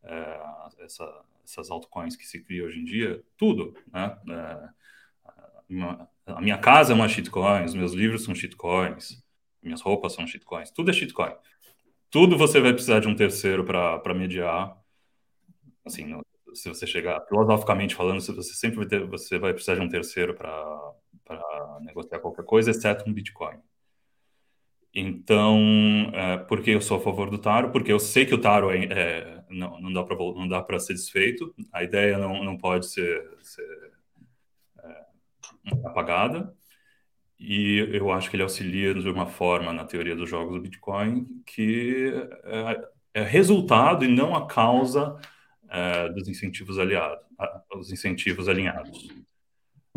[0.03, 0.39] é,
[0.79, 4.17] essa, essas altcoins que se criam hoje em dia, tudo, né?
[4.29, 4.69] É,
[6.27, 9.23] a minha casa é uma shitcoin, os meus livros são shitcoins,
[9.61, 11.33] minhas roupas são shitcoins, tudo é shitcoin.
[12.09, 14.77] Tudo você vai precisar de um terceiro para mediar.
[15.85, 16.21] Assim, no,
[16.53, 20.33] se você chegar filosoficamente falando, você sempre vai ter, você vai precisar de um terceiro
[20.33, 20.93] para
[21.81, 23.57] negociar qualquer coisa, exceto um Bitcoin.
[24.93, 25.59] Então,
[26.13, 27.71] é, por que eu sou a favor do Taro?
[27.71, 31.53] Porque eu sei que o Taro é, é, não, não dá para ser desfeito.
[31.71, 33.91] A ideia não, não pode ser, ser
[35.85, 36.55] apagada.
[37.39, 41.43] E eu acho que ele auxilia de uma forma na teoria dos jogos do Bitcoin
[41.45, 42.11] que
[42.43, 45.19] é, é resultado e não a causa
[45.69, 47.23] é, dos incentivos aliados,
[47.75, 49.07] os incentivos alinhados.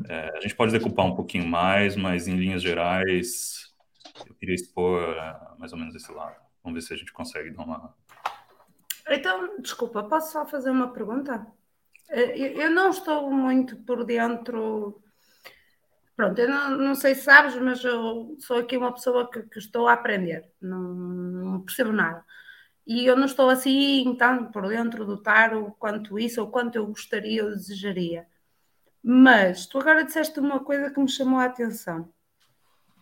[0.09, 3.73] É, a gente pode decupar um pouquinho mais, mas em linhas gerais,
[4.27, 6.37] eu queria expor é, mais ou menos esse lado.
[6.63, 7.95] Vamos ver se a gente consegue dar uma.
[9.09, 11.47] Então, desculpa, posso só fazer uma pergunta?
[12.09, 15.03] É, eu não estou muito por dentro.
[16.21, 19.59] Pronto, eu não, não sei se sabes, mas eu sou aqui uma pessoa que, que
[19.59, 22.23] estou a aprender, não, não, percebo nada.
[22.87, 26.87] E eu não estou assim tanto por dentro do taro quanto isso, ou quanto eu
[26.87, 28.27] gostaria ou desejaria.
[29.03, 32.13] Mas tu agora disseste uma coisa que me chamou a atenção,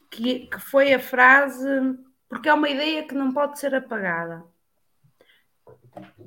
[0.08, 1.66] que, que foi a frase,
[2.28, 4.44] porque é uma ideia que não pode ser apagada.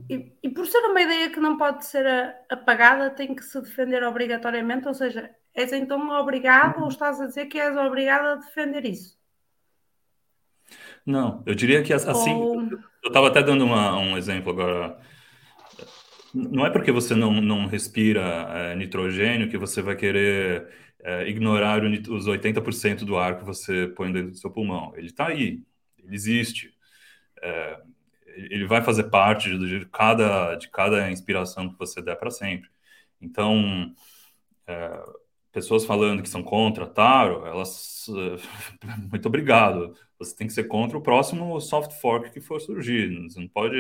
[0.10, 2.06] E, e, por ser uma ideia que não pode ser
[2.50, 7.46] apagada, tem que se defender obrigatoriamente, ou seja, és então obrigado ou estás a dizer
[7.48, 9.20] que és obrigado a defender isso?
[11.06, 12.34] Não, eu diria que assim.
[12.34, 12.62] Ou...
[13.04, 15.00] Eu estava até dando uma, um exemplo agora
[16.34, 20.68] não é porque você não, não respira é, nitrogênio que você vai querer
[21.00, 24.94] é, ignorar os 80% do ar que você põe dentro do seu pulmão.
[24.96, 25.62] Ele está aí,
[25.98, 26.74] ele existe.
[27.42, 27.82] É,
[28.28, 32.70] ele vai fazer parte de cada, de cada inspiração que você der para sempre.
[33.20, 33.94] Então,
[34.68, 35.04] é,
[35.52, 38.08] pessoas falando que são contra Taro, elas.
[39.12, 39.94] muito obrigado.
[40.18, 43.22] Você tem que ser contra o próximo soft fork que for surgir.
[43.24, 43.78] Você não pode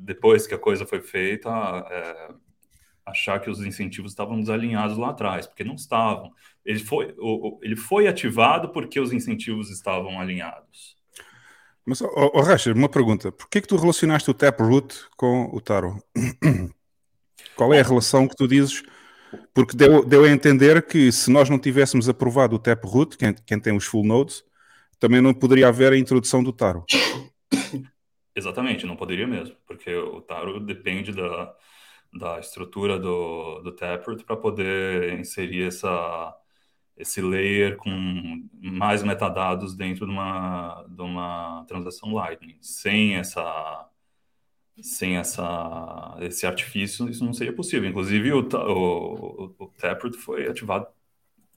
[0.00, 2.30] depois que a coisa foi feita, é,
[3.04, 6.32] achar que os incentivos estavam desalinhados lá atrás, porque não estavam.
[6.64, 7.14] Ele foi,
[7.62, 10.96] ele foi ativado porque os incentivos estavam alinhados.
[11.84, 13.32] Mas, oh, oh uma pergunta.
[13.32, 16.02] Por que que tu relacionaste o Taproot com o Taro?
[17.56, 18.82] Qual é a relação que tu dizes?
[19.54, 23.60] Porque deu, deu a entender que se nós não tivéssemos aprovado o Taproot, quem, quem
[23.60, 24.44] tem os full nodes,
[24.98, 26.84] também não poderia haver a introdução do Taro.
[28.34, 31.54] Exatamente, não poderia mesmo, porque o Taro depende da,
[32.12, 36.36] da estrutura do, do Taproot para poder inserir essa,
[36.96, 37.90] esse layer com
[38.62, 42.58] mais metadados dentro de uma, de uma transação Lightning.
[42.60, 43.89] Sem essa
[44.82, 47.88] sem essa, esse artifício, isso não seria possível.
[47.88, 50.86] Inclusive, o, o, o Taproot foi ativado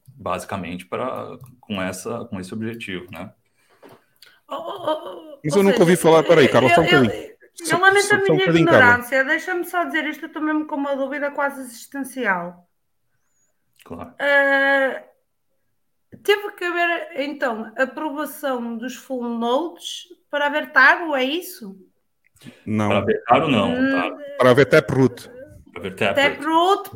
[0.07, 3.33] basicamente para com, essa, com esse objetivo, né?
[5.43, 6.23] Mas eu nunca ouvi falar.
[6.23, 7.33] Peraí, Carlos, só um bocadinho.
[7.69, 9.23] Eu lamento a minha ignorância.
[9.23, 12.67] Deixa-me só dizer isto, eu estou mesmo com uma dúvida quase existencial.
[13.83, 14.11] Claro.
[14.11, 15.03] Uh,
[16.23, 21.77] teve que haver, então, aprovação dos full nodes para haver Taro, é isso?
[22.65, 22.89] Não.
[22.89, 23.69] Para haver Taro, não.
[23.73, 25.29] Hum, para haver Taproot.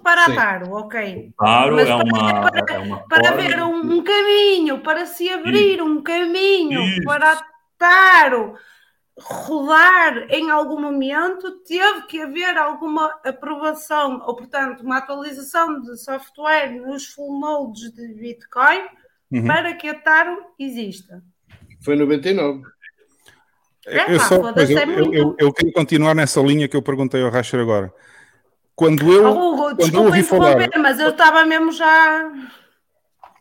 [0.04, 0.36] Para Sim.
[0.36, 1.34] Taro, ok.
[1.38, 5.78] Taro Mas é, uma, para, é uma para haver um, um, caminho, para se abrir
[5.78, 5.82] Sim.
[5.82, 7.04] um caminho Isso.
[7.04, 7.42] para
[7.78, 8.56] Taro
[9.20, 16.72] rodar em algum momento, teve que haver alguma aprovação, ou portanto, uma atualização de software
[16.72, 18.82] nos full nodes de Bitcoin
[19.32, 19.48] uhum.
[19.48, 21.24] para que a Taro exista.
[21.84, 22.64] Foi 99.
[23.88, 27.32] É, eu, só, eu, eu, eu, eu, quero continuar nessa linha que eu perguntei ao
[27.32, 27.94] Racher agora.
[28.76, 30.70] Quando eu, oh, Hugo, quando eu ouvi falar.
[30.78, 32.30] Mas eu estava mesmo já.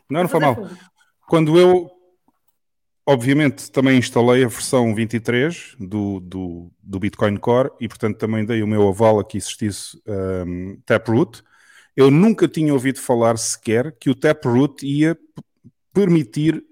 [0.09, 0.71] Não, não foi mal.
[1.29, 1.91] Quando eu,
[3.05, 8.63] obviamente, também instalei a versão 23 do, do, do Bitcoin Core e, portanto, também dei
[8.63, 11.43] o meu aval a que existisse um, Taproot.
[11.97, 15.19] Eu nunca tinha ouvido falar sequer que o Taproot ia
[15.93, 16.63] permitir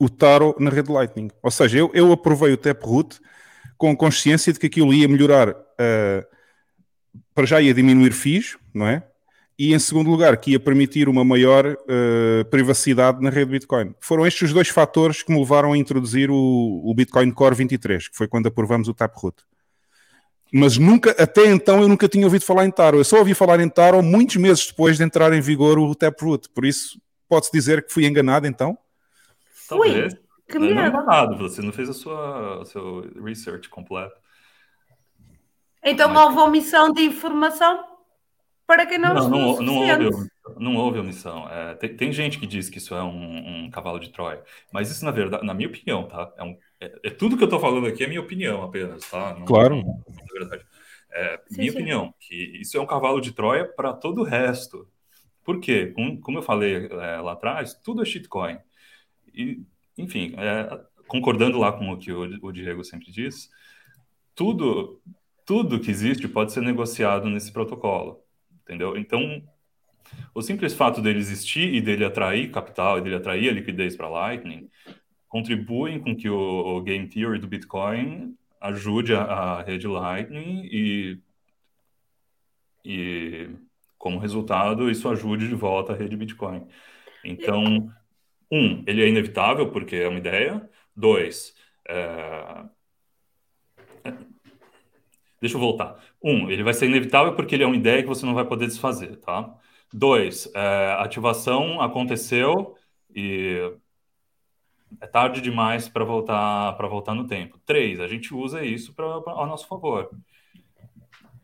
[0.00, 1.30] o Taro na rede Lightning.
[1.42, 3.20] Ou seja, eu, eu aprovei o Taproot
[3.76, 5.50] com consciência de que aquilo ia melhorar.
[5.50, 6.24] Uh,
[7.34, 9.02] para já ia diminuir FIIs, não é?
[9.58, 13.94] E em segundo lugar, que ia permitir uma maior uh, privacidade na rede Bitcoin.
[14.00, 18.08] Foram estes os dois fatores que me levaram a introduzir o, o Bitcoin Core 23,
[18.08, 19.36] que foi quando aprovamos o Taproot.
[20.50, 22.98] Mas nunca, até então, eu nunca tinha ouvido falar em Taro.
[22.98, 26.48] Eu só ouvi falar em Taro muitos meses depois de entrar em vigor o Taproot.
[26.54, 26.98] Por isso,
[27.28, 28.78] pode-se dizer que fui enganado então?
[29.70, 30.12] Talvez.
[30.12, 34.16] Ui, que não, não é enganado, você não fez a sua, o seu research completo.
[35.82, 36.24] Então Mas...
[36.24, 37.84] houve omissão de informação
[38.66, 41.48] para quem não Não, não, não, houve, não houve omissão.
[41.48, 44.42] É, tem, tem, gente que diz que isso é um, um, cavalo de Troia,
[44.72, 46.32] mas isso, na verdade, na minha opinião, tá?
[46.36, 49.34] É, um, é, é tudo que eu estou falando aqui é minha opinião apenas, tá?
[49.34, 49.76] Não, claro.
[49.76, 50.64] Não, na verdade.
[51.12, 51.78] É, sim, minha sim.
[51.78, 54.86] opinião, que isso é um cavalo de Troia para todo o resto.
[55.44, 55.92] Por quê?
[55.94, 58.58] Como, como eu falei é, lá atrás, tudo é shitcoin.
[59.34, 59.62] E,
[59.98, 63.50] enfim, é, concordando lá com o que o, o Diego sempre diz,
[64.34, 65.00] tudo
[65.50, 68.22] tudo que existe pode ser negociado nesse protocolo,
[68.62, 68.96] entendeu?
[68.96, 69.42] Então,
[70.32, 74.08] o simples fato dele existir e dele atrair capital e dele atrair a liquidez para
[74.08, 74.70] Lightning
[75.26, 81.18] contribuem com que o, o, game theory do Bitcoin ajude a, a rede Lightning e,
[82.84, 83.50] e,
[83.98, 86.64] como resultado, isso ajude de volta a rede Bitcoin.
[87.24, 87.92] Então,
[88.50, 90.68] um, ele é inevitável porque é uma ideia.
[90.94, 91.54] Dois,
[91.88, 92.64] é...
[95.40, 96.02] deixa eu voltar.
[96.22, 98.66] Um, ele vai ser inevitável porque ele é uma ideia que você não vai poder
[98.66, 99.54] desfazer, tá?
[99.92, 102.76] Dois, é, ativação aconteceu
[103.14, 103.72] e
[105.00, 107.58] é tarde demais para voltar para voltar no tempo.
[107.64, 110.10] Três, a gente usa isso para ao nosso favor.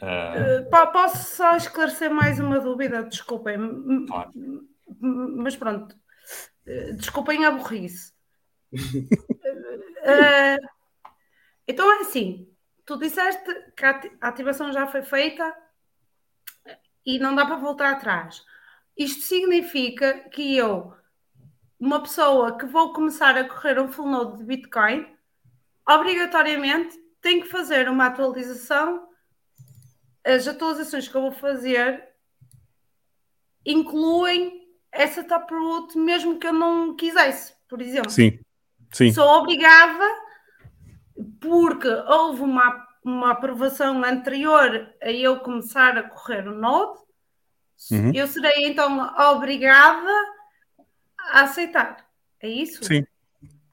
[0.01, 0.61] É...
[0.93, 3.03] Posso só esclarecer mais uma dúvida?
[3.03, 3.57] Desculpem,
[4.07, 4.31] claro.
[5.01, 5.97] mas pronto,
[6.97, 8.13] desculpem a burrice.
[8.73, 8.77] uh,
[11.67, 12.49] então é assim,
[12.85, 13.45] tu disseste
[13.77, 15.55] que a ativação já foi feita
[17.05, 18.45] e não dá para voltar atrás.
[18.97, 20.95] Isto significa que eu
[21.79, 25.07] uma pessoa que vou começar a correr um full node de Bitcoin,
[25.89, 29.07] obrigatoriamente tem que fazer uma atualização.
[30.25, 32.09] As atualizações que eu vou fazer
[33.65, 34.66] incluem
[34.97, 38.11] essa taproot mesmo que eu não quisesse, por exemplo.
[38.11, 38.39] Sim,
[38.93, 39.13] sim.
[39.13, 40.05] Sou obrigada
[41.41, 47.01] porque houve uma, uma aprovação anterior a eu começar a correr o Node.
[47.91, 48.13] Uhum.
[48.15, 48.99] Eu serei então
[49.33, 50.11] obrigada
[51.19, 52.07] a aceitar.
[52.41, 52.85] É isso?
[52.85, 53.07] Sim.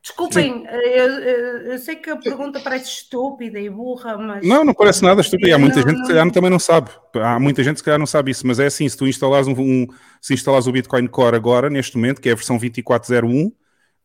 [0.03, 4.45] Desculpem, eu, eu, eu, sei que a pergunta parece estúpida e burra, mas.
[4.45, 5.55] Não, não parece nada estúpida.
[5.55, 6.91] Há muita não, gente que se calhar também não sabe.
[7.15, 9.47] Há muita gente que se calhar não sabe isso, mas é assim: se tu instalares
[9.47, 9.87] um, um
[10.19, 13.53] se instalares o Bitcoin Core agora, neste momento, que é a versão 24.01,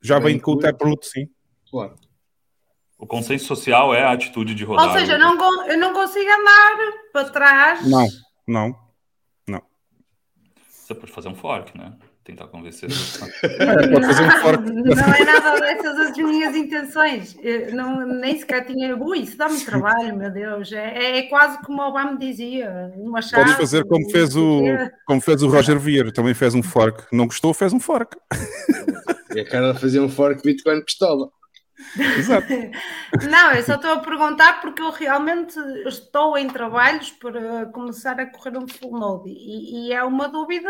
[0.01, 1.29] já vem, vem com o Taproot, sim.
[1.69, 1.97] Claro.
[2.97, 4.87] O consenso social é a atitude de rodar.
[4.87, 6.79] Ou seja, eu não, eu não consigo andar
[7.12, 7.85] para trás.
[7.85, 8.07] Não,
[8.47, 8.79] não,
[9.49, 9.62] não.
[10.69, 11.93] Você pode fazer um fork, né?
[12.28, 12.90] Tentar convencer.
[13.42, 14.72] É, pode fazer um forte.
[14.72, 17.36] Não é nada dessas as minhas intenções.
[17.40, 18.96] Eu não, nem sequer tinha.
[18.96, 20.70] Ui, isso dá-me trabalho, meu Deus.
[20.72, 22.92] É, é, quase como o Obama dizia.
[22.96, 24.62] Uma chave, Podes fazer como fez, o,
[25.06, 27.05] como fez o Roger Vieira, também fez um fork.
[27.12, 28.16] Não gostou, fez um fork.
[29.34, 31.30] E a cara fazia um fork Bitcoin pistola.
[32.18, 32.48] Exato.
[33.30, 38.26] Não, eu só estou a perguntar porque eu realmente estou em trabalhos para começar a
[38.26, 40.68] correr um full node e, e é uma dúvida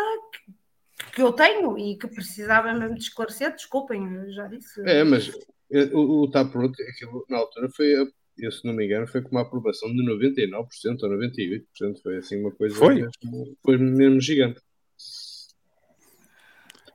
[1.13, 4.81] que eu tenho e que precisava mesmo de esclarecer, desculpem, já disse.
[4.87, 5.31] É, mas
[5.93, 7.93] o, o aquilo na altura foi,
[8.39, 10.67] eu, se não me engano, foi com uma aprovação de 99%
[11.03, 14.61] ou 98%, foi assim uma coisa foi, mesmo, foi mesmo gigante.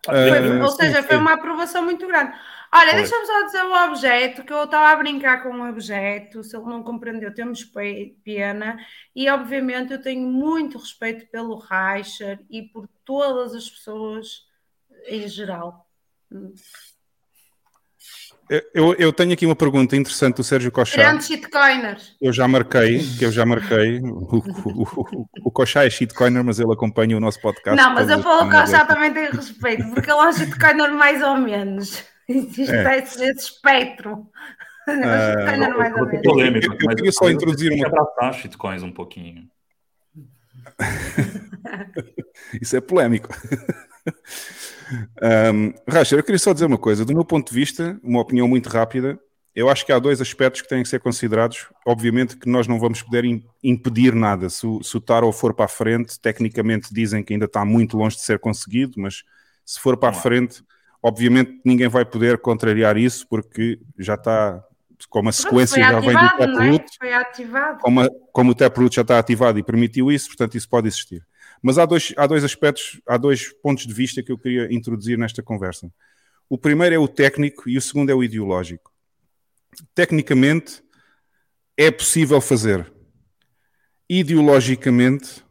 [0.06, 2.34] Foi, ou seja, foi uma aprovação muito grande.
[2.76, 6.58] Olha, deixa-me só dizer o objeto, que eu estava a brincar com o objeto, se
[6.58, 7.64] ele não compreendeu, temos
[8.24, 8.78] pena,
[9.16, 14.48] e obviamente eu tenho muito respeito pelo Reicher e por todas as pessoas
[15.08, 15.88] em geral.
[18.74, 20.98] Eu, eu, tenho aqui uma pergunta interessante do Sérgio Cochá.
[20.98, 22.16] Grandes shitcoiners.
[22.20, 24.00] Eu já marquei, que eu já marquei.
[24.00, 27.80] O, o, o, o Cochá é shitcoiner, mas ele acompanha o nosso podcast.
[27.80, 31.38] Não, mas eu pelo Cochá também tenho respeito, porque ele é um shitcoiner mais ou
[31.38, 32.13] menos.
[32.28, 33.00] Existe é.
[33.00, 34.28] esse, esse espectro.
[34.88, 36.22] É, não, mais menos.
[36.24, 37.88] Polêmico, eu, eu queria só introduzir uma.
[37.88, 39.50] abraçar shitcoins um pouquinho.
[42.62, 43.30] Isso é polêmico.
[45.54, 47.06] um, Racher, eu queria só dizer uma coisa.
[47.06, 49.20] Do meu ponto de vista, uma opinião muito rápida,
[49.56, 51.68] eu acho que há dois aspectos que têm que ser considerados.
[51.86, 53.24] Obviamente que nós não vamos poder
[53.64, 54.50] impedir nada.
[54.50, 57.98] Se o, se o Taro for para a frente, tecnicamente dizem que ainda está muito
[57.98, 59.24] longe de ser conseguido, mas
[59.66, 60.64] se for para a frente,
[61.04, 64.64] obviamente ninguém vai poder contrariar isso porque já está
[65.10, 67.76] como a sequência já vem do Taproot, é?
[67.82, 71.22] como, como o Taproot já está ativado e permitiu isso, portanto isso pode existir.
[71.62, 75.18] Mas há dois, há dois aspectos, há dois pontos de vista que eu queria introduzir
[75.18, 75.92] nesta conversa.
[76.50, 78.92] O primeiro é o técnico e o segundo é o ideológico.
[79.94, 80.82] Tecnicamente
[81.76, 82.92] é possível fazer.
[84.10, 85.44] Ideologicamente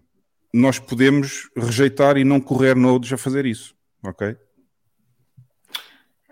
[0.53, 4.37] nós podemos rejeitar e não correr nodes a fazer isso, ok?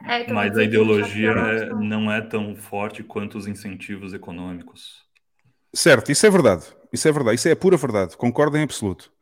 [0.06, 5.04] É, Mas a ideologia é, não é tão forte quanto os incentivos econômicos.
[5.74, 6.64] Certo, isso é verdade.
[6.92, 7.36] Isso é verdade.
[7.36, 8.16] Isso é pura verdade.
[8.16, 9.12] Concordo em absoluto.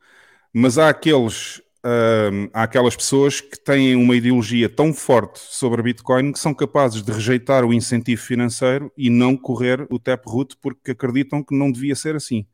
[0.53, 1.61] Mas há aqueles.
[1.79, 6.53] Uh, há aquelas pessoas que têm uma ideologia tão forte sobre a Bitcoin que são
[6.53, 11.71] capazes de rejeitar o incentivo financeiro e não correr o Taproot porque acreditam que não
[11.71, 12.45] devia ser assim.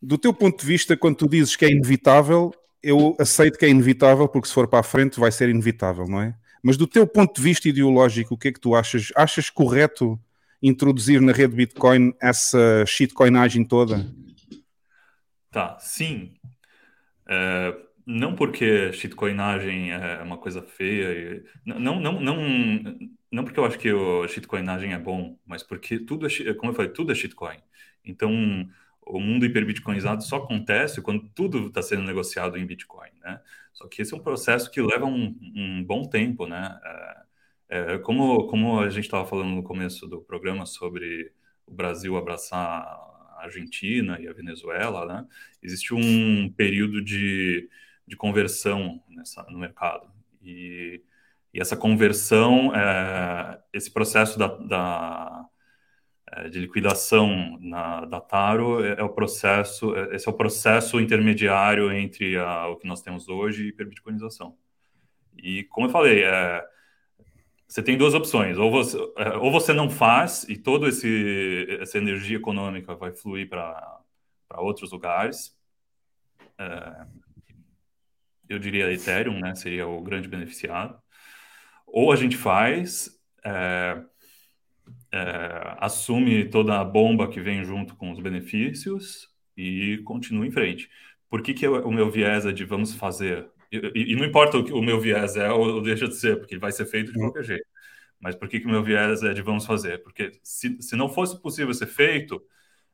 [0.00, 3.68] Do teu ponto de vista, quando tu dizes que é inevitável, eu aceito que é
[3.68, 6.34] inevitável porque se for para a frente vai ser inevitável, não é?
[6.62, 9.12] Mas do teu ponto de vista ideológico, o que é que tu achas?
[9.16, 10.18] Achas correto
[10.62, 14.06] introduzir na rede Bitcoin essa shitcoinagem toda?
[15.50, 16.34] Tá, sim.
[17.26, 17.76] É,
[18.06, 21.12] não porque shitcoinagem é uma coisa feia.
[21.12, 22.36] E, não, não, não,
[23.30, 26.76] não porque eu acho que a shitcoinagem é bom, mas porque tudo é, como eu
[26.76, 27.58] falei, tudo é shitcoin.
[28.04, 28.30] Então,
[29.02, 33.40] o mundo hiperbitcoinizado só acontece quando tudo está sendo negociado em Bitcoin, né?
[33.80, 36.78] Só que esse é um processo que leva um, um bom tempo, né?
[37.70, 41.32] É, é, como, como a gente estava falando no começo do programa sobre
[41.66, 45.26] o Brasil abraçar a Argentina e a Venezuela, né?
[45.62, 47.70] Existe um período de,
[48.06, 50.10] de conversão nessa, no mercado.
[50.42, 51.02] E,
[51.54, 55.48] e essa conversão, é, esse processo da, da
[56.50, 61.92] de liquidação na, da Taro é, é, o processo, é, esse é o processo intermediário
[61.92, 64.56] entre a, o que nós temos hoje e hiperbitcoinização.
[65.36, 66.64] E como eu falei, é,
[67.66, 72.36] você tem duas opções, ou você, é, ou você não faz e toda essa energia
[72.36, 74.00] econômica vai fluir para
[74.58, 75.56] outros lugares,
[76.58, 77.06] é,
[78.48, 81.00] eu diria Ethereum, né, seria o grande beneficiado,
[81.86, 83.10] ou a gente faz,
[83.44, 84.02] é,
[85.12, 90.88] é, assume toda a bomba que vem junto com os benefícios e continua em frente.
[91.28, 93.48] Por que, que eu, o meu viés é de vamos fazer?
[93.72, 96.58] E, e, não importa o que o meu viés é ou deixa de ser, porque
[96.58, 97.66] vai ser feito de qualquer jeito.
[98.20, 100.02] Mas por que, que o meu viés é de vamos fazer?
[100.02, 102.42] Porque se, se não fosse possível ser feito,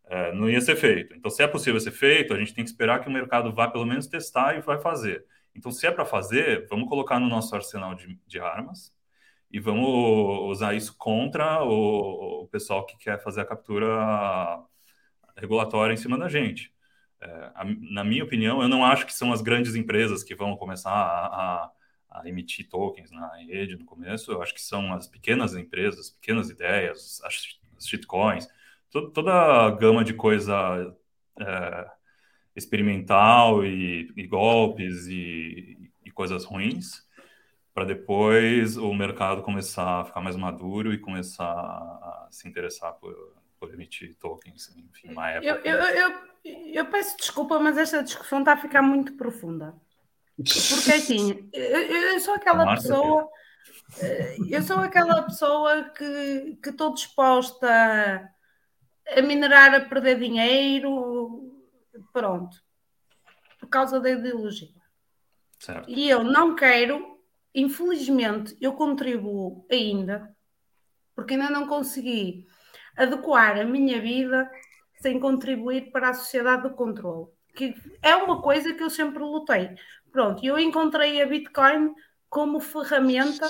[0.06, 1.14] é, não ia ser feito.
[1.14, 3.68] Então, se é possível ser feito, a gente tem que esperar que o mercado vá
[3.68, 5.24] pelo menos testar e vai fazer.
[5.54, 8.92] Então, se é para fazer, vamos colocar no nosso arsenal de, de armas,
[9.50, 14.64] e vamos usar isso contra o, o, pessoal que quer fazer a captura
[15.36, 16.72] regulatória em cima da gente.
[17.20, 20.56] É, a, na minha opinião, eu não acho que são as grandes empresas que vão
[20.56, 25.06] começar a, a, a, emitir tokens na rede no começo, eu acho que são as
[25.06, 28.48] pequenas empresas, pequenas ideias, as, as shitcoins,
[28.90, 30.94] to, toda a gama de coisa
[31.40, 31.90] é,
[32.54, 37.05] experimental e, e golpes e, e coisas ruins
[37.76, 43.14] para depois o mercado começar a ficar mais maduro e começar a se interessar por,
[43.60, 45.60] por emitir tokens, enfim, uma época.
[45.62, 49.74] Eu, eu, eu, eu, peço desculpa, mas esta discussão está a ficar muito profunda.
[50.38, 51.80] Porque assim, eu,
[52.14, 53.28] eu sou aquela pessoa.
[54.00, 57.68] Eh, eu sou aquela pessoa que, que estou disposta
[59.06, 61.62] a minerar, a perder dinheiro,
[62.10, 62.56] pronto,
[63.60, 64.70] por causa da ideologia.
[65.58, 65.90] Certo.
[65.90, 67.15] E eu não quero
[67.56, 70.32] infelizmente, eu contribuo ainda,
[71.14, 72.46] porque ainda não consegui
[72.96, 74.48] adequar a minha vida
[75.00, 79.74] sem contribuir para a sociedade do controle, que é uma coisa que eu sempre lutei.
[80.12, 81.94] Pronto, eu encontrei a Bitcoin
[82.28, 83.48] como ferramenta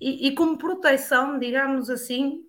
[0.00, 2.44] e, e como proteção, digamos assim,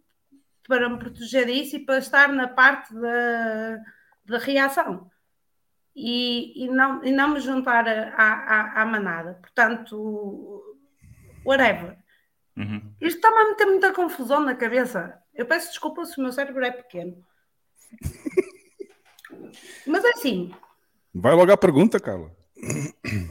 [0.68, 3.78] para me proteger disso e para estar na parte da,
[4.26, 5.10] da reação.
[5.95, 9.34] E, e, não, e não me juntar à, à, manada.
[9.41, 10.68] Portanto,
[11.45, 11.98] whatever.
[12.57, 12.94] Uhum.
[12.99, 15.18] Isto está-me a meter muita confusão na cabeça.
[15.34, 17.24] Eu peço desculpa se o meu cérebro é pequeno.
[19.88, 20.53] Mas é assim.
[21.14, 22.32] Vai logo à pergunta, Carla.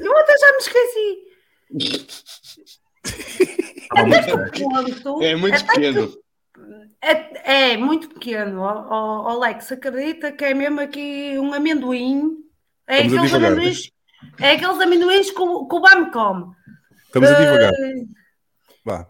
[0.01, 1.29] Eu até já me esqueci.
[3.91, 4.33] até que
[4.63, 6.09] ponto, é muito pequeno.
[6.09, 6.19] Que,
[7.01, 8.63] é, é, muito pequeno.
[8.63, 12.39] O, o, Alex, acredita que é mesmo aqui um amendoim.
[12.87, 13.91] É aqueles amendoins,
[14.41, 16.55] é aqueles amendoins que o, que o BAM come.
[17.09, 17.73] Estamos a divagar.
[18.85, 19.09] Vá.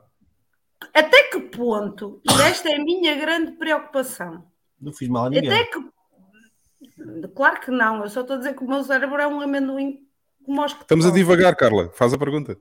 [0.94, 4.46] Até que ponto, e esta é a minha grande preocupação.
[4.80, 5.50] Não fiz mal a ninguém.
[5.50, 7.28] Até que.
[7.34, 10.06] Claro que não, eu só estou a dizer que o meu cérebro é um amendoim
[10.44, 12.56] como aos Estamos a divagar, Carla, faz a pergunta.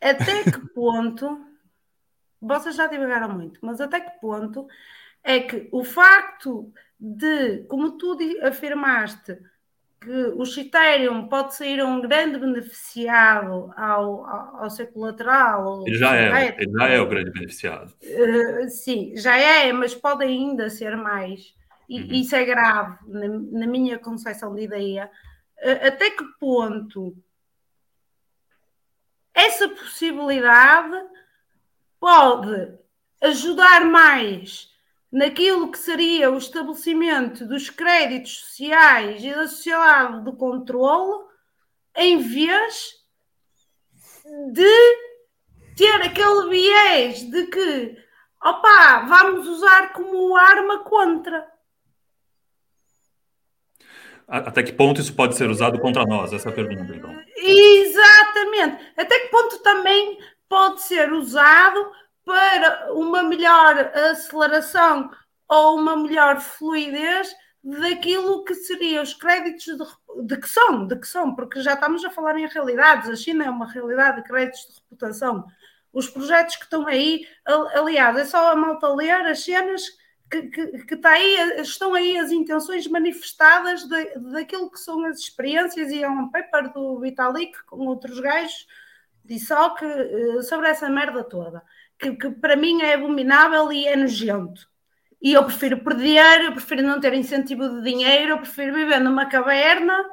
[0.00, 1.46] Até que ponto.
[2.40, 4.66] Vocês já divagaram muito, mas até que ponto
[5.22, 9.38] é que o facto de, como tu afirmaste,
[10.02, 15.84] que o Ethereum pode ser um grande beneficiado ao, ao, ao seu colateral.
[15.86, 17.94] Ele já é, ele já é o grande beneficiado.
[18.02, 21.54] Uh, sim, já é, mas pode ainda ser mais.
[21.88, 22.12] E uhum.
[22.12, 23.28] isso é grave, na,
[23.60, 25.08] na minha concepção de ideia.
[25.58, 27.16] Uh, até que ponto
[29.32, 30.96] essa possibilidade
[32.00, 32.74] pode
[33.20, 34.71] ajudar mais
[35.12, 41.24] naquilo que seria o estabelecimento dos créditos sociais e da sociedade do controle,
[41.94, 42.94] em vez
[44.52, 44.96] de
[45.76, 47.96] ter aquele viés de que,
[48.42, 51.46] opá, vamos usar como arma contra.
[54.26, 56.32] Até que ponto isso pode ser usado contra nós?
[56.32, 57.14] Essa é a pergunta, então.
[57.36, 58.92] Exatamente.
[58.96, 60.18] Até que ponto também
[60.48, 61.92] pode ser usado
[62.24, 65.10] para uma melhor aceleração
[65.48, 71.06] ou uma melhor fluidez daquilo que seriam os créditos de, de, que são, de que
[71.06, 74.66] são, porque já estamos a falar em realidades, a China é uma realidade de créditos
[74.66, 75.46] de reputação.
[75.92, 77.26] os projetos que estão aí,
[77.74, 79.82] aliás, é só a malta ler as cenas
[80.30, 85.18] que, que, que tá aí, estão aí as intenções manifestadas de, daquilo que são as
[85.18, 88.66] experiências, e é um paper do Vitalik com outros gajos,
[89.24, 91.62] disse que eh, sobre essa merda toda,
[92.02, 94.68] que, que para mim é abominável e é nojento.
[95.20, 99.26] E eu prefiro perder, eu prefiro não ter incentivo de dinheiro, eu prefiro viver numa
[99.26, 100.04] caverna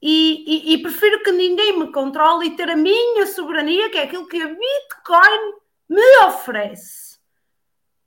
[0.00, 4.04] e, e, e, prefiro que ninguém me controle e ter a minha soberania, que é
[4.04, 5.52] aquilo que a Bitcoin
[5.90, 7.18] me oferece.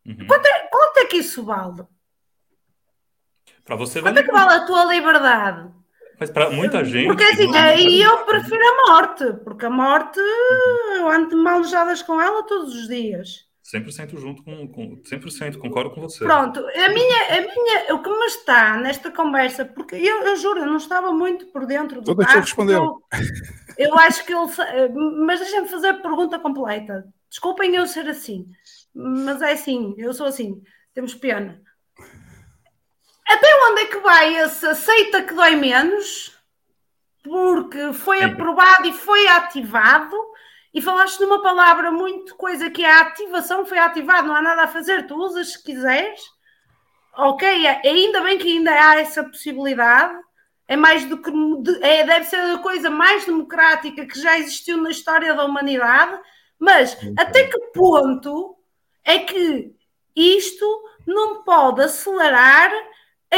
[0.03, 0.25] Uhum.
[0.25, 1.85] Quanto, é, quanto é que isso vale?
[3.63, 5.71] Para você Quanto é que vale a tua liberdade?
[6.19, 7.07] Mas para muita gente.
[7.07, 10.19] Porque assim, aí eu prefiro a morte, porque a morte
[10.97, 11.61] eu ando mal
[12.05, 13.47] com ela todos os dias.
[13.63, 16.23] 100% junto com, com 100% concordo com você.
[16.25, 20.59] Pronto, a minha, a minha, o que me está nesta conversa, porque eu, eu juro,
[20.59, 23.01] eu não estava muito por dentro do Toda respondeu.
[23.77, 24.49] Eu, eu acho que ele,
[25.25, 27.05] mas deixem-me fazer a pergunta completa.
[27.29, 28.45] Desculpem eu ser assim,
[28.93, 30.61] mas é assim, eu sou assim,
[30.93, 31.62] temos pena.
[33.27, 36.37] Até onde é que vai esse aceita que dói menos?
[37.23, 38.25] Porque foi Sim.
[38.25, 40.15] aprovado e foi ativado
[40.73, 44.63] e falaste numa palavra muito coisa que é a ativação foi ativada, não há nada
[44.63, 46.19] a fazer, tu usas se quiseres.
[47.15, 50.19] Ok, é, ainda bem que ainda há essa possibilidade.
[50.67, 51.31] É mais do que
[51.81, 56.19] é, deve ser a coisa mais democrática que já existiu na história da humanidade,
[56.57, 58.57] mas até que ponto
[59.03, 59.75] é que
[60.15, 60.65] isto
[61.05, 62.71] não pode acelerar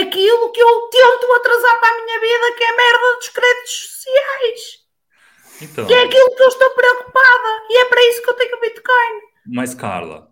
[0.01, 3.72] aquilo que eu tento atrasar para a minha vida, que é a merda dos créditos
[3.72, 4.85] sociais?
[5.61, 7.49] Então, que é aquilo que eu estou preocupada.
[7.69, 9.22] E é para isso que eu tenho o Bitcoin.
[9.47, 10.27] Mas, Carla,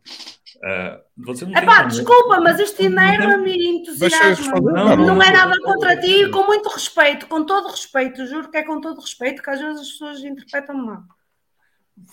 [0.57, 4.59] uh, você não Epá, desculpa, mas isto enerva-me e entusiasma.
[4.59, 8.57] Não, não, não, é nada contra ti, com muito respeito, com todo respeito, juro que
[8.57, 11.03] é com todo respeito, que às vezes as pessoas interpretam mal.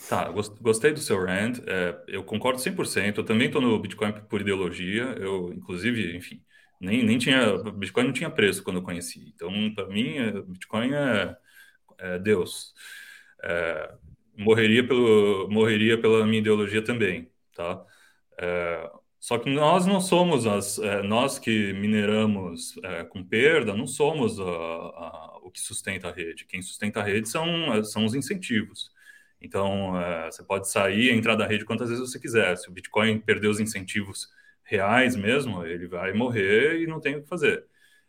[0.09, 4.43] Tá, gostei do seu rant, é, eu concordo 100%, eu também estou no Bitcoin por
[4.43, 6.43] ideologia, eu, inclusive, enfim,
[6.81, 10.95] nem, nem tinha, Bitcoin não tinha preço quando eu conheci, então, para mim, é, Bitcoin
[10.95, 11.37] é,
[11.99, 12.75] é Deus
[13.43, 13.95] é,
[14.37, 17.85] morreria, pelo, morreria pela minha ideologia também, tá?
[18.39, 23.87] É, só que nós não somos as, é, nós que mineramos é, com perda, não
[23.87, 26.47] somos a, a, o que sustenta a rede.
[26.47, 28.91] Quem sustenta a rede são, são os incentivos.
[29.41, 29.95] Então,
[30.31, 32.57] você pode sair e entrar da rede quantas vezes você quiser.
[32.57, 34.29] Se o Bitcoin perder os incentivos
[34.71, 37.65] reais mesmo, ele vai morrer e não tem o que fazer.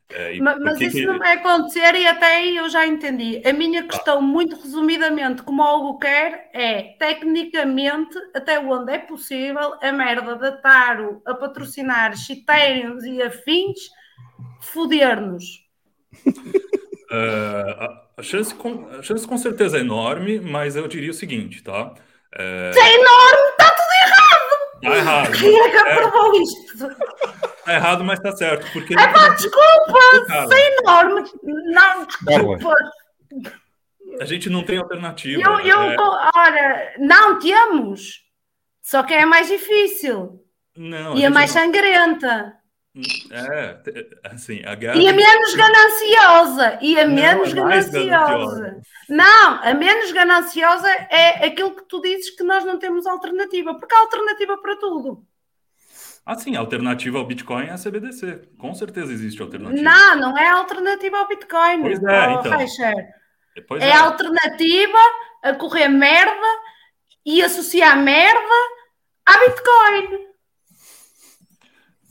[0.10, 1.06] É, mas, mas isso que...
[1.06, 3.42] não vai acontecer e até aí eu já entendi.
[3.46, 4.22] A minha questão, ah.
[4.22, 10.62] muito resumidamente, como o Hugo quer, é tecnicamente, até onde é possível, a merda de
[10.62, 13.90] Taro a patrocinar Ethereum e afins
[14.62, 15.46] foder-nos.
[17.12, 21.62] Uh, a, chance com, a chance com certeza é enorme, mas eu diria o seguinte,
[21.62, 21.94] tá?
[22.34, 23.51] É, é enorme!
[24.82, 25.32] Tá errado.
[25.38, 26.38] Quem é que aprovou é...
[26.40, 26.88] isto?
[27.66, 28.72] Tá errado, mas tá certo.
[28.74, 30.00] Porque é pá, desculpa!
[30.44, 31.32] Isso é enorme!
[31.44, 32.76] Não, desculpa!
[34.20, 35.42] A gente não tem alternativa.
[35.42, 35.96] Eu, eu, é...
[36.36, 38.22] Ora, não temos.
[38.82, 40.44] Só que é mais difícil.
[40.76, 41.62] Não, e é mais não...
[41.62, 42.61] sangrenta.
[43.32, 43.78] É,
[44.26, 44.74] assim, a.
[44.74, 46.80] E a menos gananciosa.
[46.82, 48.10] E a menos não, é gananciosa.
[48.10, 48.82] gananciosa.
[49.08, 53.74] Não, a menos gananciosa é aquilo que tu dizes que nós não temos alternativa.
[53.76, 55.26] Porque há alternativa para tudo.
[56.26, 58.50] Ah, sim, a alternativa ao Bitcoin é a CBDC.
[58.58, 59.82] Com certeza existe alternativa.
[59.82, 61.82] Não, não é alternativa ao Bitcoin.
[61.82, 62.58] Pois é, oh, então.
[63.68, 64.98] Pois é, é alternativa
[65.44, 66.48] a correr merda
[67.26, 68.56] e associar merda
[69.26, 70.31] a Bitcoin.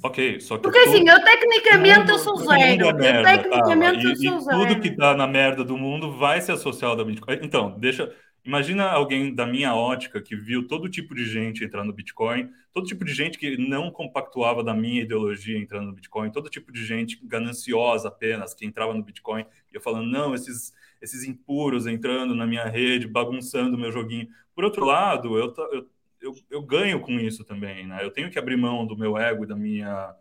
[0.02, 0.62] Ok, só que.
[0.62, 2.88] Porque assim, eu tecnicamente mundo, eu sou zero.
[2.88, 4.08] É merda, eu tecnicamente tá?
[4.08, 4.58] e, eu sou e zero.
[4.58, 7.38] Tudo que tá na merda do mundo vai ser associado ao Bitcoin.
[7.42, 8.12] Então, deixa.
[8.42, 12.86] Imagina alguém da minha ótica que viu todo tipo de gente entrar no Bitcoin, todo
[12.86, 16.82] tipo de gente que não compactuava da minha ideologia entrando no Bitcoin, todo tipo de
[16.82, 20.72] gente gananciosa apenas que entrava no Bitcoin e eu falando, não, esses,
[21.02, 24.28] esses impuros entrando na minha rede, bagunçando o meu joguinho.
[24.54, 25.86] Por outro lado, eu, eu,
[26.20, 28.04] eu, eu ganho com isso também, né?
[28.04, 30.14] Eu tenho que abrir mão do meu ego e da minha.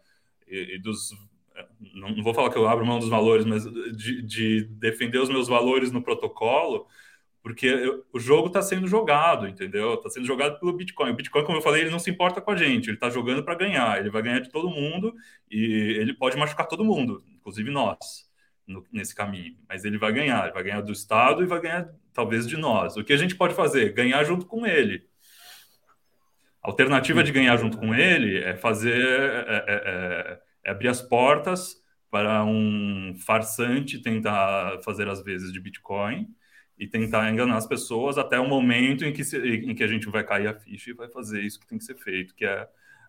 [0.47, 1.11] e, e dos
[1.93, 3.63] não, vou falar que eu abro mão dos valores, mas
[3.95, 6.87] de, de defender os meus valores no protocolo,
[7.41, 9.95] porque eu, o jogo está sendo jogado, entendeu?
[9.95, 11.11] Está sendo jogado pelo Bitcoin.
[11.11, 13.43] O Bitcoin, como eu falei, ele não se importa com a gente, ele está jogando
[13.43, 15.15] para ganhar, ele vai ganhar de todo mundo
[15.49, 17.97] e ele pode machucar todo mundo, inclusive nós,
[18.67, 19.57] no, nesse caminho.
[19.67, 22.97] Mas ele vai ganhar, ele vai ganhar do Estado e vai ganhar, talvez, de nós.
[22.97, 23.93] O que a gente pode fazer?
[23.93, 25.08] Ganhar junto com ele.
[26.63, 31.01] A alternativa de ganhar junto com ele é fazer, é, é, é, é abrir as
[31.01, 31.77] portas
[32.11, 36.27] para um farsante tentar fazer as vezes de Bitcoin
[36.77, 40.09] e tentar enganar as pessoas até o momento em que, se, em que a gente
[40.09, 42.67] vai cair a ficha e vai fazer isso que tem que ser feito, que é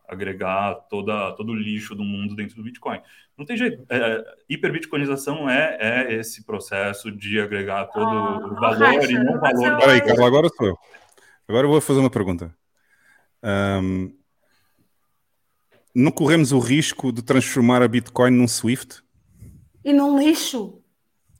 [0.08, 3.00] agregar toda, todo o lixo do mundo dentro do Bitcoin.
[3.38, 3.86] Não tem jeito.
[3.88, 9.40] É, hiperbitcoinização é, é esse processo de agregar todo ah, o valor e não o
[9.40, 9.78] valor.
[9.78, 10.78] Peraí, Carlos, agora sou eu.
[11.48, 12.52] Agora eu vou fazer uma pergunta.
[13.42, 14.12] Um,
[15.94, 19.02] não corremos o risco de transformar a Bitcoin num Swift?
[19.84, 20.80] E num lixo?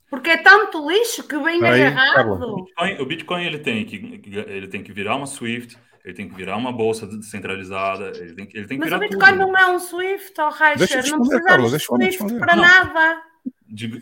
[0.09, 2.43] Porque é tanto lixo que vem Aí, agarrado.
[2.43, 6.27] O Bitcoin, o Bitcoin, ele, tem que, ele tem que virar uma Swift, ele tem
[6.27, 9.39] que virar uma bolsa descentralizada, ele tem que, ele tem que Mas o Bitcoin tudo.
[9.39, 13.23] não é um Swift, oh, Reicher, não precisamos de Swift para nada.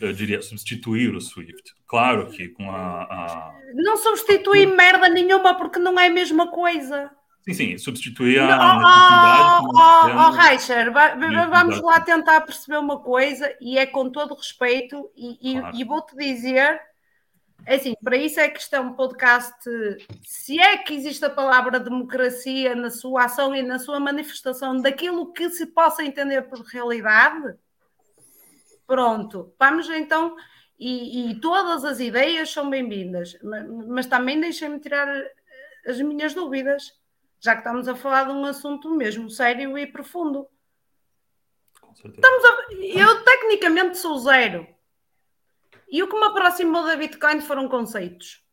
[0.02, 1.76] Eu diria substituir o Swift.
[1.86, 3.04] Claro que com a.
[3.04, 3.54] a...
[3.76, 7.12] Não substituir merda nenhuma porque não é a mesma coisa.
[7.50, 9.66] Sim, sim, substituir a necessidade.
[9.66, 10.92] Oh, oh, oh Reicher,
[11.50, 15.76] vamos lá tentar perceber uma coisa e é com todo respeito e, claro.
[15.76, 16.80] e, e vou-te dizer,
[17.66, 19.64] é assim, para isso é que isto é um podcast,
[20.24, 25.34] se é que existe a palavra democracia na sua ação e na sua manifestação daquilo
[25.34, 27.56] que se possa entender por realidade,
[28.86, 30.36] pronto, vamos então,
[30.80, 35.08] e, e todas as ideias são bem-vindas, mas, mas também deixem-me tirar
[35.88, 36.99] as minhas dúvidas
[37.40, 40.48] já que estamos a falar de um assunto mesmo sério e profundo.
[41.94, 42.74] Estamos a...
[42.74, 44.68] Eu tecnicamente sou zero.
[45.90, 48.44] E o que me aproximou da Bitcoin foram conceitos.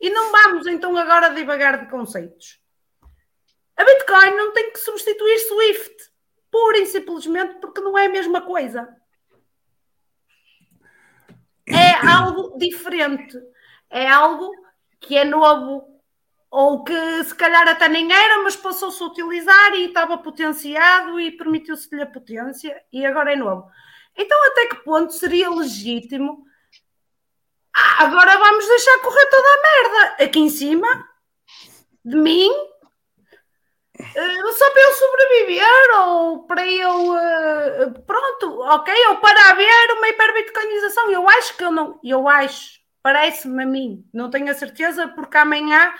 [0.00, 2.60] E não vamos então agora divagar de conceitos.
[3.76, 6.12] A Bitcoin não tem que substituir Swift,
[6.50, 8.94] pura e simplesmente porque não é a mesma coisa.
[11.66, 13.38] É algo diferente.
[13.88, 14.50] É algo
[15.00, 15.93] que é novo,
[16.56, 21.32] ou que se calhar até nem era, mas passou-se a utilizar e estava potenciado e
[21.32, 23.68] permitiu-se-lhe a potência e agora é novo.
[24.16, 26.46] Então, até que ponto seria legítimo?
[27.76, 30.86] Ah, agora vamos deixar correr toda a merda aqui em cima
[32.04, 32.48] de mim,
[33.98, 37.14] uh, só para eu sobreviver ou para eu.
[37.14, 41.10] Uh, pronto, ok, ou para haver uma hiperbitcoinização.
[41.10, 41.98] Eu acho que eu não.
[42.04, 45.92] Eu acho, parece-me a mim, não tenho a certeza, porque amanhã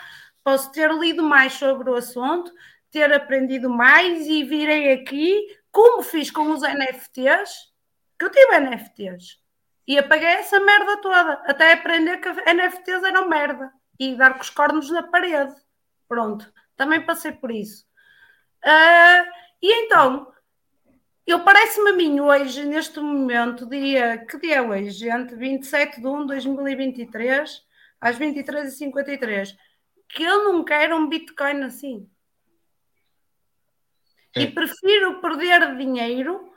[0.45, 2.53] posso ter lido mais sobre o assunto,
[2.91, 7.73] ter aprendido mais e virei aqui, como fiz com os NFTs,
[8.19, 9.41] que eu tive NFTs.
[9.89, 14.51] E apaguei essa merda toda, até aprender que NFTs eram merda e dar com os
[14.51, 15.55] cornos na parede.
[16.07, 17.85] Pronto, também passei por isso.
[18.65, 19.29] Uh,
[19.61, 20.33] e então,
[21.27, 25.35] eu parece-me a mim hoje, neste momento, dia, que dia é hoje, gente?
[25.35, 27.63] 27 de 1 de 2023,
[28.01, 29.55] às 23h53
[30.09, 32.09] que eu não quero um Bitcoin assim.
[34.35, 34.43] É.
[34.43, 36.53] E prefiro perder dinheiro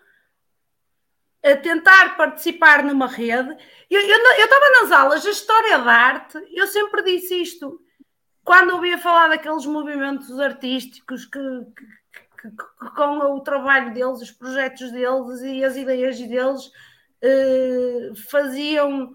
[1.43, 3.55] a tentar participar numa rede.
[3.89, 7.79] Eu estava nas aulas de História da Arte, eu sempre disse isto.
[8.43, 11.39] Quando ouvia falar daqueles movimentos artísticos que,
[11.75, 16.71] que, que, que com o trabalho deles, os projetos deles e as ideias deles
[17.21, 19.13] eh, faziam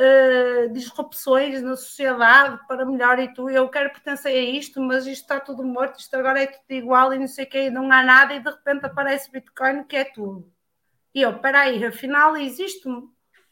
[0.00, 5.22] uh, disrupções na sociedade para melhor e tu, eu quero pertencer a isto, mas isto
[5.22, 8.02] está tudo morto, isto agora é tudo igual e não sei o que, não há
[8.02, 10.50] nada e de repente aparece Bitcoin que é tudo.
[11.14, 12.88] E eu, peraí, afinal existe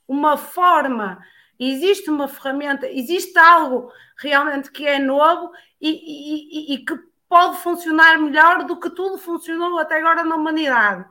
[0.06, 1.22] uma forma,
[1.58, 6.98] existe uma ferramenta, existe algo realmente que é novo e, e, e, e que
[7.28, 11.04] pode funcionar melhor do que tudo funcionou até agora na humanidade.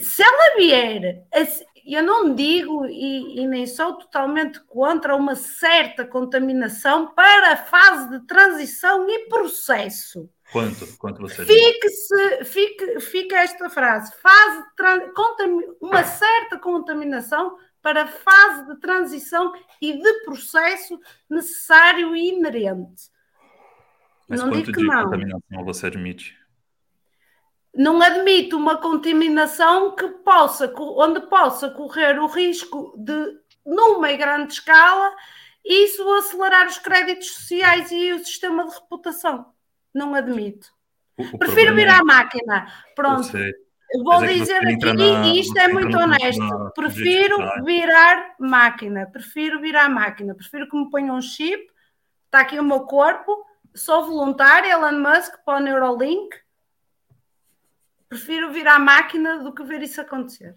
[0.00, 1.26] Se ela vier
[1.86, 8.08] eu não digo e, e, nem sou totalmente contra uma certa contaminação para a fase
[8.08, 10.30] de transição e processo.
[10.50, 10.86] Quanto?
[10.96, 11.88] Quanto você fique,
[12.44, 14.64] fique, fique esta frase: fase
[15.80, 20.98] uma certa contaminação para a fase de transição e de processo
[21.28, 23.10] necessário e inerente.
[24.26, 25.04] Mas não quanto digo que de não.
[25.04, 26.43] contaminação você admite?
[27.76, 35.12] Não admite uma contaminação que possa, onde possa correr o risco de, numa grande escala,
[35.64, 39.46] isso acelerar os créditos sociais e o sistema de reputação.
[39.92, 40.68] Não admito.
[41.16, 42.04] O, Prefiro virar é...
[42.04, 42.72] máquina.
[42.94, 43.28] Pronto.
[44.02, 46.72] Vou é dizer aqui, na, e isto é muito honesto.
[46.74, 49.06] Prefiro virar máquina.
[49.06, 50.34] Prefiro virar máquina.
[50.34, 51.64] Prefiro que me ponham um chip.
[52.26, 53.46] Está aqui o meu corpo.
[53.72, 56.43] Sou voluntária, Elon Musk, para o Neuralink
[58.14, 60.54] Prefiro vir à máquina do que ver isso acontecer.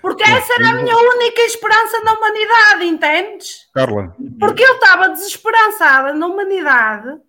[0.00, 3.68] Porque essa era a minha única esperança na humanidade, entendes?
[3.74, 4.14] Carla.
[4.38, 7.20] Porque eu estava desesperançada na humanidade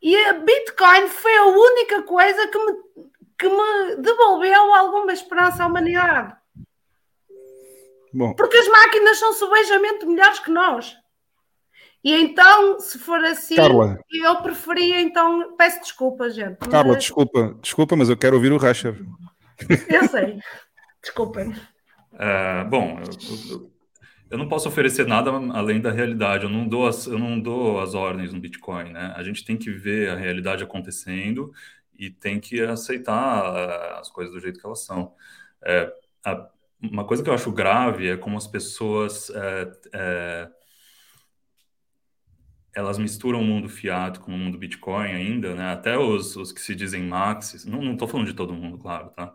[0.00, 2.72] e a Bitcoin foi a única coisa que me,
[3.38, 6.34] que me devolveu alguma esperança à humanidade.
[8.10, 8.32] Bom.
[8.36, 10.96] Porque as máquinas são subejamente melhores que nós.
[12.04, 16.58] E então, se for assim, Carla, eu preferia, então, peço desculpa, gente.
[16.58, 16.98] Carla, mas...
[16.98, 18.94] desculpa, desculpa, mas eu quero ouvir o Rasher.
[19.88, 20.38] Eu sei.
[21.02, 21.54] Desculpem.
[22.18, 22.98] É, bom,
[23.50, 23.70] eu,
[24.30, 26.44] eu, não posso oferecer nada além da realidade.
[26.44, 29.14] Eu não dou as, eu não dou as ordens no Bitcoin, né?
[29.16, 31.52] A gente tem que ver a realidade acontecendo
[31.98, 35.14] e tem que aceitar uh, as coisas do jeito que elas são.
[35.64, 35.90] É,
[36.24, 36.48] a,
[36.82, 40.48] uma coisa que eu acho grave é como as pessoas é, é,
[42.74, 45.72] elas misturam o mundo fiat com o mundo Bitcoin ainda, né?
[45.72, 49.34] Até os, os que se dizem maxis, não estou falando de todo mundo, claro, tá?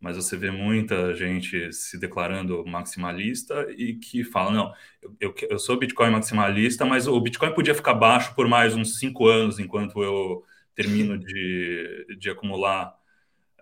[0.00, 5.58] Mas você vê muita gente se declarando maximalista e que fala, não, eu, eu, eu
[5.58, 10.02] sou Bitcoin maximalista, mas o Bitcoin podia ficar baixo por mais uns cinco anos enquanto
[10.02, 10.44] eu
[10.74, 12.94] termino de, de acumular,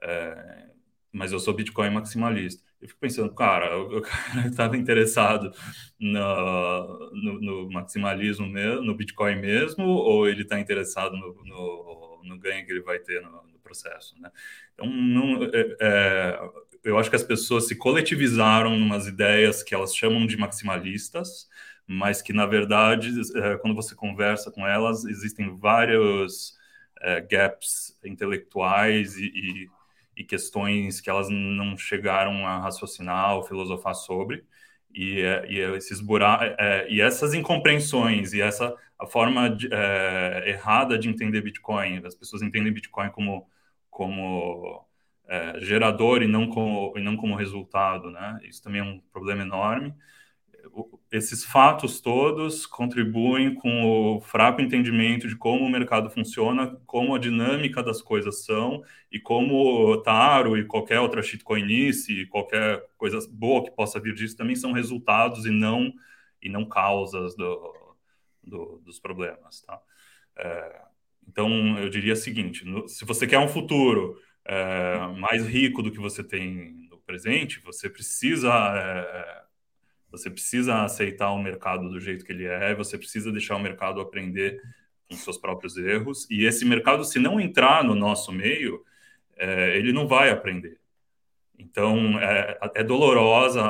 [0.03, 0.71] é,
[1.13, 2.63] mas eu sou Bitcoin maximalista.
[2.81, 5.53] Eu fico pensando, cara, o cara estava interessado
[5.99, 12.39] no, no, no, maximalismo mesmo, no Bitcoin mesmo, ou ele está interessado no, no, no,
[12.39, 14.31] ganho que ele vai ter no, processo, né?
[14.73, 16.51] Então, não, é, é,
[16.85, 21.49] eu acho que as pessoas se coletivizaram em umas ideias que elas chamam de maximalistas,
[21.87, 26.57] mas que, na verdade, é, quando você conversa com elas, existem vários
[27.01, 29.71] é, gaps intelectuais e, e,
[30.19, 34.45] e, questões que elas não chegaram a raciocinar ou filosofar sobre.
[34.95, 40.45] E, é, e esses buracos, é, e essas incompreensões e essa a forma de, é,
[40.51, 43.49] errada de entender Bitcoin, as pessoas entendem Bitcoin como
[43.91, 44.87] como
[45.29, 48.41] é, gerador e não como e não como resultado, né?
[48.45, 49.95] Isso também é um problema enorme
[51.11, 57.19] esses fatos todos contribuem com o fraco entendimento de como o mercado funciona, como a
[57.19, 63.65] dinâmica das coisas são e como o Taro e qualquer outra shitcoinice qualquer coisa boa
[63.65, 65.93] que possa vir disso também são resultados e não
[66.41, 67.75] e não causas do,
[68.43, 69.81] do, dos problemas, tá?
[70.37, 70.83] É,
[71.27, 75.91] então eu diria o seguinte: no, se você quer um futuro é, mais rico do
[75.91, 79.43] que você tem no presente, você precisa é,
[80.11, 84.01] você precisa aceitar o mercado do jeito que ele é, você precisa deixar o mercado
[84.01, 84.61] aprender
[85.09, 86.27] com seus próprios erros.
[86.31, 88.85] E esse mercado, se não entrar no nosso meio,
[89.37, 90.79] é, ele não vai aprender.
[91.59, 93.63] Então, é, é, dolorosa,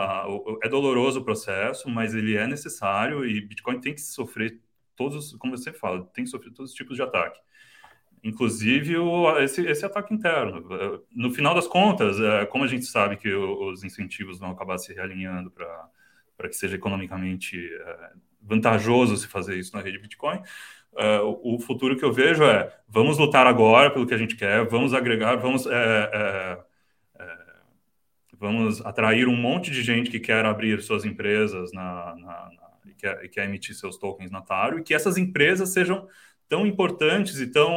[0.62, 4.60] é doloroso o processo, mas ele é necessário e Bitcoin tem que sofrer
[4.94, 7.40] todos, como você fala, tem que sofrer todos os tipos de ataque.
[8.22, 10.62] Inclusive o, esse, esse ataque interno.
[11.10, 14.92] No final das contas, é, como a gente sabe que os incentivos vão acabar se
[14.92, 15.88] realinhando para
[16.38, 18.10] para que seja economicamente é,
[18.40, 20.40] vantajoso se fazer isso na rede Bitcoin.
[20.96, 24.64] É, o futuro que eu vejo é vamos lutar agora pelo que a gente quer,
[24.64, 26.58] vamos agregar, vamos é,
[28.38, 32.94] vamos atrair um monte de gente que quer abrir suas empresas na, na, na e,
[32.94, 36.08] quer, e, quer, emitir seus tokens na Taro e que essas empresas sejam
[36.48, 37.74] tão importantes e tão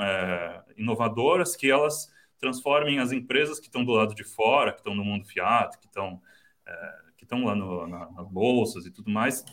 [0.00, 4.94] é, inovadoras que elas transformem as empresas que estão do lado de fora, que estão
[4.94, 6.20] no mundo fiat, que estão
[6.66, 6.98] é,
[7.28, 9.44] estão lá no, na, nas bolsas e tudo mais,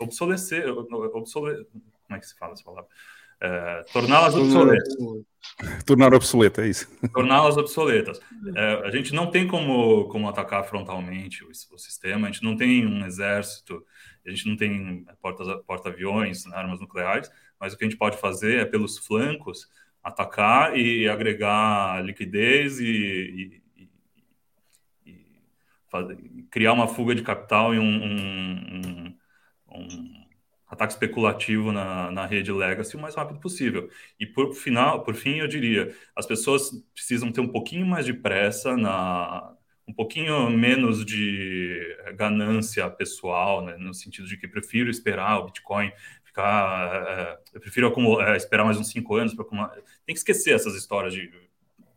[0.00, 1.66] obsolecer, obsole,
[2.06, 2.88] como é que se fala essa palavra?
[3.40, 4.96] É, torná-las obsoletas.
[5.84, 6.88] Tornar obsoleta, é isso.
[7.12, 8.20] Torná-las obsoletas.
[8.56, 12.56] É, a gente não tem como, como atacar frontalmente o, o, sistema, a gente não
[12.56, 13.84] tem um exército,
[14.24, 15.04] a gente não tem
[15.66, 17.30] porta-aviões, porta armas nucleares,
[17.60, 19.68] mas o que a gente pode fazer é, pelos flancos,
[20.02, 23.62] atacar e agregar liquidez e,
[26.50, 29.18] criar uma fuga de capital e um, um,
[29.70, 30.24] um, um
[30.68, 33.88] ataque especulativo na, na rede legacy o mais rápido possível.
[34.18, 38.14] E por final, por fim, eu diria, as pessoas precisam ter um pouquinho mais de
[38.14, 39.54] pressa na
[39.86, 41.78] um pouquinho menos de
[42.16, 45.92] ganância pessoal, né, no sentido de que prefiro esperar o Bitcoin
[46.34, 49.70] ficar, é, eu prefiro acumular, é, esperar mais uns cinco anos para acumular.
[50.04, 51.30] Tem que esquecer essas histórias de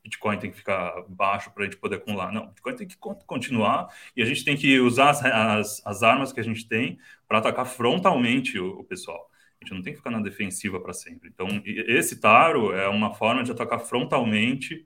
[0.07, 2.31] Bitcoin tem que ficar baixo para a gente poder acumular.
[2.31, 6.31] Não, Bitcoin tem que continuar e a gente tem que usar as, as, as armas
[6.31, 6.97] que a gente tem
[7.27, 9.29] para atacar frontalmente o, o, pessoal.
[9.61, 11.29] A gente não tem que ficar na defensiva para sempre.
[11.29, 14.85] Então, esse taro é uma forma de atacar frontalmente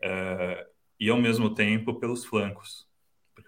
[0.00, 0.66] é,
[0.98, 2.88] e, ao mesmo tempo, pelos flancos.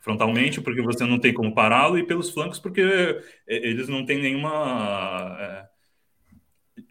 [0.01, 2.82] Frontalmente, porque você não tem como pará-lo, e pelos flancos, porque
[3.47, 5.36] eles não têm nenhuma.
[5.39, 5.69] É,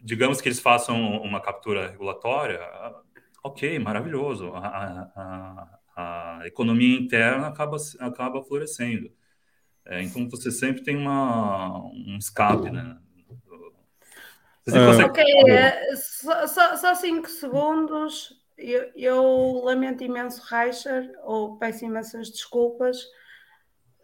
[0.00, 2.60] digamos que eles façam uma captura regulatória,
[3.42, 4.52] ok, maravilhoso.
[4.54, 9.10] A, a, a economia interna acaba, acaba florescendo.
[9.84, 12.98] É, então você sempre tem uma, um escape, né?
[14.64, 15.10] Você consegue...
[15.10, 18.40] Ok, é, só, só, só cinco segundos.
[18.56, 23.04] Eu, eu, lamento imenso, Reicher, ou peço imensas desculpas.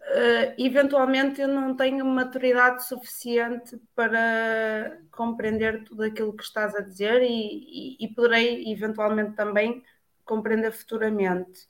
[0.09, 7.23] Uh, eventualmente eu não tenho maturidade suficiente para compreender tudo aquilo que estás a dizer
[7.23, 9.83] e, e, e poderei eventualmente também
[10.25, 11.69] compreender futuramente.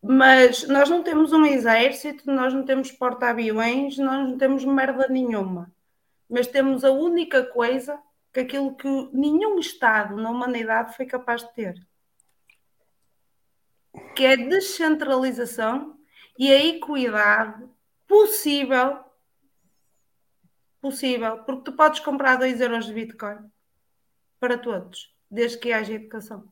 [0.00, 5.72] Mas nós não temos um exército, nós não temos porta-aviões, nós não temos merda nenhuma.
[6.28, 7.98] Mas temos a única coisa
[8.32, 11.86] que aquilo que nenhum Estado na humanidade foi capaz de ter.
[14.14, 15.97] Que é descentralização
[16.38, 17.64] e a equidade
[18.06, 19.04] possível
[20.80, 23.38] possível, porque tu podes comprar 2 euros de Bitcoin
[24.40, 26.44] para todos, desde que haja educação.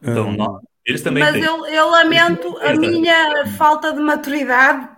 [0.00, 1.44] Então, não, eles também Mas têm.
[1.44, 4.90] eu, eu lamento a minha falta de maturidade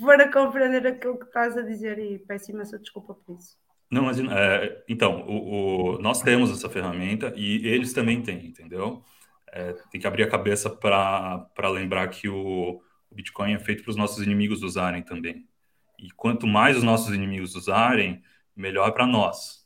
[0.00, 3.56] para compreender aquilo que estás a dizer e peço imensa desculpa por isso.
[3.90, 9.04] Não, mas é, então, o, o, nós temos essa ferramenta e eles também têm, entendeu?
[9.52, 13.90] É, tem que abrir a cabeça para lembrar que o, o Bitcoin é feito para
[13.90, 15.44] os nossos inimigos usarem também.
[15.98, 18.22] E quanto mais os nossos inimigos usarem,
[18.56, 19.60] melhor para nós.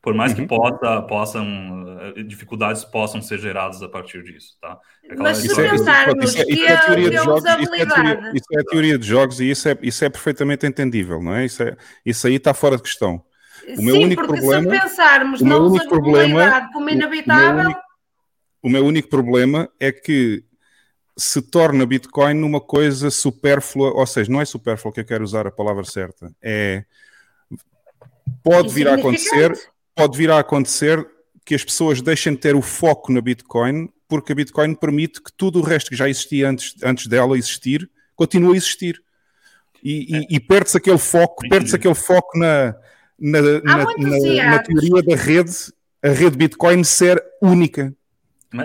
[0.00, 0.38] Por mais uhum.
[0.38, 4.78] que possa, possam, eh, dificuldades possam ser geradas a partir disso, tá?
[5.04, 8.46] É Mas se pensarmos que isso é, a teoria de jogos, isso é, teoria, isso
[8.52, 11.44] é a teoria de jogos e isso é, isso é perfeitamente entendível, não é?
[11.44, 13.22] Isso, é, isso aí está fora de questão.
[13.76, 17.74] O meu Sim, único porque problema, se pensarmos na usabilidade como inabitável...
[18.62, 20.44] O meu, único, problema é que
[21.16, 25.46] se torna Bitcoin uma coisa supérflua, ou seja, não é supérflua que eu quero usar
[25.46, 26.84] a palavra certa, é
[28.42, 29.52] pode vir a acontecer,
[29.94, 31.06] pode vir a acontecer
[31.44, 35.32] que as pessoas deixem de ter o foco na Bitcoin, porque a Bitcoin permite que
[35.36, 39.02] tudo o resto que já existia antes, antes dela existir, continue a existir.
[39.82, 42.74] E, e, e perde-se aquele foco, perde-se aquele foco na,
[43.18, 45.52] na, na, na, na teoria da rede,
[46.02, 47.94] a rede Bitcoin ser única.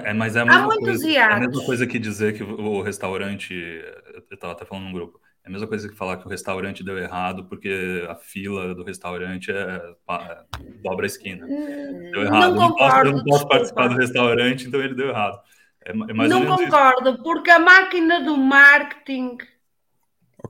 [0.06, 3.54] É, mas é a mesma, coisa, é a mesma coisa que dizer que o restaurante.
[3.54, 5.20] Eu estava até falando num grupo.
[5.44, 8.82] É a mesma coisa que falar que o restaurante deu errado porque a fila do
[8.82, 10.44] restaurante é, é
[10.82, 11.46] dobra a esquina.
[11.46, 12.56] Hum, deu errado.
[12.56, 15.38] Não concordo, eu não posso, participar do restaurante, então ele deu errado.
[15.86, 17.24] É, é não concordo, isso.
[17.24, 19.38] porque a máquina do marketing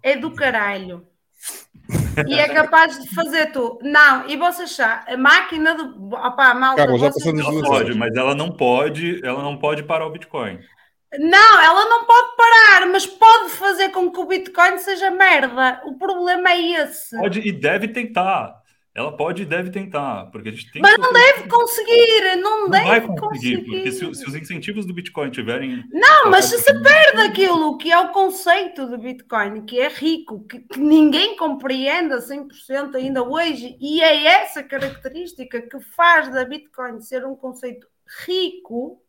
[0.04, 1.08] é do caralho.
[2.28, 3.80] E é capaz de fazer tu.
[3.82, 6.14] Não, e você achar, a máquina do.
[6.14, 10.06] Opa, malta, Carlos, já passamos ela pode, mas ela não pode, ela não pode parar
[10.06, 10.60] o Bitcoin.
[11.20, 15.82] Não, ela não pode parar, mas pode fazer com que o Bitcoin seja merda.
[15.86, 17.16] O problema é esse.
[17.18, 18.63] Pode e deve tentar.
[18.96, 22.70] Ela pode e deve tentar, porque a gente tem Mas não deve conseguir, não, não
[22.70, 23.64] deve vai conseguir, conseguir.
[23.66, 25.84] porque se, se, os incentivos do Bitcoin tiverem.
[25.92, 30.46] Não, mas se se perde aquilo que é o conceito do Bitcoin, que é rico,
[30.46, 36.46] que, que ninguém compreende a 100% ainda hoje, e é essa característica que faz da
[36.46, 37.88] Bitcoin ser um conceito
[38.28, 39.02] rico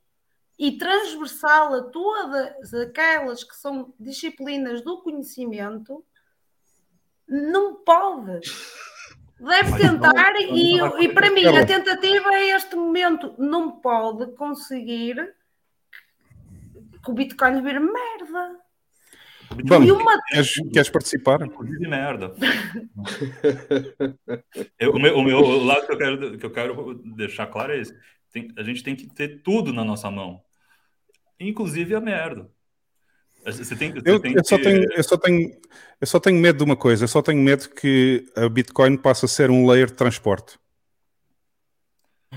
[0.59, 6.03] e transversal a todas aquelas que são disciplinas do conhecimento,
[7.29, 8.41] não pode
[9.45, 13.35] Deve tentar e, e para mim a tentativa é este momento.
[13.39, 15.17] Não pode conseguir
[17.05, 18.59] que o Bitcoin vire merda.
[19.65, 20.21] Vamos, uma...
[20.29, 21.39] queres, queres, participar?
[21.39, 22.35] De merda.
[24.79, 27.81] eu, o, meu, o meu lado que eu quero, que eu quero deixar claro é
[27.81, 27.95] esse.
[28.33, 30.43] Tem, a gente tem que ter tudo na nossa mão,
[31.39, 32.51] inclusive a merda.
[33.45, 34.49] Você tem, você eu, tem eu, que...
[34.49, 35.51] só tenho, eu, só tenho,
[36.01, 39.27] eu só tenho medo de uma coisa, eu só tenho medo que a Bitcoin passe
[39.27, 40.59] a ser um layer de transporte.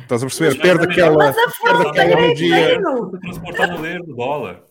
[0.02, 0.50] Estás a perceber?
[0.50, 2.82] Mas perde aquela, perde aquela magia.
[3.22, 4.64] Transportar no layer do dólar.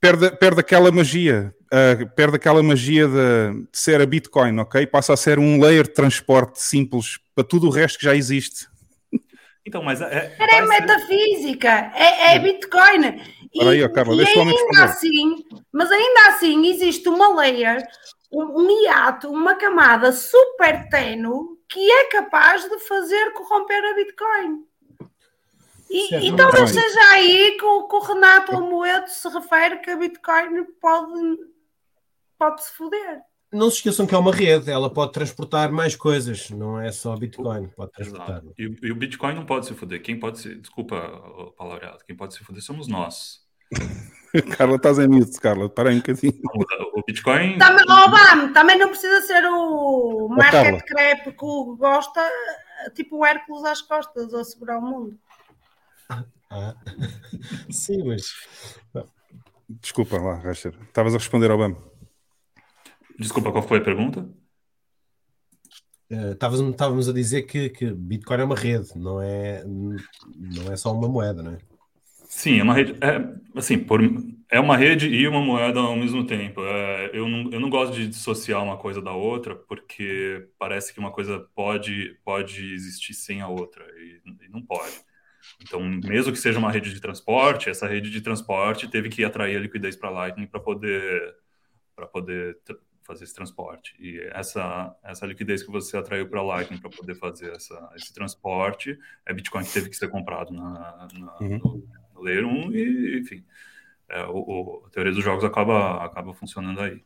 [0.00, 4.86] Perde, perde aquela magia, uh, perde aquela magia de, de, ser a Bitcoin, ok?
[4.86, 8.66] Passa a ser um layer de transporte simples para tudo o resto que já existe.
[9.66, 10.36] Então, mas é.
[10.38, 13.20] É, é metafísica, é, é Bitcoin.
[13.62, 17.86] E, aí, Carla, e ainda assim, mas ainda assim existe uma layer,
[18.32, 24.64] um, um hiato, uma camada super tenue que é capaz de fazer corromper a Bitcoin.
[25.88, 29.96] E, e talvez seja aí que o, que o Renato Amoedo se refere que a
[29.96, 31.38] Bitcoin pode,
[32.38, 33.22] pode se foder
[33.52, 37.16] não se esqueçam que é uma rede, ela pode transportar mais coisas, não é só
[37.16, 38.42] Bitcoin, pode transportar.
[38.58, 40.02] E, e, o Bitcoin não pode se fuder.
[40.02, 40.54] Quem pode se.
[40.56, 43.45] Desculpa o palavreado, quem pode se fuder somos nós.
[44.56, 46.40] Carla, estás em mute, Carla, para aí um bocadinho.
[46.94, 47.58] O Bitcoin.
[47.58, 52.20] Também, oh, também não precisa ser o market crap que o gosta,
[52.94, 55.18] tipo o Hércules às costas, ou segurar o mundo.
[56.50, 56.74] Ah.
[57.70, 58.24] Sim, mas.
[59.68, 60.74] Desculpa lá, Racher.
[60.82, 61.76] Estavas a responder ao BAM.
[63.18, 64.28] Desculpa, qual foi a pergunta?
[66.08, 70.92] Uh, estávamos, a dizer que, que Bitcoin é uma rede, não é, não é só
[70.92, 71.58] uma moeda, não é?
[72.36, 72.92] Sim, é uma rede.
[73.00, 73.98] É, assim, por,
[74.50, 76.60] É uma rede e uma moeda ao mesmo tempo.
[76.62, 81.00] É, eu, não, eu não gosto de dissociar uma coisa da outra, porque parece que
[81.00, 85.00] uma coisa pode, pode existir sem a outra, e, e não pode.
[85.62, 89.56] Então, mesmo que seja uma rede de transporte, essa rede de transporte teve que atrair
[89.56, 91.36] a liquidez para Lightning para poder,
[92.12, 92.58] poder
[93.02, 93.94] fazer esse transporte.
[93.98, 98.12] E essa, essa liquidez que você atraiu para a Lightning para poder fazer essa, esse
[98.12, 101.58] transporte é Bitcoin que teve que ser comprado na, na uhum.
[101.58, 101.88] no,
[102.20, 103.44] Layer 1 e, enfim,
[104.08, 107.02] é, o, o, a teoria dos jogos acaba, acaba funcionando aí.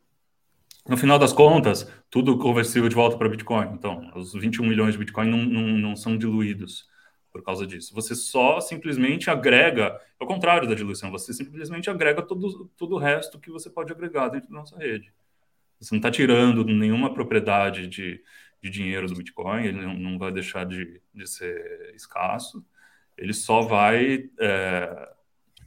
[0.89, 3.73] No final das contas, tudo conversível de volta para Bitcoin.
[3.75, 6.89] Então, os 21 milhões de Bitcoin não, não, não são diluídos
[7.31, 7.95] por causa disso.
[7.95, 13.39] Você só simplesmente agrega, ao contrário da diluição, você simplesmente agrega todo, todo o resto
[13.39, 15.13] que você pode agregar dentro da nossa rede.
[15.79, 18.23] Você não está tirando nenhuma propriedade de,
[18.63, 22.65] de dinheiro do Bitcoin, ele não, não vai deixar de, de, ser escasso,
[23.21, 24.31] ele só vai.
[24.41, 25.13] É,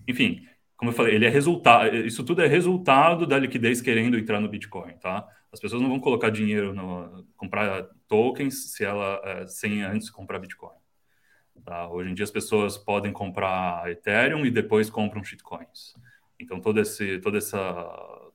[0.07, 1.95] enfim, como eu falei, ele é resultado.
[1.95, 5.27] Isso tudo é resultado da liquidez querendo entrar no Bitcoin, tá?
[5.51, 10.39] As pessoas não vão colocar dinheiro no comprar tokens se ela é, sem antes comprar
[10.39, 10.75] Bitcoin.
[11.63, 11.87] Tá?
[11.89, 15.93] Hoje em dia as pessoas podem comprar Ethereum e depois compram shitcoins.
[16.39, 17.59] Então todo esse toda essa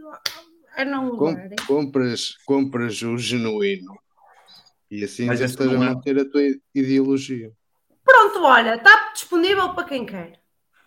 [0.76, 1.56] É não usarem.
[1.66, 3.98] Compras, compras o genuíno
[4.90, 5.78] e assim Mas já estás a é.
[5.78, 6.42] manter a tua
[6.74, 7.50] ideologia.
[8.04, 10.38] Pronto, olha, está disponível para quem quer.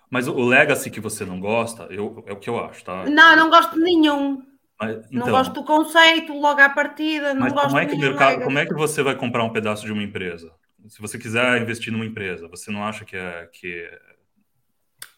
[0.10, 3.06] Mas o Legacy que você não gosta, eu, é o que eu acho, tá?
[3.06, 4.44] Não, não gosto de nenhum.
[4.80, 7.34] Mas, então, não gosto do conceito logo à partida.
[7.34, 9.92] Não gosto como é, que mercado, como é que você vai comprar um pedaço de
[9.92, 10.52] uma empresa?
[10.88, 13.50] Se você quiser investir numa empresa, você não acha que é.
[13.52, 13.90] Que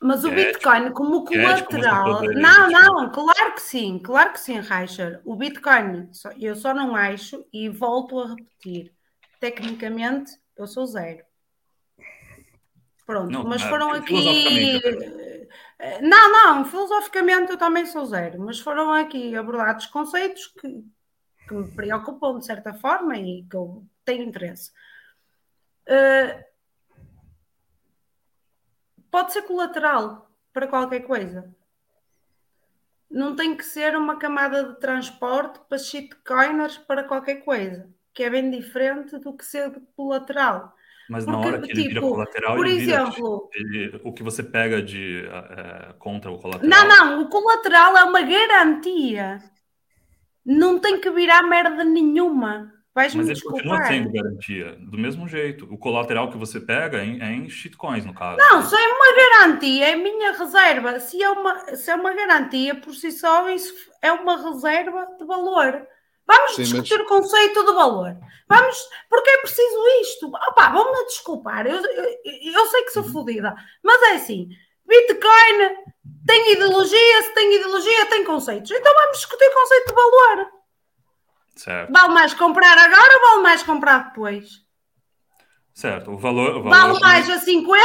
[0.02, 2.24] mas o Bitcoin, como colateral.
[2.24, 5.22] Não, não, claro que sim, claro que sim, Reicher.
[5.24, 6.10] O Bitcoin,
[6.40, 8.94] eu só não acho, e volto a repetir,
[9.40, 11.24] tecnicamente eu sou zero.
[13.06, 14.80] Pronto, não, mas foram aqui
[16.02, 20.84] não, não, filosoficamente eu também sou zero, mas foram aqui abordados conceitos que,
[21.48, 24.72] que me preocupam de certa forma e que eu tenho interesse.
[25.88, 26.51] Uh,
[29.12, 31.54] pode ser colateral para qualquer coisa.
[33.10, 38.30] Não tem que ser uma camada de transporte para shitcoiners para qualquer coisa, que é
[38.30, 40.74] bem diferente do que ser colateral.
[41.10, 44.14] Mas Porque, na hora que ele vira tipo, colateral, por ele exemplo, vira, ele, o
[44.14, 46.70] que você pega de é, contra o colateral.
[46.70, 49.44] Não, não, o colateral é uma garantia.
[50.46, 52.74] Não tem que virar merda nenhuma.
[52.94, 53.64] Mas ele desculpar.
[53.64, 55.66] continua sendo garantia, do mesmo jeito.
[55.72, 58.38] O colateral que você pega é em, é em shitcoins, no caso.
[58.38, 61.00] Não, se é uma garantia, é minha reserva.
[61.00, 65.26] Se é uma, se é uma garantia por si só, isso é uma reserva de
[65.26, 65.88] valor.
[66.28, 67.06] Vamos Sim, discutir mas...
[67.06, 68.18] o conceito do valor.
[68.48, 70.28] Vamos, porque é preciso isto.
[70.28, 73.12] Opa, vão-me desculpar, eu, eu, eu, sei que sou uhum.
[73.12, 74.50] fodida, mas é assim:
[74.86, 75.86] Bitcoin
[76.28, 78.72] tem ideologia, se tem ideologia, tem conceitos.
[78.72, 80.61] Então vamos discutir o conceito de valor.
[81.62, 81.94] Certo.
[81.94, 84.66] Vale mais comprar agora ou vale mais comprar depois?
[85.72, 86.58] Certo, o valor.
[86.58, 87.80] O valor vale mais a 50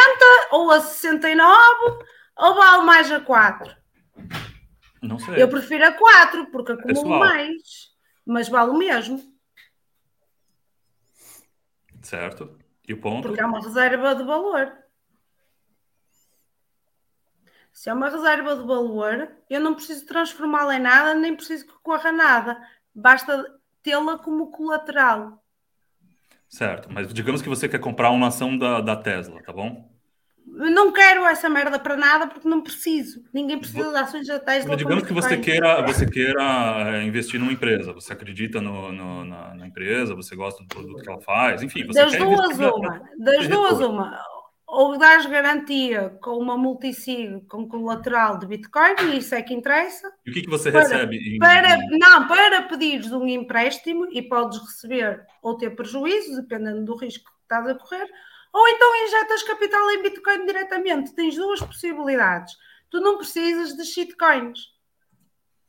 [0.53, 2.05] ou a 69
[2.39, 3.77] ou vale mais a 4?
[5.03, 5.43] Não sei.
[5.43, 7.19] Eu prefiro a 4 porque acumulo Pessoal.
[7.21, 7.95] mais
[8.25, 9.23] mas vale o mesmo.
[12.01, 12.59] Certo.
[12.89, 13.29] E o ponto?
[13.29, 14.73] Porque é uma reserva de valor.
[17.75, 21.75] Se é uma reserva de valor, eu não preciso transformá-la em nada, nem preciso que
[21.83, 22.59] corra nada.
[22.95, 23.56] Basta
[23.87, 25.41] tê-la como colateral.
[26.49, 29.89] Certo, mas digamos que você quer comprar uma ação da, da Tesla, tá bom?
[30.45, 33.23] Não quero essa merda para nada porque não preciso.
[33.33, 34.71] Ninguém precisa de ações da Tesla.
[34.71, 36.43] Mas digamos que você queira, você queira
[36.95, 41.03] eh, investir numa empresa, você acredita no, no, na, na, empresa, você gosta do produto
[41.03, 41.87] que ela faz, enfim.
[41.87, 44.19] Você das duas uma, das duas uma
[44.77, 50.13] ou dás garantia com uma multisig com colateral de Bitcoin, e isso é que interessa.
[50.27, 51.17] E o que, que você para, recebe?
[51.17, 51.39] Em...
[51.39, 57.25] Para, não, para pedires um empréstimo e podes receber ou ter prejuízo, dependendo do risco
[57.25, 58.07] que estás a correr,
[58.53, 61.15] ou então injetas capital em Bitcoin diretamente.
[61.15, 62.55] Tens duas possibilidades.
[62.91, 64.59] Tu não precisas de shitcoins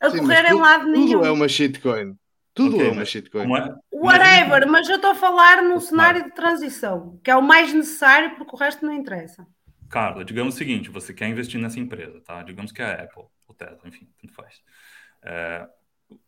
[0.02, 1.12] a Sim, correr em lado nenhum.
[1.14, 2.18] Tudo é uma shitcoin.
[2.58, 3.56] Tudo okay, é uma shitcoin.
[3.56, 3.76] É?
[3.94, 8.36] Whatever, mas eu estou a falar num cenário de transição, que é o mais necessário
[8.36, 9.48] porque o resto não interessa.
[9.88, 12.42] Carla, digamos o seguinte: você quer investir nessa empresa, tá?
[12.42, 14.62] Digamos que é a Apple, o Tesla, enfim, tanto faz.
[15.24, 15.68] É,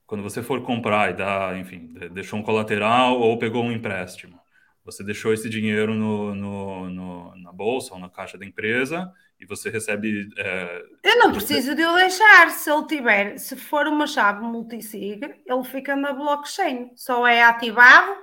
[0.06, 4.40] quando você for comprar e dar, enfim, deixou um colateral ou pegou um empréstimo,
[4.86, 9.46] você deixou esse dinheiro no, no, no, na bolsa ou na caixa da empresa e
[9.46, 10.30] você recebe.
[10.38, 10.84] É...
[11.04, 12.50] Eu não preciso de o deixar.
[12.52, 16.92] Se ele tiver, se for uma chave multisig, ele fica na blockchain.
[16.96, 18.16] Só é ativado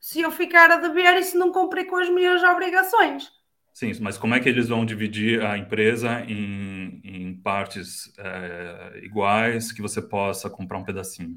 [0.00, 3.30] se eu ficar a dever e se não cumprir com as minhas obrigações.
[3.72, 9.72] Sim, mas como é que eles vão dividir a empresa em, em partes é, iguais
[9.72, 11.36] que você possa comprar um pedacinho?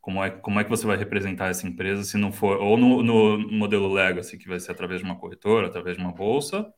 [0.00, 3.02] Como é, como é que você vai representar essa empresa se não for, ou no,
[3.02, 6.72] no modelo Legacy, que vai ser através de uma corretora, através de uma bolsa,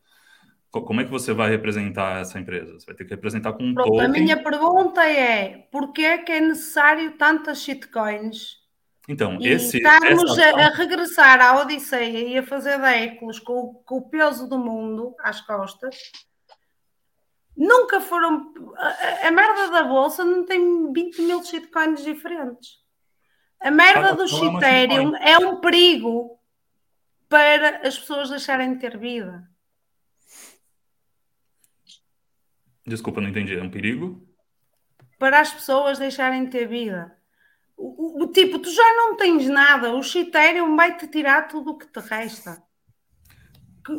[0.81, 2.73] como é que você vai representar essa empresa?
[2.73, 4.07] Você vai ter que representar com um Pronto, token.
[4.07, 8.63] A minha pergunta é: por que é necessário tantas shitcoins?
[9.07, 9.77] Então, e esse.
[9.77, 10.57] Estarmos essa...
[10.57, 15.15] a, a, regressar à Odisseia e a fazer déculos com, com o peso do mundo
[15.21, 15.95] às costas.
[17.55, 18.55] Nunca foram.
[18.77, 22.81] A, a merda da bolsa não tem 20 mil shitcoins diferentes.
[23.61, 26.39] A merda do Ethereum é um perigo
[27.29, 29.52] para as pessoas deixarem de ter vida.
[32.87, 33.57] Desculpa, não entendi.
[33.57, 34.27] É um perigo?
[35.19, 37.17] Para as pessoas deixarem de ter vida.
[37.77, 39.95] O, o, o tipo, tu já não tens nada.
[39.95, 42.63] O Ethereum vai-te tirar tudo o que te resta.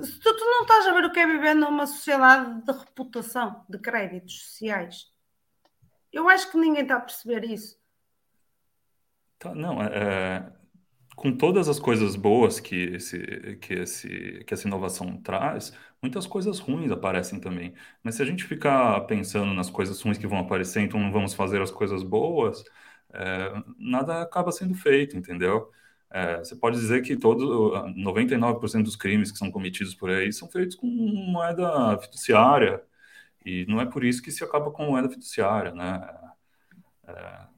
[0.02, 3.66] Se tu, tu, não estás a ver o que é viver numa sociedade de reputação,
[3.70, 5.12] de créditos sociais.
[6.12, 7.78] Eu acho que ninguém está a perceber isso.
[9.40, 10.54] Tá, não, é, é,
[11.16, 16.60] com todas as coisas boas que, esse, que, esse, que essa inovação traz, muitas coisas
[16.60, 17.74] ruins aparecem também.
[18.04, 21.34] Mas se a gente ficar pensando nas coisas ruins que vão aparecer, então não vamos
[21.34, 22.64] fazer as coisas boas,
[23.14, 25.72] é, nada acaba sendo feito, entendeu?
[26.10, 30.50] É, você pode dizer que todo 99% dos crimes que são cometidos por aí são
[30.50, 32.84] feitos com moeda fiduciária,
[33.46, 36.02] e não é por isso que se acaba com moeda fiduciária, né?
[37.08, 37.53] É,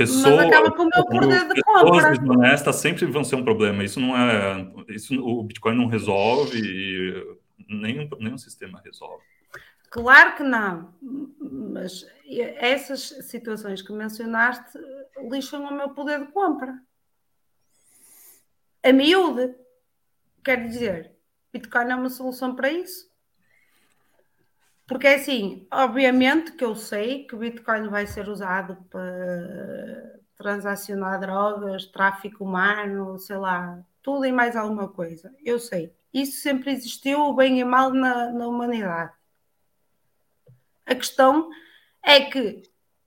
[0.00, 1.92] Pessoa, Mas acaba com o meu poder de compra.
[1.92, 3.84] Pessoas desonestas sempre vão ser um problema.
[3.84, 4.66] Isso não é.
[4.88, 7.36] Isso, o Bitcoin não resolve e
[7.68, 9.22] nenhum, nenhum sistema resolve.
[9.90, 10.94] Claro que não.
[11.38, 14.78] Mas essas situações que mencionaste
[15.30, 16.80] lixam o meu poder de compra.
[18.82, 19.54] A miúde.
[20.42, 21.12] Quer dizer,
[21.52, 23.09] Bitcoin é uma solução para isso.
[24.90, 31.20] Porque é assim, obviamente que eu sei que o Bitcoin vai ser usado para transacionar
[31.20, 35.32] drogas, tráfico humano, sei lá, tudo e mais alguma coisa.
[35.44, 35.94] Eu sei.
[36.12, 39.12] Isso sempre existiu, o bem e mal na, na humanidade.
[40.84, 41.48] A questão
[42.02, 42.64] é que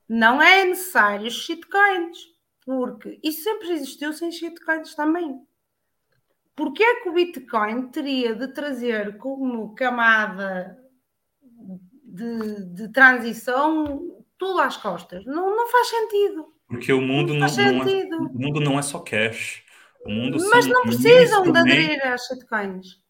[0.08, 2.16] não é necessário shitcoins,
[2.64, 5.46] porque isso sempre existiu sem shitcoins também.
[6.56, 10.82] Porquê é que o Bitcoin teria de trazer como camada
[12.14, 14.00] de, de transição
[14.38, 15.24] tudo às costas.
[15.24, 16.46] Não, não faz sentido.
[16.68, 19.62] Porque o mundo não, não, não é, o mundo não é só cash.
[20.04, 23.02] O mundo Mas não precisam de aderir às shitcoins.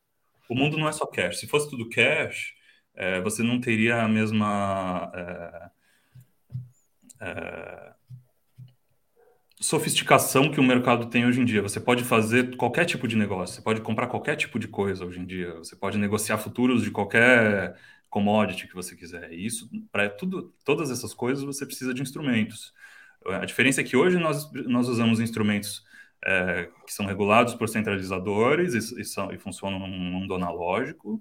[0.49, 1.41] O mundo não é só cash.
[1.41, 2.55] Se fosse tudo cash,
[2.95, 5.71] é, você não teria a mesma é,
[7.21, 7.93] é,
[9.61, 11.63] sofisticação que o mercado tem hoje em dia.
[11.63, 15.21] Você pode fazer qualquer tipo de negócio, você pode comprar qualquer tipo de coisa hoje
[15.21, 17.77] em dia, você pode negociar futuros de qualquer
[18.15, 19.33] commodity que você quiser.
[19.33, 20.09] E isso, para
[20.65, 22.73] todas essas coisas, você precisa de instrumentos.
[23.27, 25.85] A diferença é que hoje nós, nós usamos instrumentos
[26.25, 31.21] é, que são regulados por centralizadores e, e, são, e funcionam num mundo analógico,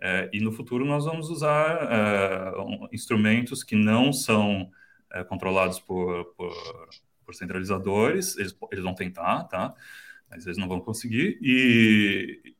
[0.00, 4.70] é, e no futuro nós vamos usar é, um, instrumentos que não são
[5.28, 6.52] controlados por, por,
[7.24, 9.72] por, centralizadores, eles, eles vão tentar, tá?
[10.28, 12.56] Mas eles não vão conseguir, e,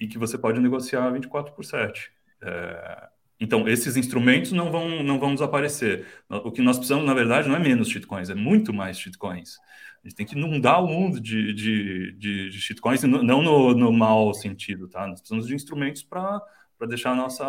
[0.00, 2.15] e que você pode negociar 24 por 7.
[2.46, 3.08] É,
[3.38, 6.06] Então, esses instrumentos não vão, não vão desaparecer.
[6.28, 9.58] O que nós precisamos, na verdade, não é menos shitcoins, é muito mais shitcoins.
[10.02, 13.92] A gente tem que inundar o mundo de, de, de, de shitcoins, não no, no
[13.92, 15.06] mau sentido, tá?
[15.06, 16.40] Nós precisamos de instrumentos para
[16.78, 17.44] para deixar a nossa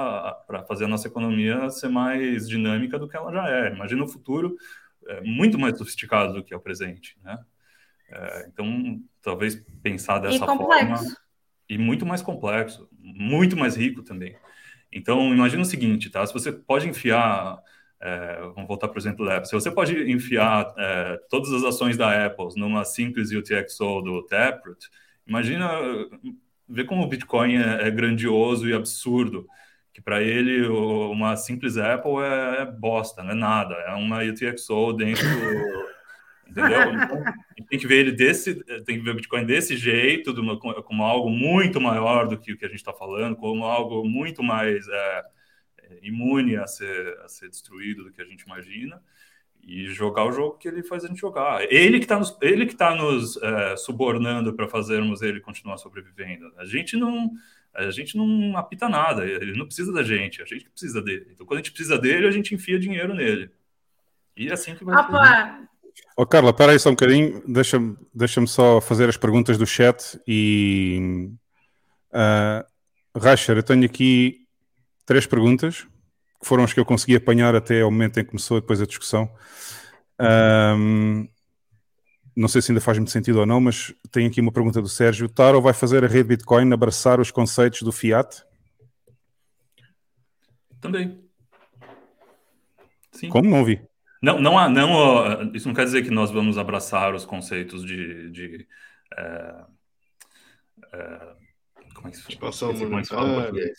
[0.47, 3.73] para fazer a nossa economia ser mais dinâmica do que ela já é.
[3.73, 4.55] Imagina o futuro
[5.05, 7.37] é, muito mais sofisticado do que é o presente, né?
[8.09, 10.99] É, então, talvez pensar dessa e forma
[11.69, 14.35] e muito mais complexo, muito mais rico também.
[14.91, 16.25] Então, imagina o seguinte, tá?
[16.25, 17.59] Se você pode enfiar,
[18.01, 21.63] é, vamos voltar para o exemplo da Apple, se você pode enfiar é, todas as
[21.63, 24.89] ações da Apple numa simples UTXO do Taproot,
[25.27, 25.69] imagina
[26.67, 29.47] ver como o Bitcoin é, é grandioso e absurdo,
[29.93, 34.93] que para ele uma simples Apple é, é, bosta, não é nada, é uma UTXO
[34.93, 35.25] dentro
[36.57, 36.93] entendeu?
[36.93, 37.23] Então,
[37.69, 41.29] tem que ver ele desse, tem que ver o Bitcoin desse jeito, uma, como algo
[41.29, 45.23] muito maior do que o que a gente está falando, como algo muito mais é,
[45.83, 49.01] é, imune a ser, a ser destruído do que a gente imagina
[49.61, 51.61] e jogar o jogo que ele faz a gente jogar.
[51.71, 56.51] Ele que está nos, ele que tá nos é, subornando para fazermos ele continuar sobrevivendo.
[56.57, 57.31] A gente não
[57.73, 61.27] a gente não apita nada, ele não precisa da gente, a gente precisa dele.
[61.31, 63.51] Então, quando a gente precisa dele, a gente enfia dinheiro nele.
[64.35, 65.67] E é assim que vai Opa,
[66.15, 70.19] Oh, Carla, para aí só um bocadinho, deixa-me deixa só fazer as perguntas do chat
[70.27, 71.29] e
[72.11, 74.47] uh, Racher, eu tenho aqui
[75.05, 75.87] três perguntas
[76.39, 78.85] que foram as que eu consegui apanhar até ao momento em que começou depois a
[78.85, 79.29] discussão.
[80.19, 81.27] Um,
[82.35, 84.87] não sei se ainda faz muito sentido ou não, mas tenho aqui uma pergunta do
[84.87, 85.27] Sérgio.
[85.27, 88.43] Taro vai fazer a rede Bitcoin abraçar os conceitos do Fiat?
[90.79, 91.19] Também.
[93.11, 93.29] Sim.
[93.29, 93.86] Como não ouvi?
[94.21, 98.31] Não, não, há, não, isso não quer dizer que nós vamos abraçar os conceitos de,
[98.31, 98.67] de
[99.15, 99.55] é,
[100.93, 101.35] é,
[101.93, 103.73] como é que se expansão monetária.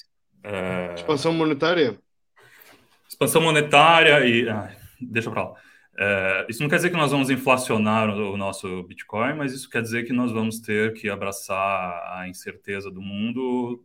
[0.45, 1.99] É, expansão monetária.
[3.09, 5.55] Expansão monetária e ah, deixa para lá.
[6.01, 9.69] É, isso não quer dizer que nós vamos inflacionar o, o nosso Bitcoin, mas isso
[9.69, 13.83] quer dizer que nós vamos ter que abraçar a incerteza do mundo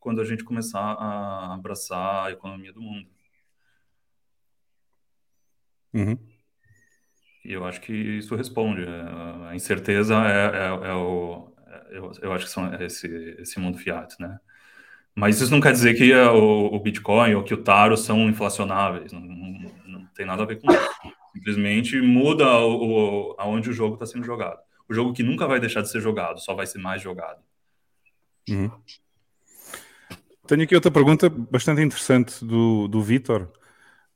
[0.00, 3.06] quando a gente começar a abraçar a economia do mundo.
[5.92, 6.18] Uhum.
[7.44, 8.84] E eu acho que isso responde.
[9.48, 11.52] A incerteza é, é, é o.
[11.66, 14.38] É, eu, eu, acho que são esse, esse mundo fiat, né?
[15.14, 19.12] Mas isso não quer dizer que o, o Bitcoin ou que o Taro são inflacionáveis.
[19.12, 20.90] Não, não, não, tem nada a ver com isso.
[21.32, 24.58] Simplesmente muda o, o, aonde o jogo está sendo jogado.
[24.88, 27.42] O jogo que nunca vai deixar de ser jogado, só vai ser mais jogado.
[28.48, 28.70] Uhum.
[30.46, 33.48] Tenho aqui outra pergunta bastante interessante do, do Vitor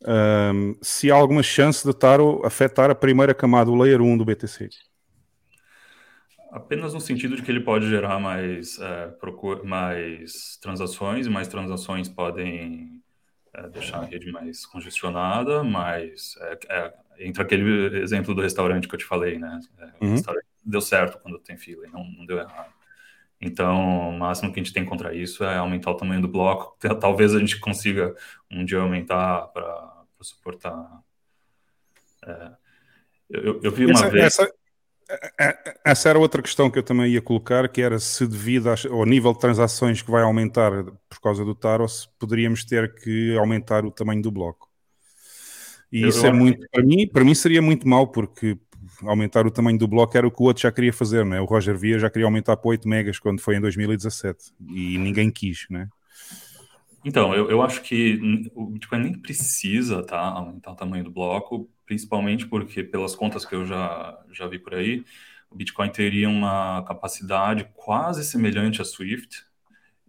[0.05, 4.25] um, se há alguma chance de Taro afetar a primeira camada, o Layer 1 do
[4.25, 4.69] BTC.
[6.51, 11.49] Apenas no sentido de que ele pode gerar mais, é, procura, mais transações, e mais
[11.49, 13.03] transações podem
[13.53, 18.95] é, deixar a rede mais congestionada, mas é, é entra aquele exemplo do restaurante que
[18.95, 19.61] eu te falei, né?
[19.79, 20.13] É, o uhum.
[20.13, 22.73] restaurante deu certo quando tem fila e não, não deu errado.
[23.41, 26.77] Então, o máximo que a gente tem contra isso é aumentar o tamanho do bloco.
[27.01, 28.15] Talvez a gente consiga
[28.51, 31.03] um dia aumentar para suportar.
[32.25, 32.51] É,
[33.29, 34.25] eu, eu, vi uma essa, vez.
[34.25, 34.53] Essa,
[35.09, 38.69] é, é, essa, era outra questão que eu também ia colocar, que era se devido
[38.69, 40.73] ao nível de transações que vai aumentar
[41.09, 44.71] por causa do Taros, poderíamos ter que aumentar o tamanho do bloco.
[45.93, 48.59] E eu, isso é muito, para mim, para mim seria muito mal, porque
[49.03, 51.41] aumentar o tamanho do bloco era o que o outro já queria fazer, né?
[51.41, 55.31] O Roger Via já queria aumentar para 8 megas quando foi em 2017 e ninguém
[55.31, 55.89] quis, né?
[57.05, 61.71] Então, eu, eu acho que o Bitcoin nem precisa tá, aumentar o tamanho do bloco,
[61.85, 65.05] principalmente porque, pelas contas que eu já, já vi por aí,
[65.49, 69.45] o Bitcoin teria uma capacidade quase semelhante a Swift,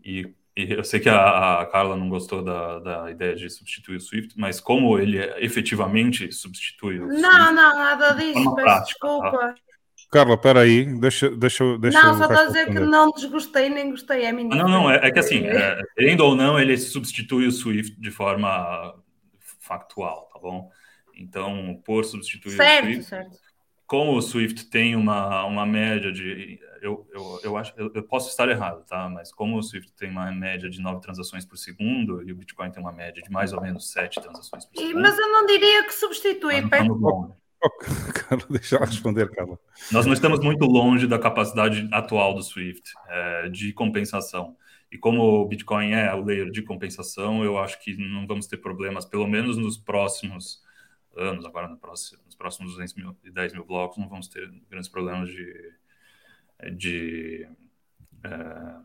[0.03, 3.97] e, e eu sei que a, a, Carla não gostou da, da ideia de substituir
[3.97, 7.21] o Swift, mas como ele efetivamente substitui o Swift...
[7.21, 8.79] Não, não, nada disso, peço tá?
[8.79, 9.31] desculpa.
[9.31, 9.55] Tá?
[10.11, 13.91] Carla, espera aí, deixa, deixa, deixa Não, só estou a dizer que não desgostei nem
[13.91, 17.45] gostei, é minha Não, não, é, é que assim, é, querendo ou não, ele substitui
[17.45, 18.95] o Swift de forma
[19.59, 20.71] factual, tá bom?
[21.13, 23.46] Então, por substituir certo, o Swift, certo.
[23.87, 28.29] Como o Swift tem uma, uma média de, eu, eu, eu acho, eu, eu, posso
[28.29, 29.07] estar errado, tá?
[29.09, 32.69] Mas como o Swift tem uma média de nove transações por segundo e o Bitcoin
[32.69, 35.01] tem uma média de mais ou menos sete transações por segundo.
[35.01, 37.35] Mas eu não diria que substitui, perto.
[38.13, 39.57] Carla, deixa eu responder, Carla.
[39.91, 44.55] Nós não estamos muito longe da capacidade atual do Swift é, de compensação.
[44.91, 48.57] E como o Bitcoin é o layer de compensação, eu acho que não vamos ter
[48.57, 50.61] problemas, pelo menos nos próximos
[51.15, 54.89] anos, agora no próximo, próximos 200 mil e 10 mil blocos, não vamos ter grandes
[54.89, 55.73] problemas de,
[56.75, 57.47] de
[58.23, 58.75] é,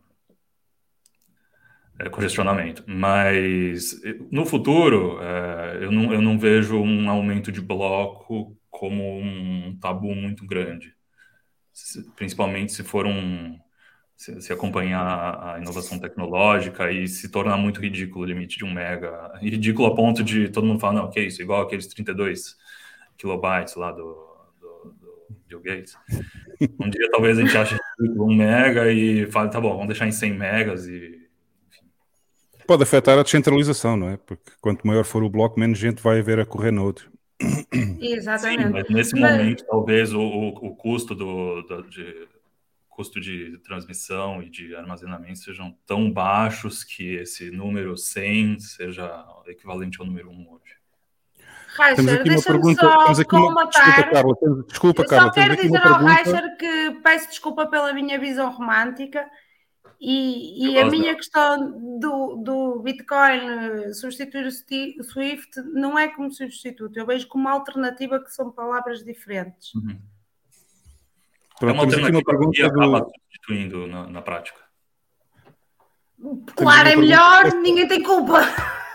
[2.06, 2.84] é, congestionamento.
[2.86, 4.00] Mas
[4.31, 10.14] no futuro, é, eu, não, eu não vejo um aumento de bloco como um tabu
[10.14, 10.94] muito grande,
[12.16, 13.58] principalmente se for um
[14.22, 18.72] se, se acompanhar a inovação tecnológica e se tornar muito ridículo o limite de um
[18.72, 22.56] mega, ridículo a ponto de todo mundo falar, não, que isso, igual aqueles 32
[23.23, 24.15] kilobytes lá do,
[24.60, 25.97] do, do Bill Gates.
[26.78, 30.12] Um dia talvez a gente ache um mega e fale, tá bom, vamos deixar em
[30.12, 31.23] 100 megas e
[32.67, 34.17] Pode afetar a descentralização, não é?
[34.17, 37.10] Porque quanto maior for o bloco, menos gente vai haver a correr no outro.
[38.01, 38.62] Exatamente.
[38.62, 39.36] Sim, mas nesse mas...
[39.36, 42.28] momento, talvez o, o, o custo do, do de,
[42.89, 50.01] custo de transmissão e de armazenamento sejam tão baixos que esse número 100 seja equivalente
[50.01, 50.82] ao número 1 hoje.
[51.76, 53.67] Reicher, deixa-me só aqui uma...
[53.67, 54.34] Desculpa, Carla.
[54.68, 55.25] Desculpa, Carla.
[55.26, 59.26] Só quero dizer ao Reicher que peço desculpa pela minha visão romântica
[60.05, 66.97] e, e a minha questão do, do Bitcoin substituir o Swift não é como substituto,
[66.97, 69.73] eu vejo como alternativa que são palavras diferentes.
[69.75, 70.01] Uhum.
[71.59, 73.10] Pronto, é uma alternativa pergunta que acaba do...
[73.10, 74.59] substituindo na, na, prática.
[76.57, 77.62] Claro, é melhor, pergunta...
[77.62, 78.41] ninguém tem culpa.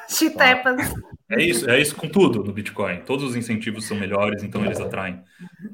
[0.09, 0.93] Shit happens.
[1.29, 3.01] É isso, é isso com tudo no Bitcoin.
[3.01, 5.21] Todos os incentivos são melhores, então eles atraem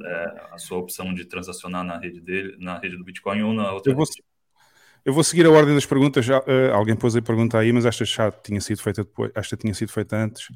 [0.04, 3.72] é, a sua opção de transacionar na rede dele, na rede do Bitcoin ou na
[3.72, 3.92] outra.
[3.92, 4.06] Eu vou,
[5.06, 6.26] eu vou seguir a ordem das perguntas.
[6.26, 9.32] Já, uh, alguém pôs a pergunta aí, mas esta já tinha sido feita depois.
[9.36, 10.48] Esta tinha sido feita antes.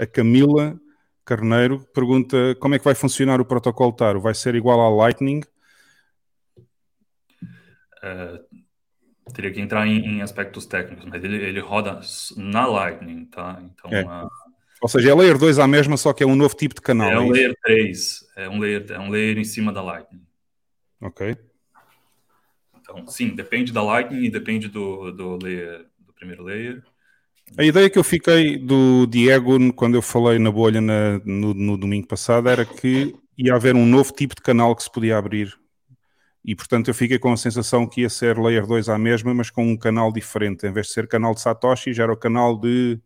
[0.00, 0.80] A Camila
[1.22, 4.20] Carneiro pergunta como é que vai funcionar o protocolo Taro?
[4.20, 5.42] Vai ser igual ao Lightning?
[7.98, 12.00] Uh, teria que entrar em, em, aspectos técnicos, mas ele, ele roda
[12.36, 13.60] na Lightning, tá?
[13.60, 14.04] Então, é.
[14.04, 14.28] uh,
[14.80, 17.10] ou seja, é Layer 2 a mesma, só que é um novo tipo de canal.
[17.10, 20.22] É um é Layer 3, é um layer, é um layer em cima da Lightning.
[21.00, 21.36] Ok.
[22.80, 26.82] Então, sim, depende da Lightning e depende do, do, layer, do primeiro layer.
[27.56, 31.76] A ideia que eu fiquei do Diego quando eu falei na bolha na, no, no,
[31.76, 35.56] domingo passado era que ia haver um novo tipo de canal que se podia abrir.
[36.44, 39.50] E portanto eu fiquei com a sensação que ia ser Layer 2 à mesma, mas
[39.50, 40.66] com um canal diferente.
[40.66, 43.00] Em vez de ser canal de Satoshi, já era o canal de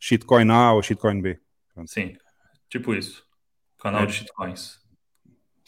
[0.00, 1.38] shitcoin A ou shitcoin B.
[1.74, 1.90] Pronto.
[1.90, 2.16] Sim,
[2.68, 3.24] tipo isso.
[3.78, 4.06] Canal é.
[4.06, 4.80] de shitcoins.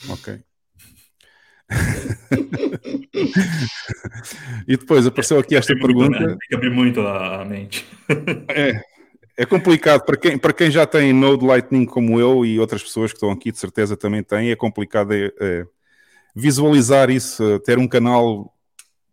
[0.09, 0.43] Ok.
[4.67, 6.19] e depois apareceu aqui esta pergunta.
[6.19, 6.27] Né?
[6.29, 7.87] Tem que abrir muito a, mente.
[8.51, 8.83] é,
[9.37, 13.13] é complicado para quem, para quem já tem Node Lightning como eu e outras pessoas
[13.13, 14.51] que estão aqui de certeza também têm.
[14.51, 15.67] É complicado é, é,
[16.35, 18.55] visualizar isso, ter um canal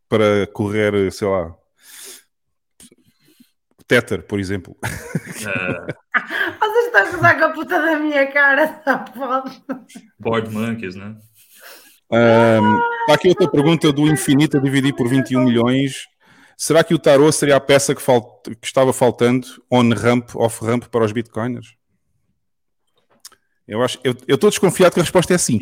[0.07, 1.55] para correr, sei lá,
[3.89, 4.77] Tether, por exemplo.
[4.81, 6.59] É...
[6.59, 9.63] Vocês estão a usar com a puta da minha cara, tá pode.
[10.19, 11.15] Board Monkeys, né?
[12.11, 16.07] Um, está aqui outra pergunta do infinito a dividir por 21 milhões.
[16.55, 18.49] Será que o tarot seria a peça que, falt...
[18.61, 21.75] que estava faltando on-ramp, off-ramp para os bitcoiners?
[23.67, 25.59] Eu acho, eu estou desconfiado que a resposta é sim.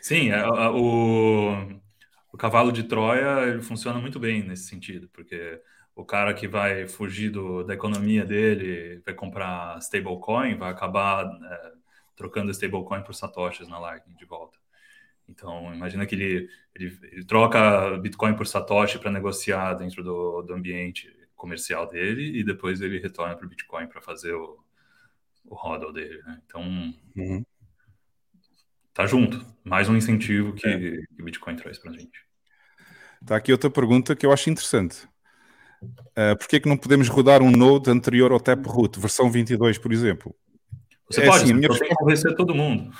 [0.00, 1.78] Sim, é, o,
[2.32, 5.60] o cavalo de Troia ele funciona muito bem nesse sentido, porque
[5.94, 11.72] o cara que vai fugir do, da economia dele, vai comprar stablecoin, vai acabar é,
[12.16, 14.62] trocando stablecoin por satoshis na Lightning de volta.
[15.28, 20.52] Então, imagina que ele, ele, ele troca Bitcoin por Satoshi para negociar dentro do, do
[20.52, 24.62] ambiente comercial dele e depois ele retorna para o Bitcoin para fazer o,
[25.46, 26.22] o hodl dele.
[26.22, 26.40] Né?
[26.46, 26.62] Então,
[27.16, 27.44] uhum.
[28.92, 29.44] tá junto.
[29.64, 30.78] Mais um incentivo que, é.
[30.78, 32.26] que o Bitcoin traz para a gente.
[33.24, 35.08] Tá aqui outra pergunta que eu acho interessante.
[35.82, 39.78] Uh, Por que é que não podemos rodar um node anterior ao Taproot, versão 22,
[39.78, 40.34] por exemplo?
[41.10, 41.94] Você é pode, assim, minha resposta...
[41.96, 42.90] convencer todo mundo.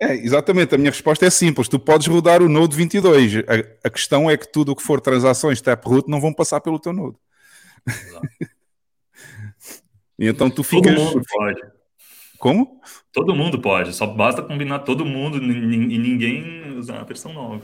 [0.00, 1.68] É, exatamente, a minha resposta é simples.
[1.68, 3.36] Tu podes rodar o Node 22.
[3.36, 3.42] A,
[3.88, 6.92] a questão é que tudo o que for transações Taproot não vão passar pelo teu
[6.92, 7.16] Node.
[10.18, 10.94] e então tu ficas...
[10.94, 11.76] Todo mundo pode.
[12.38, 12.80] Como?
[13.12, 17.62] Todo mundo pode, só basta combinar todo mundo e ninguém usar a versão nova.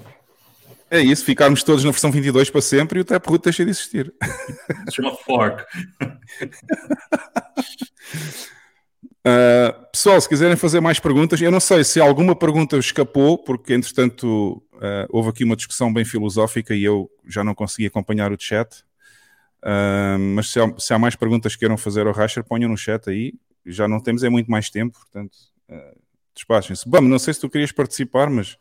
[0.93, 4.13] É isso, ficarmos todos na versão 22 para sempre e o Taproot deixa de existir.
[4.91, 5.65] Se chama fork.
[9.25, 13.73] Uh, pessoal, se quiserem fazer mais perguntas, eu não sei se alguma pergunta escapou, porque
[13.73, 18.37] entretanto uh, houve aqui uma discussão bem filosófica e eu já não consegui acompanhar o
[18.39, 18.85] chat.
[19.63, 22.77] Uh, mas se há, se há, mais perguntas que queiram fazer ao Rasher, ponham no
[22.77, 23.33] chat aí.
[23.65, 25.39] Já não temos é muito mais tempo, portanto,
[26.35, 26.87] despachem-se.
[26.87, 28.59] Bom, não sei se tu querias participar, mas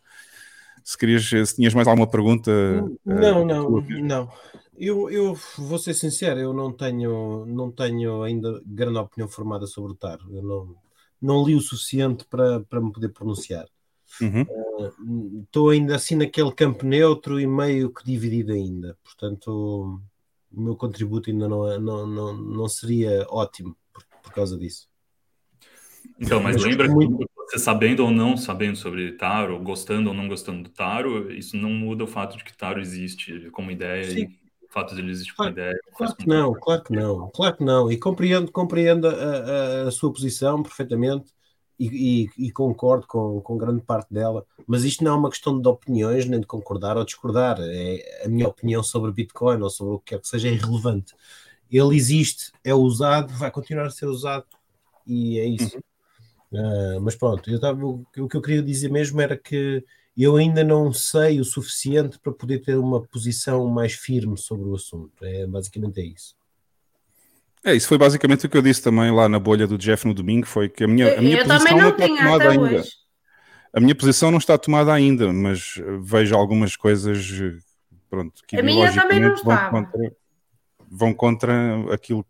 [0.83, 2.51] se querias, se tinhas mais alguma pergunta.
[3.05, 4.29] Não, não, não.
[4.77, 9.91] Eu, eu vou ser sincero, eu não tenho, não tenho ainda grande opinião formada sobre
[9.91, 10.25] o Taro.
[10.33, 10.75] Eu não,
[11.21, 13.67] não li o suficiente para, para me poder pronunciar.
[14.19, 15.69] Estou uhum.
[15.69, 18.97] uh, ainda assim naquele campo neutro e meio que dividido ainda.
[19.03, 20.01] Portanto,
[20.51, 24.90] o meu contributo ainda não, é, não, não, não seria ótimo por, por causa disso.
[26.19, 30.63] Então, mas, lembra que você sabendo ou não sabendo sobre Taro, gostando ou não gostando
[30.63, 34.21] do Taro, isso não muda o fato de que Taro existe como ideia Sim.
[34.21, 35.77] e o fato de ele existir como ideia.
[35.97, 37.91] Claro que não, claro que não, claro que não.
[37.91, 41.31] E compreendo, compreendo a, a, a sua posição perfeitamente
[41.79, 45.59] e, e, e, concordo com, com grande parte dela, mas isto não é uma questão
[45.59, 47.57] de opiniões, nem de concordar ou discordar.
[47.59, 51.15] É, a minha opinião sobre Bitcoin ou sobre o que quer que seja é irrelevante.
[51.71, 54.45] Ele existe, é usado, vai continuar a ser usado
[55.07, 55.75] e é isso.
[55.75, 55.81] Uhum.
[56.51, 59.83] Uh, mas pronto, eu tava, o, o que eu queria dizer mesmo era que
[60.17, 64.75] eu ainda não sei o suficiente para poder ter uma posição mais firme sobre o
[64.75, 65.23] assunto.
[65.23, 66.35] É basicamente é isso.
[67.63, 70.13] É, isso foi basicamente o que eu disse também lá na bolha do Jeff no
[70.13, 72.63] domingo, foi que a minha, a minha eu posição não, não está tomada ainda.
[72.63, 72.91] Hoje.
[73.73, 77.25] A minha posição não está tomada ainda, mas vejo algumas coisas
[78.09, 80.15] pronto, que a minha também não vão contra,
[80.89, 82.25] vão contra aquilo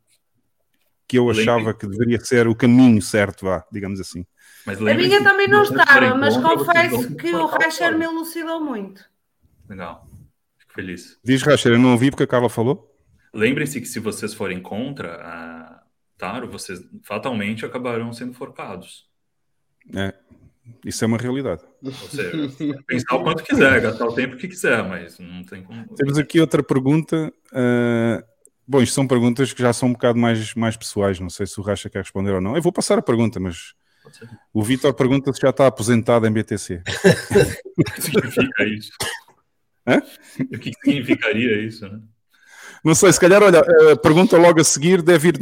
[1.12, 4.26] que eu achava que deveria ser o caminho certo, vá, digamos assim.
[4.66, 9.04] a minha também não estava, mas confesso que o Racher me elucidou muito.
[9.68, 10.08] Legal,
[10.58, 11.20] fico feliz.
[11.22, 12.96] Diz Racher, eu não ouvi porque a Carla falou.
[13.34, 15.84] Lembrem-se que se vocês forem contra a
[16.18, 19.06] Taro, vocês fatalmente acabarão sendo forcados.
[19.94, 20.14] É,
[20.86, 21.62] isso é uma realidade.
[21.84, 22.32] Ou seja,
[22.88, 25.94] pensar o quanto quiser, gastar o tempo que quiser, mas não tem como.
[25.94, 27.34] Temos aqui outra pergunta.
[27.52, 28.31] Uh...
[28.72, 31.20] Bom, isto são perguntas que já são um bocado mais, mais pessoais.
[31.20, 32.56] Não sei se o Racha quer responder ou não.
[32.56, 33.74] Eu vou passar a pergunta, mas
[34.54, 36.82] o Vitor pergunta se já está aposentado em BTC.
[37.78, 38.92] o que significa isso?
[39.86, 40.02] Hã?
[40.40, 42.00] O que significaria isso, né?
[42.82, 43.60] Não sei, se calhar, olha,
[43.92, 45.38] a pergunta logo a seguir deve ir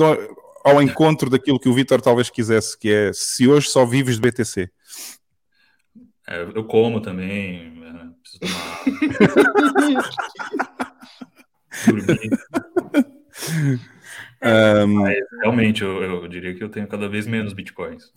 [0.66, 4.22] ao encontro daquilo que o Vitor talvez quisesse, que é se hoje só vives de
[4.22, 4.72] BTC.
[6.28, 8.10] É, eu como também, né?
[8.24, 8.84] preciso tomar.
[14.86, 14.94] um...
[14.96, 18.12] Mas, realmente, eu, eu, diria que eu tenho cada vez menos bitcoins.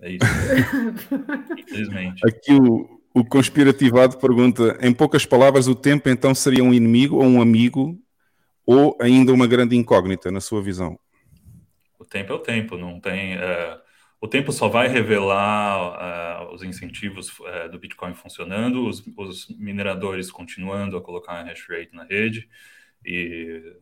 [0.00, 0.24] É isso.
[1.58, 2.20] Infelizmente.
[2.26, 7.24] Aqui o, o conspirativado pergunta: em poucas palavras, o tempo então seria um inimigo ou
[7.24, 7.98] um amigo
[8.66, 10.98] ou ainda uma grande incógnita na sua visão?
[11.98, 13.34] O tempo é o tempo, não tem.
[13.34, 13.78] É,
[14.20, 20.30] o tempo só vai revelar uh, os incentivos uh, do Bitcoin funcionando, os, os, mineradores
[20.30, 22.48] continuando a colocar a hash rate na rede
[23.04, 23.76] e,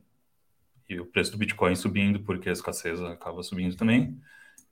[0.92, 4.18] e, o preço do Bitcoin subindo, porque a escassez acaba subindo também.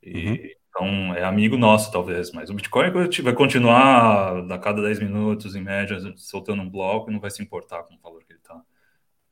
[0.03, 0.61] E, uhum.
[0.71, 2.93] Então, é amigo nosso, talvez, mas o Bitcoin
[3.23, 7.43] vai continuar a cada 10 minutos, em média, soltando um bloco e não vai se
[7.43, 8.63] importar com o valor que ele está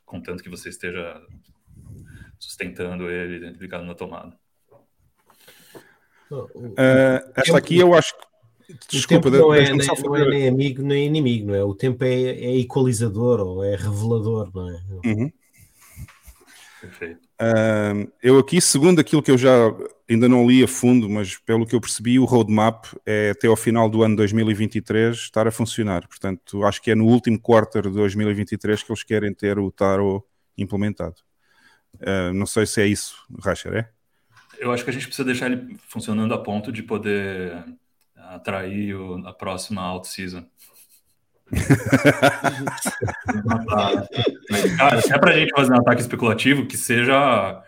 [0.08, 1.20] contanto que você esteja
[2.38, 4.34] sustentando ele ligado na tomada.
[6.30, 6.44] Uh,
[7.36, 8.14] esta aqui eu acho
[8.86, 11.64] Desculpa, não, é, nem, não é nem amigo nem inimigo, não é?
[11.64, 14.82] O tempo é, é equalizador ou é revelador, não é?
[15.06, 15.32] Uhum.
[16.80, 17.28] Perfeito.
[17.40, 19.50] Uh, eu aqui, segundo aquilo que eu já
[20.08, 23.56] ainda não li a fundo, mas pelo que eu percebi, o roadmap é até ao
[23.56, 26.06] final do ano 2023 estar a funcionar.
[26.06, 30.24] Portanto, acho que é no último quarter de 2023 que eles querem ter o Taro
[30.56, 31.16] implementado.
[31.94, 33.90] Uh, não sei se é isso, Racher, é?
[34.58, 37.64] Eu acho que a gente precisa deixar ele funcionando a ponto de poder
[38.16, 40.44] atrair o, a próxima out-season.
[44.76, 47.62] Cara, se é pra gente fazer um ataque especulativo, que seja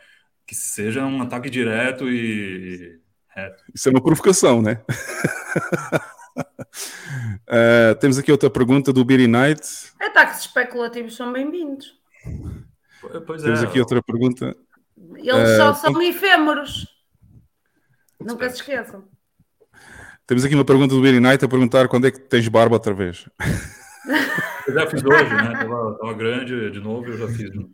[0.47, 3.63] que seja um ataque direto e reto.
[3.73, 4.83] Isso é uma provocação, né?
[7.49, 9.63] uh, temos aqui outra pergunta do Beery Knight.
[10.01, 11.97] Ataques especulativos são bem-vindos.
[13.27, 13.67] Pois temos é.
[13.67, 14.57] aqui outra pergunta.
[15.15, 16.87] Eles uh, só são efêmeros.
[18.21, 19.09] Nunca se esqueçam.
[20.31, 22.95] Temos aqui uma pergunta do Beery Knight a perguntar quando é que tens barba outra
[22.95, 23.29] vez.
[24.65, 25.53] Eu já fiz hoje, né?
[25.59, 27.51] Tava, tava grande de novo, eu já fiz.
[27.53, 27.69] Não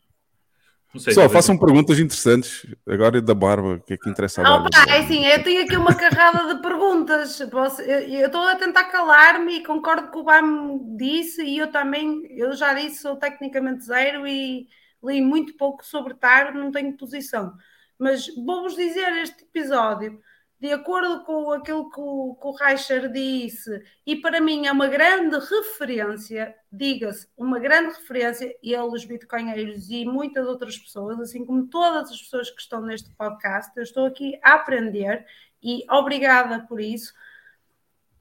[0.98, 2.66] sei, Só façam perguntas interessantes.
[2.88, 4.70] Agora é da barba, o que é que interessa a barba?
[4.70, 7.38] Pá, é assim, eu tenho aqui uma carrada de perguntas.
[7.40, 12.54] Eu estou a tentar calar-me e concordo com o Bam disse e eu também, eu
[12.54, 14.66] já disse, sou tecnicamente zero e
[15.04, 17.52] li muito pouco sobre TAR, não tenho posição.
[17.98, 20.18] Mas vou-vos dizer este episódio
[20.58, 24.88] de acordo com aquilo que o, que o Reicher disse, e para mim é uma
[24.88, 31.66] grande referência, diga-se, uma grande referência, ele, os bitcoinheiros e muitas outras pessoas, assim como
[31.66, 35.26] todas as pessoas que estão neste podcast, eu estou aqui a aprender
[35.62, 37.12] e obrigada por isso.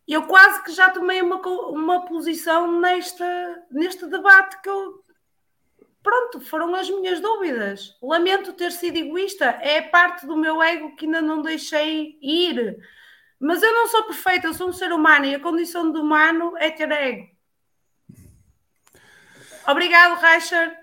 [0.07, 1.37] Eu quase que já tomei uma,
[1.69, 5.04] uma posição nesta, neste debate que eu,
[6.05, 7.97] pronto, foram as minhas dúvidas.
[8.01, 12.77] Lamento ter sido egoísta, é parte do meu ego que ainda não deixei ir.
[13.39, 16.53] Mas eu não sou perfeita, eu sou um ser humano e a condição do humano
[16.57, 17.27] é ter ego.
[19.67, 20.77] Obrigado, Reicher.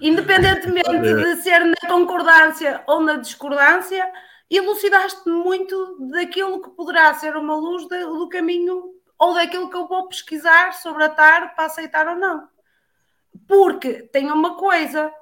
[0.00, 4.10] Independentemente de ser na concordância ou na discordância,
[4.50, 10.08] elucidaste muito daquilo que poderá ser uma luz do caminho ou daquilo que eu vou
[10.08, 12.48] pesquisar sobre a TAR para aceitar ou não.
[13.50, 15.12] Porque tem uma coisa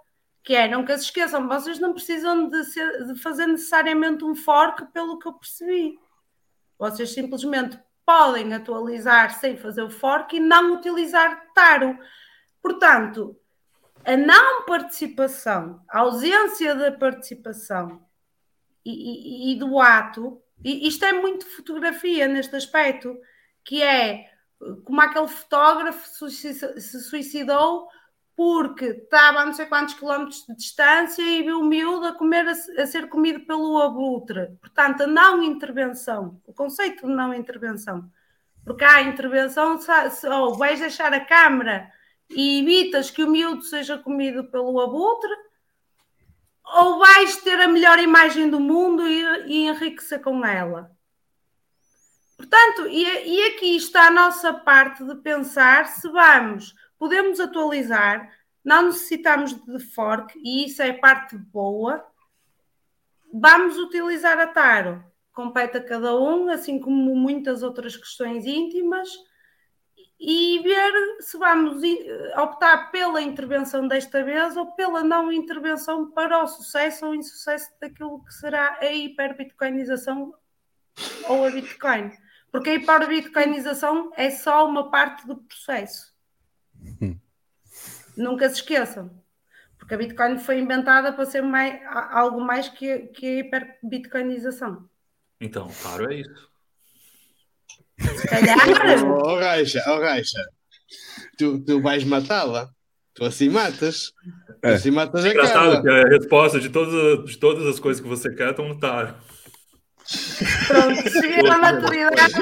[0.44, 4.84] que é, nunca se esqueçam, vocês não precisam de, ser, de fazer necessariamente um fork
[4.92, 5.98] pelo que eu percebi.
[6.78, 11.98] Vocês simplesmente podem atualizar sem fazer o fork e não utilizar Taro.
[12.60, 13.34] Portanto,
[14.04, 18.06] a não participação, a ausência da participação
[18.84, 23.18] e, e, e do ato, e isto é muito fotografia neste aspecto,
[23.64, 24.30] que é
[24.84, 27.88] como aquele fotógrafo se suicidou
[28.38, 32.46] porque estava a não sei quantos quilómetros de distância e viu o miúdo a, comer,
[32.46, 34.56] a, ser comido pelo abutre.
[34.60, 38.08] Portanto, a não intervenção, o conceito de não intervenção.
[38.64, 39.76] Porque há intervenção,
[40.30, 41.90] ou vais deixar a câmara
[42.30, 45.34] e evitas que o miúdo seja comido pelo abutre,
[46.62, 50.92] ou vais ter a melhor imagem do mundo e, e enriquecer com ela.
[52.36, 58.30] Portanto, e, e aqui está a nossa parte de pensar se vamos, podemos atualizar,
[58.64, 62.04] não necessitamos de fork, e isso é parte boa.
[63.32, 69.08] Vamos utilizar a Taro, compete a cada um, assim como muitas outras questões íntimas,
[70.20, 71.80] e ver se vamos
[72.36, 78.24] optar pela intervenção desta vez ou pela não intervenção para o sucesso ou insucesso daquilo
[78.24, 80.34] que será a hiperbitcoinização
[81.28, 82.10] ou a Bitcoin.
[82.50, 86.12] Porque a hiperbitcoinização é só uma parte do processo.
[87.00, 87.18] Hum.
[88.16, 89.10] Nunca se esqueçam.
[89.78, 94.88] Porque a Bitcoin foi inventada para ser mais, algo mais que, que a hiperbitcoinização.
[95.40, 96.48] Então, claro, é isso.
[97.98, 98.56] Se calhar.
[99.06, 100.44] oh, Raixa, oh, Raixa.
[101.38, 102.70] Tu, tu vais matá-la.
[103.14, 104.12] Tu assim matas.
[104.60, 104.74] Tu é.
[104.74, 108.34] assim matas é engraçado que a resposta de todas, de todas as coisas que você
[108.34, 109.14] quer estão no Taro.
[110.66, 112.32] Pronto, cheguei à maturidade.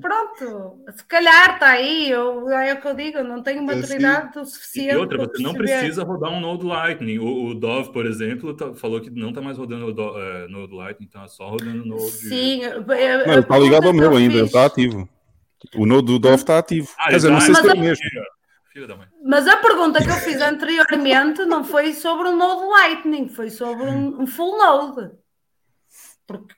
[0.00, 4.44] Pronto, se calhar está aí, eu, é o que eu digo, não tenho maturidade o
[4.46, 4.94] suficiente.
[4.94, 7.18] E outra, você não precisa rodar um Node Lightning.
[7.18, 10.48] O, o Dove, por exemplo, tá, falou que não está mais rodando o do, é,
[10.48, 12.10] Node Lightning, está só rodando Node.
[12.10, 15.06] Sim, está ligado ao meu ainda, está ativo.
[15.74, 16.88] O Node do Dove está ativo.
[16.98, 18.04] Ah, Quer dizer, não sei se é o mesmo.
[19.24, 23.84] Mas a pergunta que eu fiz anteriormente não foi sobre o Node Lightning, foi sobre
[23.84, 25.10] um, um full Node.
[26.28, 26.54] Porque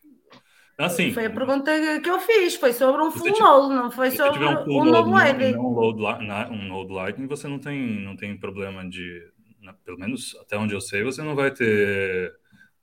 [0.76, 4.44] assim, foi a pergunta que eu fiz, foi sobre um full node, não foi sobre
[4.44, 5.57] um, um node Lightning.
[5.57, 6.02] Um node,
[6.52, 9.23] um node Lightning você não tem, não tem problema de,
[9.84, 12.34] pelo menos até onde eu sei, você não vai ter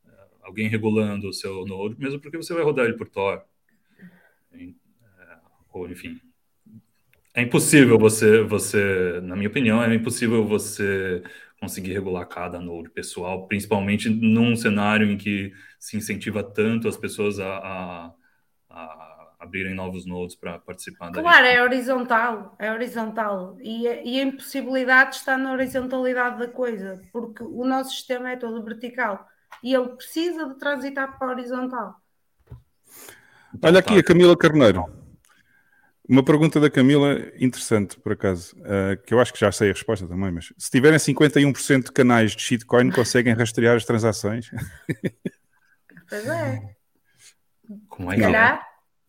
[0.08, 3.44] eh, alguém regulando o seu node, mesmo porque você vai rodar ele por Tor.
[4.54, 4.72] Eh,
[5.74, 6.22] ou enfim,
[7.34, 11.22] é impossível você, você, na minha opinião, é impossível você
[11.60, 17.40] conseguir regular cada node pessoal, principalmente num cenário em que se incentiva tanto as pessoas
[17.40, 18.14] a, a,
[18.70, 21.12] a abrirem novos nodes para participar.
[21.12, 23.58] Claro, é horizontal, é horizontal.
[23.62, 28.64] E, e a impossibilidade está na horizontalidade da coisa, porque o nosso sistema é todo
[28.64, 29.28] vertical
[29.64, 31.96] e ele precisa de transitar para a horizontal.
[33.62, 34.86] Olha aqui a Camila Carneiro.
[36.08, 39.74] Uma pergunta da Camila interessante, por acaso, uh, que eu acho que já sei a
[39.74, 44.50] resposta também, mas se tiverem 51% de canais de shitcoin, conseguem rastrear as transações?
[46.10, 46.62] Pois é.
[47.90, 48.60] Como é que não.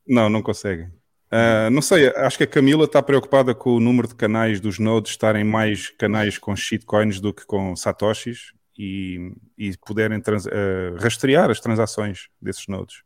[0.07, 0.87] não, não conseguem.
[1.31, 4.79] Uh, não sei, acho que a Camila está preocupada com o número de canais dos
[4.79, 11.51] nodes estarem mais canais com shitcoins do que com satoshis e, e poderem uh, rastrear
[11.51, 13.03] as transações desses nodes.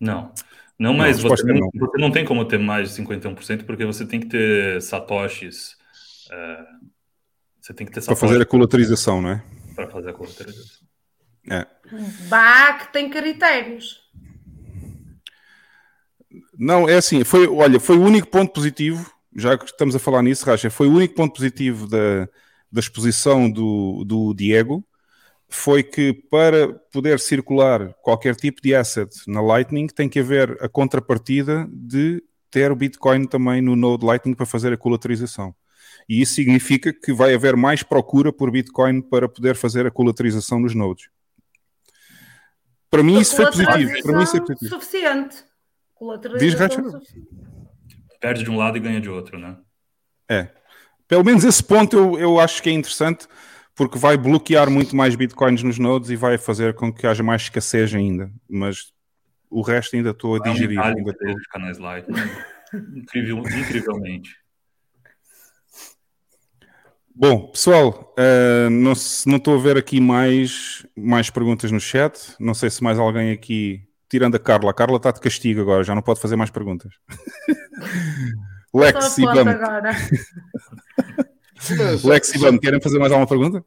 [0.00, 0.32] Não.
[0.78, 1.70] Não, mas não, você, não, não.
[1.74, 5.76] você não tem como ter mais de 51% porque você tem que ter satoshis.
[6.30, 6.64] É,
[7.60, 8.20] você tem que ter satoshis.
[8.20, 9.44] Para fazer a colateralização, não é?
[9.74, 10.87] Para fazer a colateralização.
[11.50, 11.66] É.
[12.78, 14.00] Que tem critérios.
[16.58, 20.22] Não, é assim, foi, olha, foi o único ponto positivo, já que estamos a falar
[20.22, 22.28] nisso, Racha, foi o único ponto positivo da,
[22.70, 24.84] da exposição do, do Diego,
[25.48, 30.68] foi que para poder circular qualquer tipo de asset na Lightning tem que haver a
[30.68, 35.54] contrapartida de ter o Bitcoin também no Node Lightning para fazer a colateralização.
[36.08, 40.58] E isso significa que vai haver mais procura por Bitcoin para poder fazer a colateralização
[40.58, 41.08] nos nodes.
[42.90, 44.02] Para mim isso foi positivo.
[44.02, 44.70] Para mim isso é positivo.
[44.70, 45.44] Suficiente.
[46.38, 47.26] Diz suficiente.
[48.20, 49.56] Perde de um lado e ganha de outro, né?
[50.28, 50.48] É.
[51.06, 53.26] Pelo menos esse ponto eu, eu acho que é interessante
[53.74, 57.42] porque vai bloquear muito mais bitcoins nos nodes e vai fazer com que haja mais
[57.42, 58.30] escassez ainda.
[58.48, 58.92] Mas
[59.48, 60.78] o resto ainda estou a digerir.
[60.78, 61.34] É um ainda estou...
[61.50, 61.78] canais
[62.94, 64.36] Incrível, incrivelmente.
[67.20, 68.92] Bom, pessoal, uh, não,
[69.26, 72.16] não estou a ver aqui mais, mais perguntas no chat.
[72.38, 74.70] Não sei se mais alguém aqui, tirando a Carla.
[74.70, 76.92] A Carla está de castigo agora, já não pode fazer mais perguntas.
[78.72, 79.44] Lex e Bam.
[82.04, 83.66] Lex e Bam, querem fazer mais alguma pergunta?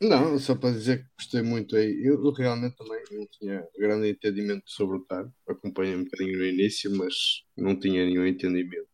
[0.00, 2.00] Não, só para dizer que gostei muito aí.
[2.02, 5.28] Eu, eu realmente também não tinha grande entendimento sobre o TAR.
[5.46, 7.12] Acompanhei um bocadinho no início, mas
[7.54, 8.88] não tinha nenhum entendimento.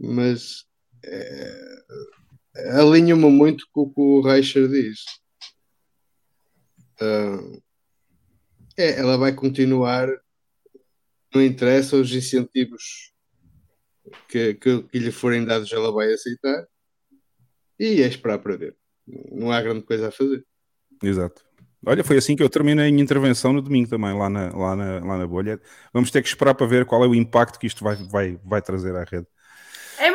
[0.00, 0.64] Mas
[1.04, 1.82] é,
[2.54, 5.00] alinho-me muito com o que o Reicher diz.
[7.00, 7.60] Uh,
[8.76, 10.08] é, ela vai continuar,
[11.34, 13.12] não interessa os incentivos
[14.28, 16.66] que, que, que lhe forem dados, ela vai aceitar
[17.78, 20.44] e é esperar para ver não há grande coisa a fazer.
[21.02, 21.42] Exato.
[21.84, 24.76] Olha, foi assim que eu terminei a minha intervenção no domingo também, lá na, lá
[24.76, 25.60] na, lá na bolha.
[25.92, 28.62] Vamos ter que esperar para ver qual é o impacto que isto vai, vai, vai
[28.62, 29.26] trazer à rede.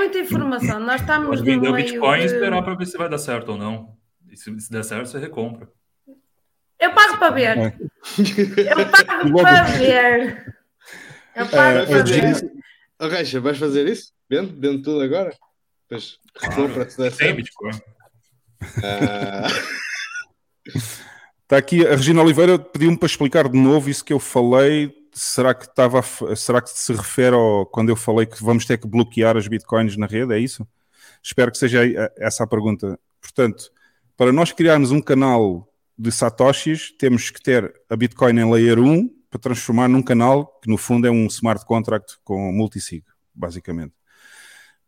[0.07, 0.79] É muita informação.
[0.79, 2.23] Nós estamos Pode vender o Bitcoin de...
[2.23, 3.97] e esperar para ver se vai dar certo ou não.
[4.31, 5.67] E se, se der certo, você recompra.
[6.79, 7.57] Eu pago para ver.
[7.57, 7.77] É.
[8.71, 10.55] Eu pago para ver.
[11.35, 12.51] Eu pago é, para ver.
[12.99, 14.13] Oh, Reixa, vais fazer isso?
[14.29, 14.57] Vendo?
[14.59, 15.35] Vendo tudo agora?
[15.89, 17.17] Depois recompra se der certo.
[17.17, 17.81] Tem Bitcoin.
[21.43, 24.93] Está aqui a Regina Oliveira pediu-me para explicar de novo isso que eu falei.
[25.17, 26.01] Será que estava
[26.35, 29.97] será que se refere ao quando eu falei que vamos ter que bloquear as bitcoins
[29.97, 30.31] na rede?
[30.31, 30.67] É isso?
[31.23, 31.81] Espero que seja
[32.17, 32.99] essa a pergunta.
[33.19, 33.71] Portanto,
[34.15, 39.09] para nós criarmos um canal de satoshis, temos que ter a Bitcoin em layer 1
[39.29, 43.93] para transformar num canal que no fundo é um smart contract com multisig, basicamente.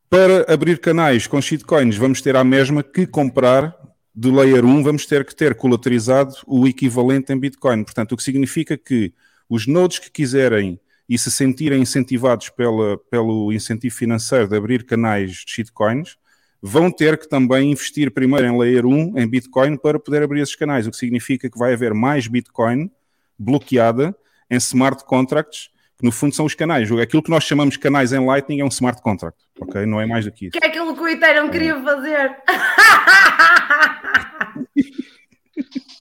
[0.09, 3.75] Para abrir canais com shitcoins, vamos ter a mesma que comprar
[4.15, 7.83] de layer 1, vamos ter que ter colaterizado o equivalente em Bitcoin.
[7.83, 9.13] Portanto, o que significa que
[9.49, 15.31] os nodes que quiserem e se sentirem incentivados pela, pelo incentivo financeiro de abrir canais
[15.31, 16.17] de shitcoins,
[16.61, 20.55] vão ter que também investir primeiro em layer 1, em Bitcoin, para poder abrir esses
[20.55, 22.91] canais, o que significa que vai haver mais Bitcoin
[23.37, 24.15] bloqueada
[24.51, 26.89] em smart contracts que no fundo são os canais.
[26.91, 29.85] Aquilo que nós chamamos de canais em Lightning é um smart contract, ok?
[29.85, 30.57] Não é mais do que isso.
[30.57, 31.83] Que é aquilo que o Ethereum queria é.
[31.83, 32.37] fazer.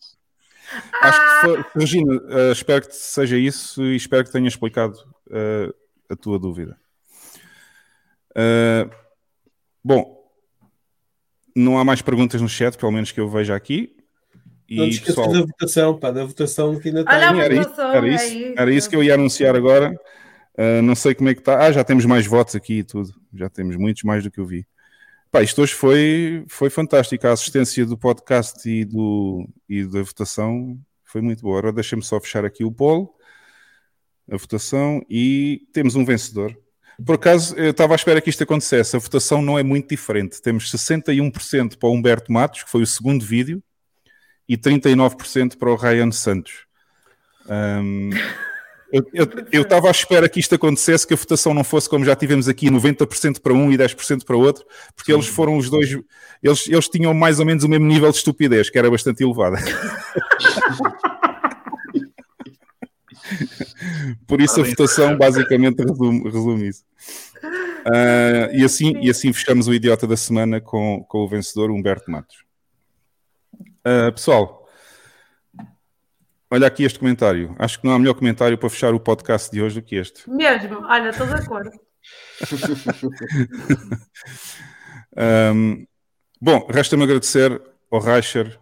[1.02, 4.98] Acho que foi, Regina, uh, espero que seja isso e espero que tenha explicado
[5.28, 5.74] uh,
[6.10, 6.76] a tua dúvida.
[8.30, 8.90] Uh,
[9.82, 10.18] bom,
[11.55, 13.97] não há mais perguntas no chat, pelo menos que eu veja aqui.
[14.68, 15.32] E, não te esqueças pessoal...
[15.32, 17.14] da votação, pá, da votação que ainda tem.
[17.14, 18.55] Olha era, isso, era, isso, é isso.
[18.58, 19.98] era isso que eu ia anunciar agora.
[20.58, 21.64] Uh, não sei como é que está.
[21.64, 23.14] Ah, já temos mais votos aqui e tudo.
[23.32, 24.66] Já temos muitos mais do que eu vi.
[25.31, 27.26] Pá, isto hoje foi, foi fantástico.
[27.26, 31.58] A assistência do podcast e, do, e da votação foi muito boa.
[31.58, 33.15] Agora deixa-me só fechar aqui o polo,
[34.31, 36.57] a votação, e temos um vencedor.
[37.05, 38.97] Por acaso, eu estava à espera que isto acontecesse.
[38.97, 40.40] A votação não é muito diferente.
[40.40, 43.62] Temos 61% para o Humberto Matos, que foi o segundo vídeo,
[44.48, 46.66] e 39% para o Ryan Santos.
[47.47, 48.10] Um,
[49.52, 52.49] eu estava à espera que isto acontecesse, que a votação não fosse como já tivemos
[52.49, 54.65] aqui, 90% para um e 10% para outro,
[54.97, 55.18] porque Sim.
[55.18, 55.91] eles foram os dois,
[56.42, 59.58] eles, eles tinham mais ou menos o mesmo nível de estupidez, que era bastante elevada.
[64.26, 66.83] Por isso a votação basicamente resume, resume isso.
[67.86, 72.10] Uh, e, assim, e assim fechamos o idiota da semana com, com o vencedor Humberto
[72.10, 72.36] Matos.
[73.86, 74.58] Uh, pessoal,
[76.51, 77.55] olha aqui este comentário.
[77.59, 80.28] Acho que não há melhor comentário para fechar o podcast de hoje do que este.
[80.28, 81.70] Mesmo, olha, estou de acordo.
[85.55, 85.86] um,
[86.41, 87.60] bom, resta-me agradecer
[87.91, 88.59] ao Reicher.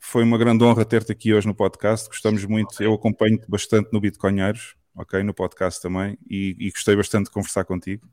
[0.00, 2.08] Foi uma grande honra ter-te aqui hoje no podcast.
[2.08, 2.82] Gostamos muito.
[2.82, 5.22] Eu acompanho-te bastante no Bitcoinheiros, ok?
[5.22, 6.16] No podcast também.
[6.28, 8.08] E, e gostei bastante de conversar contigo.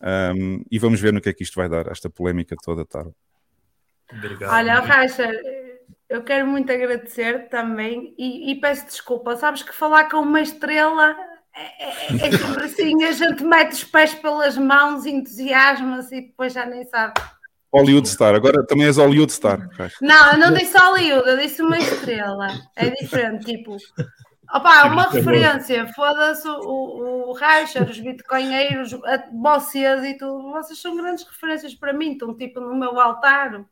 [0.00, 3.14] Um, e vamos ver no que é que isto vai dar, esta polémica toda, Taro.
[4.12, 4.52] Obrigado.
[4.52, 5.34] Olha, Reicher,
[6.08, 9.36] eu quero muito agradecer também e, e, peço desculpa.
[9.36, 11.16] Sabes que falar com uma estrela
[11.54, 16.52] é, é, é sempre assim: a gente mete os pés pelas mãos, entusiasma-se e depois
[16.52, 17.14] já nem sabe.
[17.72, 19.68] Hollywood Star, agora também és Hollywood Star.
[20.00, 22.48] Não, eu não disse Hollywood, eu disse uma estrela.
[22.74, 23.76] É diferente, tipo.
[24.54, 28.96] Opa, uma referência, foda-se o, o, o Reicher, os bitcoinheiros,
[29.42, 33.66] vocês e tudo, vocês são grandes referências para mim, estão tipo no meu altar.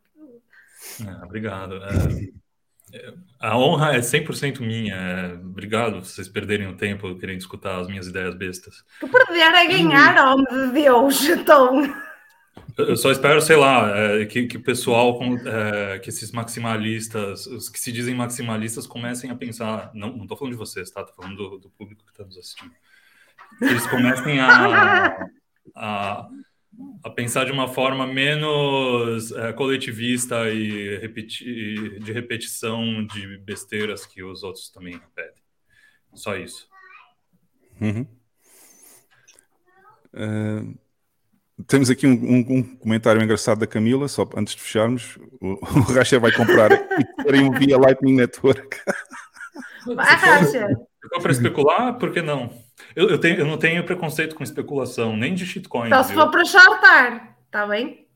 [1.01, 1.75] É, obrigado.
[2.93, 4.95] É, a honra é 100% minha.
[4.95, 8.83] É, obrigado vocês perderem o tempo querendo escutar as minhas ideias bestas.
[8.99, 10.33] Que perder é ganhar, hum.
[10.33, 12.05] homem de Deus, então.
[12.77, 17.69] Eu só espero, sei lá, é, que, que o pessoal, é, que esses maximalistas, os
[17.69, 19.91] que se dizem maximalistas, comecem a pensar.
[19.93, 21.03] Não, não tô falando de vocês, tá?
[21.03, 22.71] Tô falando do, do público que está nos assistindo.
[23.59, 25.17] Que eles comecem a,
[25.75, 26.27] a
[27.03, 34.23] a pensar de uma forma menos é, coletivista e repeti de repetição de besteiras que
[34.23, 35.43] os outros também repetem.
[36.13, 36.67] Só isso.
[37.79, 38.07] Uhum.
[40.13, 40.77] Uh,
[41.67, 45.17] temos aqui um, um, um, comentário engraçado da Camila, só antes de fecharmos.
[45.41, 48.77] O, o Racha vai comprar Ethereum via Lightning Network.
[49.85, 50.67] Vai, Racha.
[51.21, 52.64] Para especular, por que não?
[52.95, 55.89] Eu, eu, tenho, eu não tenho preconceito com especulação, nem de shitcoin.
[55.89, 58.07] Só se for para shortar, está bem?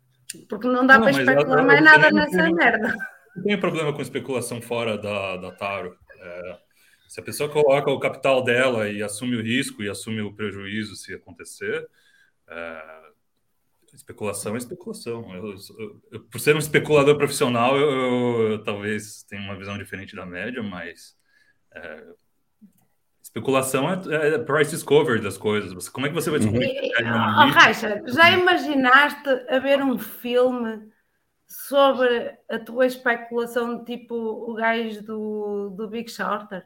[0.47, 2.95] Porque não dá para especular eu, mais nada nessa tenho, merda.
[3.35, 5.97] Não tenho problema com especulação fora da, da Taro.
[6.19, 6.57] É,
[7.07, 10.95] se a pessoa coloca o capital dela e assume o risco e assume o prejuízo
[10.95, 11.87] se acontecer,
[12.47, 12.99] é,
[13.95, 15.33] especulação é especulação.
[15.33, 21.17] Eu, por ser um especulador profissional, eu, talvez tenha uma visão diferente da média, mas
[21.73, 22.03] é,
[23.29, 25.87] Especulação é, é price discovery das coisas.
[25.87, 26.67] Como é que você vai descobrir?
[26.67, 27.47] Uhum.
[27.47, 30.91] Oh, Raixa, já imaginaste a ver um filme
[31.45, 36.63] sobre a tua especulação, tipo o gajo do, do Big Shorter?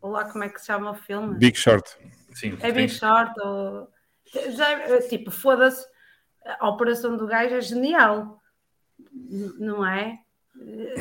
[0.00, 1.36] Ou lá como é que se chama o filme?
[1.36, 1.98] Big Short.
[2.32, 3.38] Sim, é Big Short.
[3.40, 3.88] Ou...
[4.52, 5.86] Já, tipo, foda-se,
[6.60, 8.40] a operação do gajo é genial,
[9.58, 10.18] não é?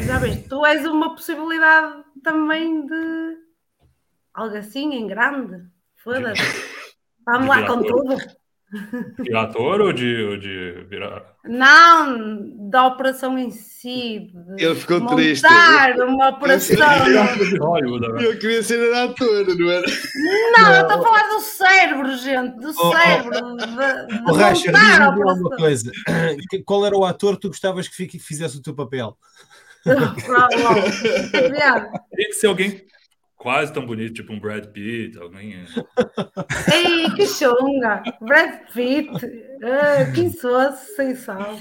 [0.06, 3.42] Já vês, tu és uma possibilidade também de
[4.34, 5.64] algo assim em grande.
[6.03, 6.42] Foda-se.
[7.26, 8.18] Vamos lá com tudo.
[9.22, 11.24] De ator ou de, ou de virar?
[11.45, 14.32] Não, da operação em si.
[14.58, 15.45] Ele ficou montar triste.
[16.02, 16.76] uma operação.
[18.20, 19.86] Eu queria ser ator, não era?
[20.58, 22.60] Não, eu estou a falar do cérebro, gente.
[22.60, 23.40] Do oh, cérebro.
[23.44, 25.92] Oh, de, de oh, Racha, diz-me uma coisa.
[26.66, 29.16] Qual era o ator que tu gostavas que fizesse o teu papel?
[29.86, 30.00] Tem
[32.28, 32.82] que ser alguém
[33.43, 35.53] quase tão bonito, tipo um Brad Pitt, alguém.
[36.73, 38.01] Ei, que chunga!
[38.22, 39.09] Brad Pitt,
[39.61, 41.59] ah, que insosso, sem sal,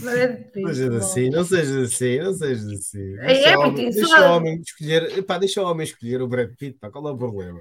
[0.00, 0.62] Brad Pitt.
[0.62, 3.16] Não sejas assim, não sejas assim, não sejas assim.
[3.16, 6.78] Deixa, é, muito deixa o homem escolher, pá, deixa o homem escolher o Brad Pitt,
[6.78, 7.60] pá, qual é o problema?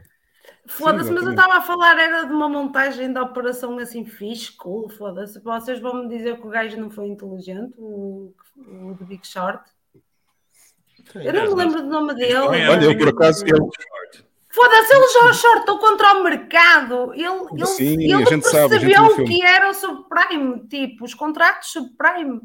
[0.66, 4.88] Foda-se, mas eu estava a falar era de uma montagem da operação assim fixe, cool,
[4.90, 5.42] foda-se.
[5.42, 9.70] Vocês vão me dizer que o gajo não foi inteligente, o, o de Big Short.
[11.16, 12.36] Eu não me lembro do nome dele.
[12.36, 13.46] Olha, eu por acaso.
[13.46, 13.70] Eu...
[14.50, 17.14] Foda-se, ele já shortou contra o mercado.
[17.14, 21.06] Ele, ele, Sim, ele a gente percebeu sabe, a gente que era o subprime, tipo,
[21.06, 22.40] os contratos subprime.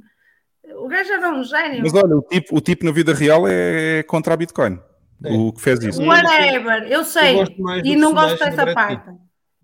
[0.76, 1.82] O gajo era um gênio.
[1.82, 4.80] Mas olha, o tipo, o tipo na vida real é contra a Bitcoin.
[5.24, 5.32] É.
[5.32, 6.02] O que fez isso.
[6.02, 7.40] Whatever, eu sei.
[7.40, 7.46] Eu
[7.84, 9.10] e não gosto dessa parte.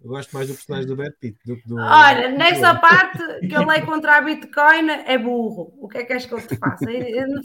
[0.05, 1.77] Eu gosto mais do personagem do Brad Pitt do que do.
[1.77, 5.73] Olha, nessa parte que ele é contra a Bitcoin é burro.
[5.79, 6.85] O que é que és que eu te faço?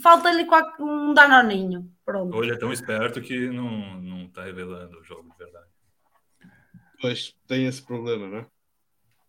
[0.02, 0.46] Falta-lhe
[0.78, 1.90] um danoninho.
[2.04, 2.36] Pronto.
[2.36, 5.64] Hoje é tão esperto que não, não está revelando o jogo de verdade.
[7.00, 8.46] Pois, tem esse problema, não é?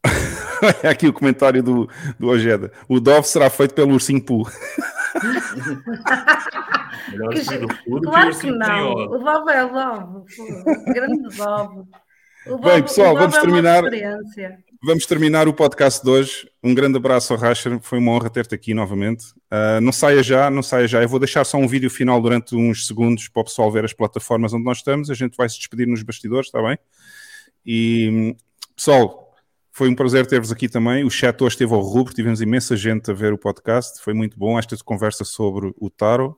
[0.83, 1.87] é aqui o comentário do,
[2.19, 2.73] do Ojeda.
[2.89, 4.43] O Dove será feito pelo Ursinho Poo.
[7.31, 8.91] que, claro que não.
[8.91, 10.25] O Dove é o Dove.
[10.93, 11.87] Grande Dove.
[12.45, 13.83] Bem, pessoal, vamos é terminar.
[14.83, 16.49] Vamos terminar o podcast de hoje.
[16.63, 19.25] Um grande abraço ao Racher, foi uma honra ter-te aqui novamente.
[19.51, 21.03] Uh, não saia já, não saia já.
[21.03, 23.93] Eu vou deixar só um vídeo final durante uns segundos para o pessoal ver as
[23.93, 25.11] plataformas onde nós estamos.
[25.11, 26.79] A gente vai se despedir nos bastidores, está bem?
[27.63, 28.35] E
[28.75, 29.35] pessoal,
[29.71, 31.03] foi um prazer ter-vos aqui também.
[31.03, 34.01] O chat hoje esteve ao rubro, tivemos imensa gente a ver o podcast.
[34.01, 36.35] Foi muito bom esta conversa sobre o Taro.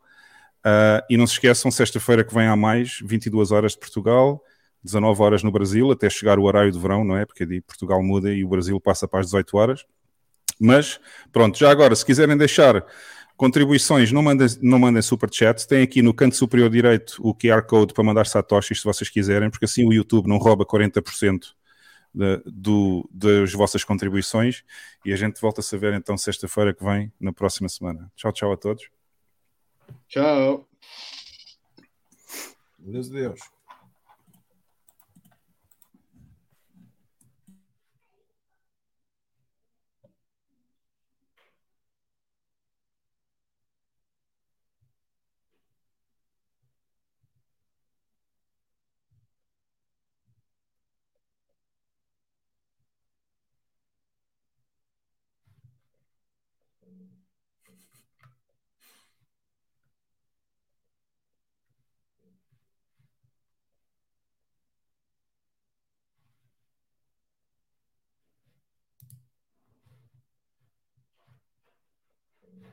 [0.66, 4.44] Uh, e não se esqueçam, sexta-feira que vem há mais, 22 horas de Portugal.
[4.84, 7.26] 19 horas no Brasil, até chegar o horário de verão, não é?
[7.26, 9.86] Porque de Portugal muda e o Brasil passa para as 18 horas.
[10.60, 11.00] Mas,
[11.32, 12.86] pronto, já agora, se quiserem deixar
[13.36, 15.68] contribuições, não mandem, não mandem superchat.
[15.68, 19.50] Tem aqui no canto superior direito o QR Code para mandar satoshis, se vocês quiserem,
[19.50, 21.54] porque assim o YouTube não rouba 40%
[22.14, 24.64] de, do, das vossas contribuições.
[25.04, 28.12] E a gente volta a saber então sexta-feira que vem, na próxima semana.
[28.16, 28.88] Tchau, tchau a todos.
[30.08, 30.68] Tchau.
[32.78, 33.40] Deus Deus.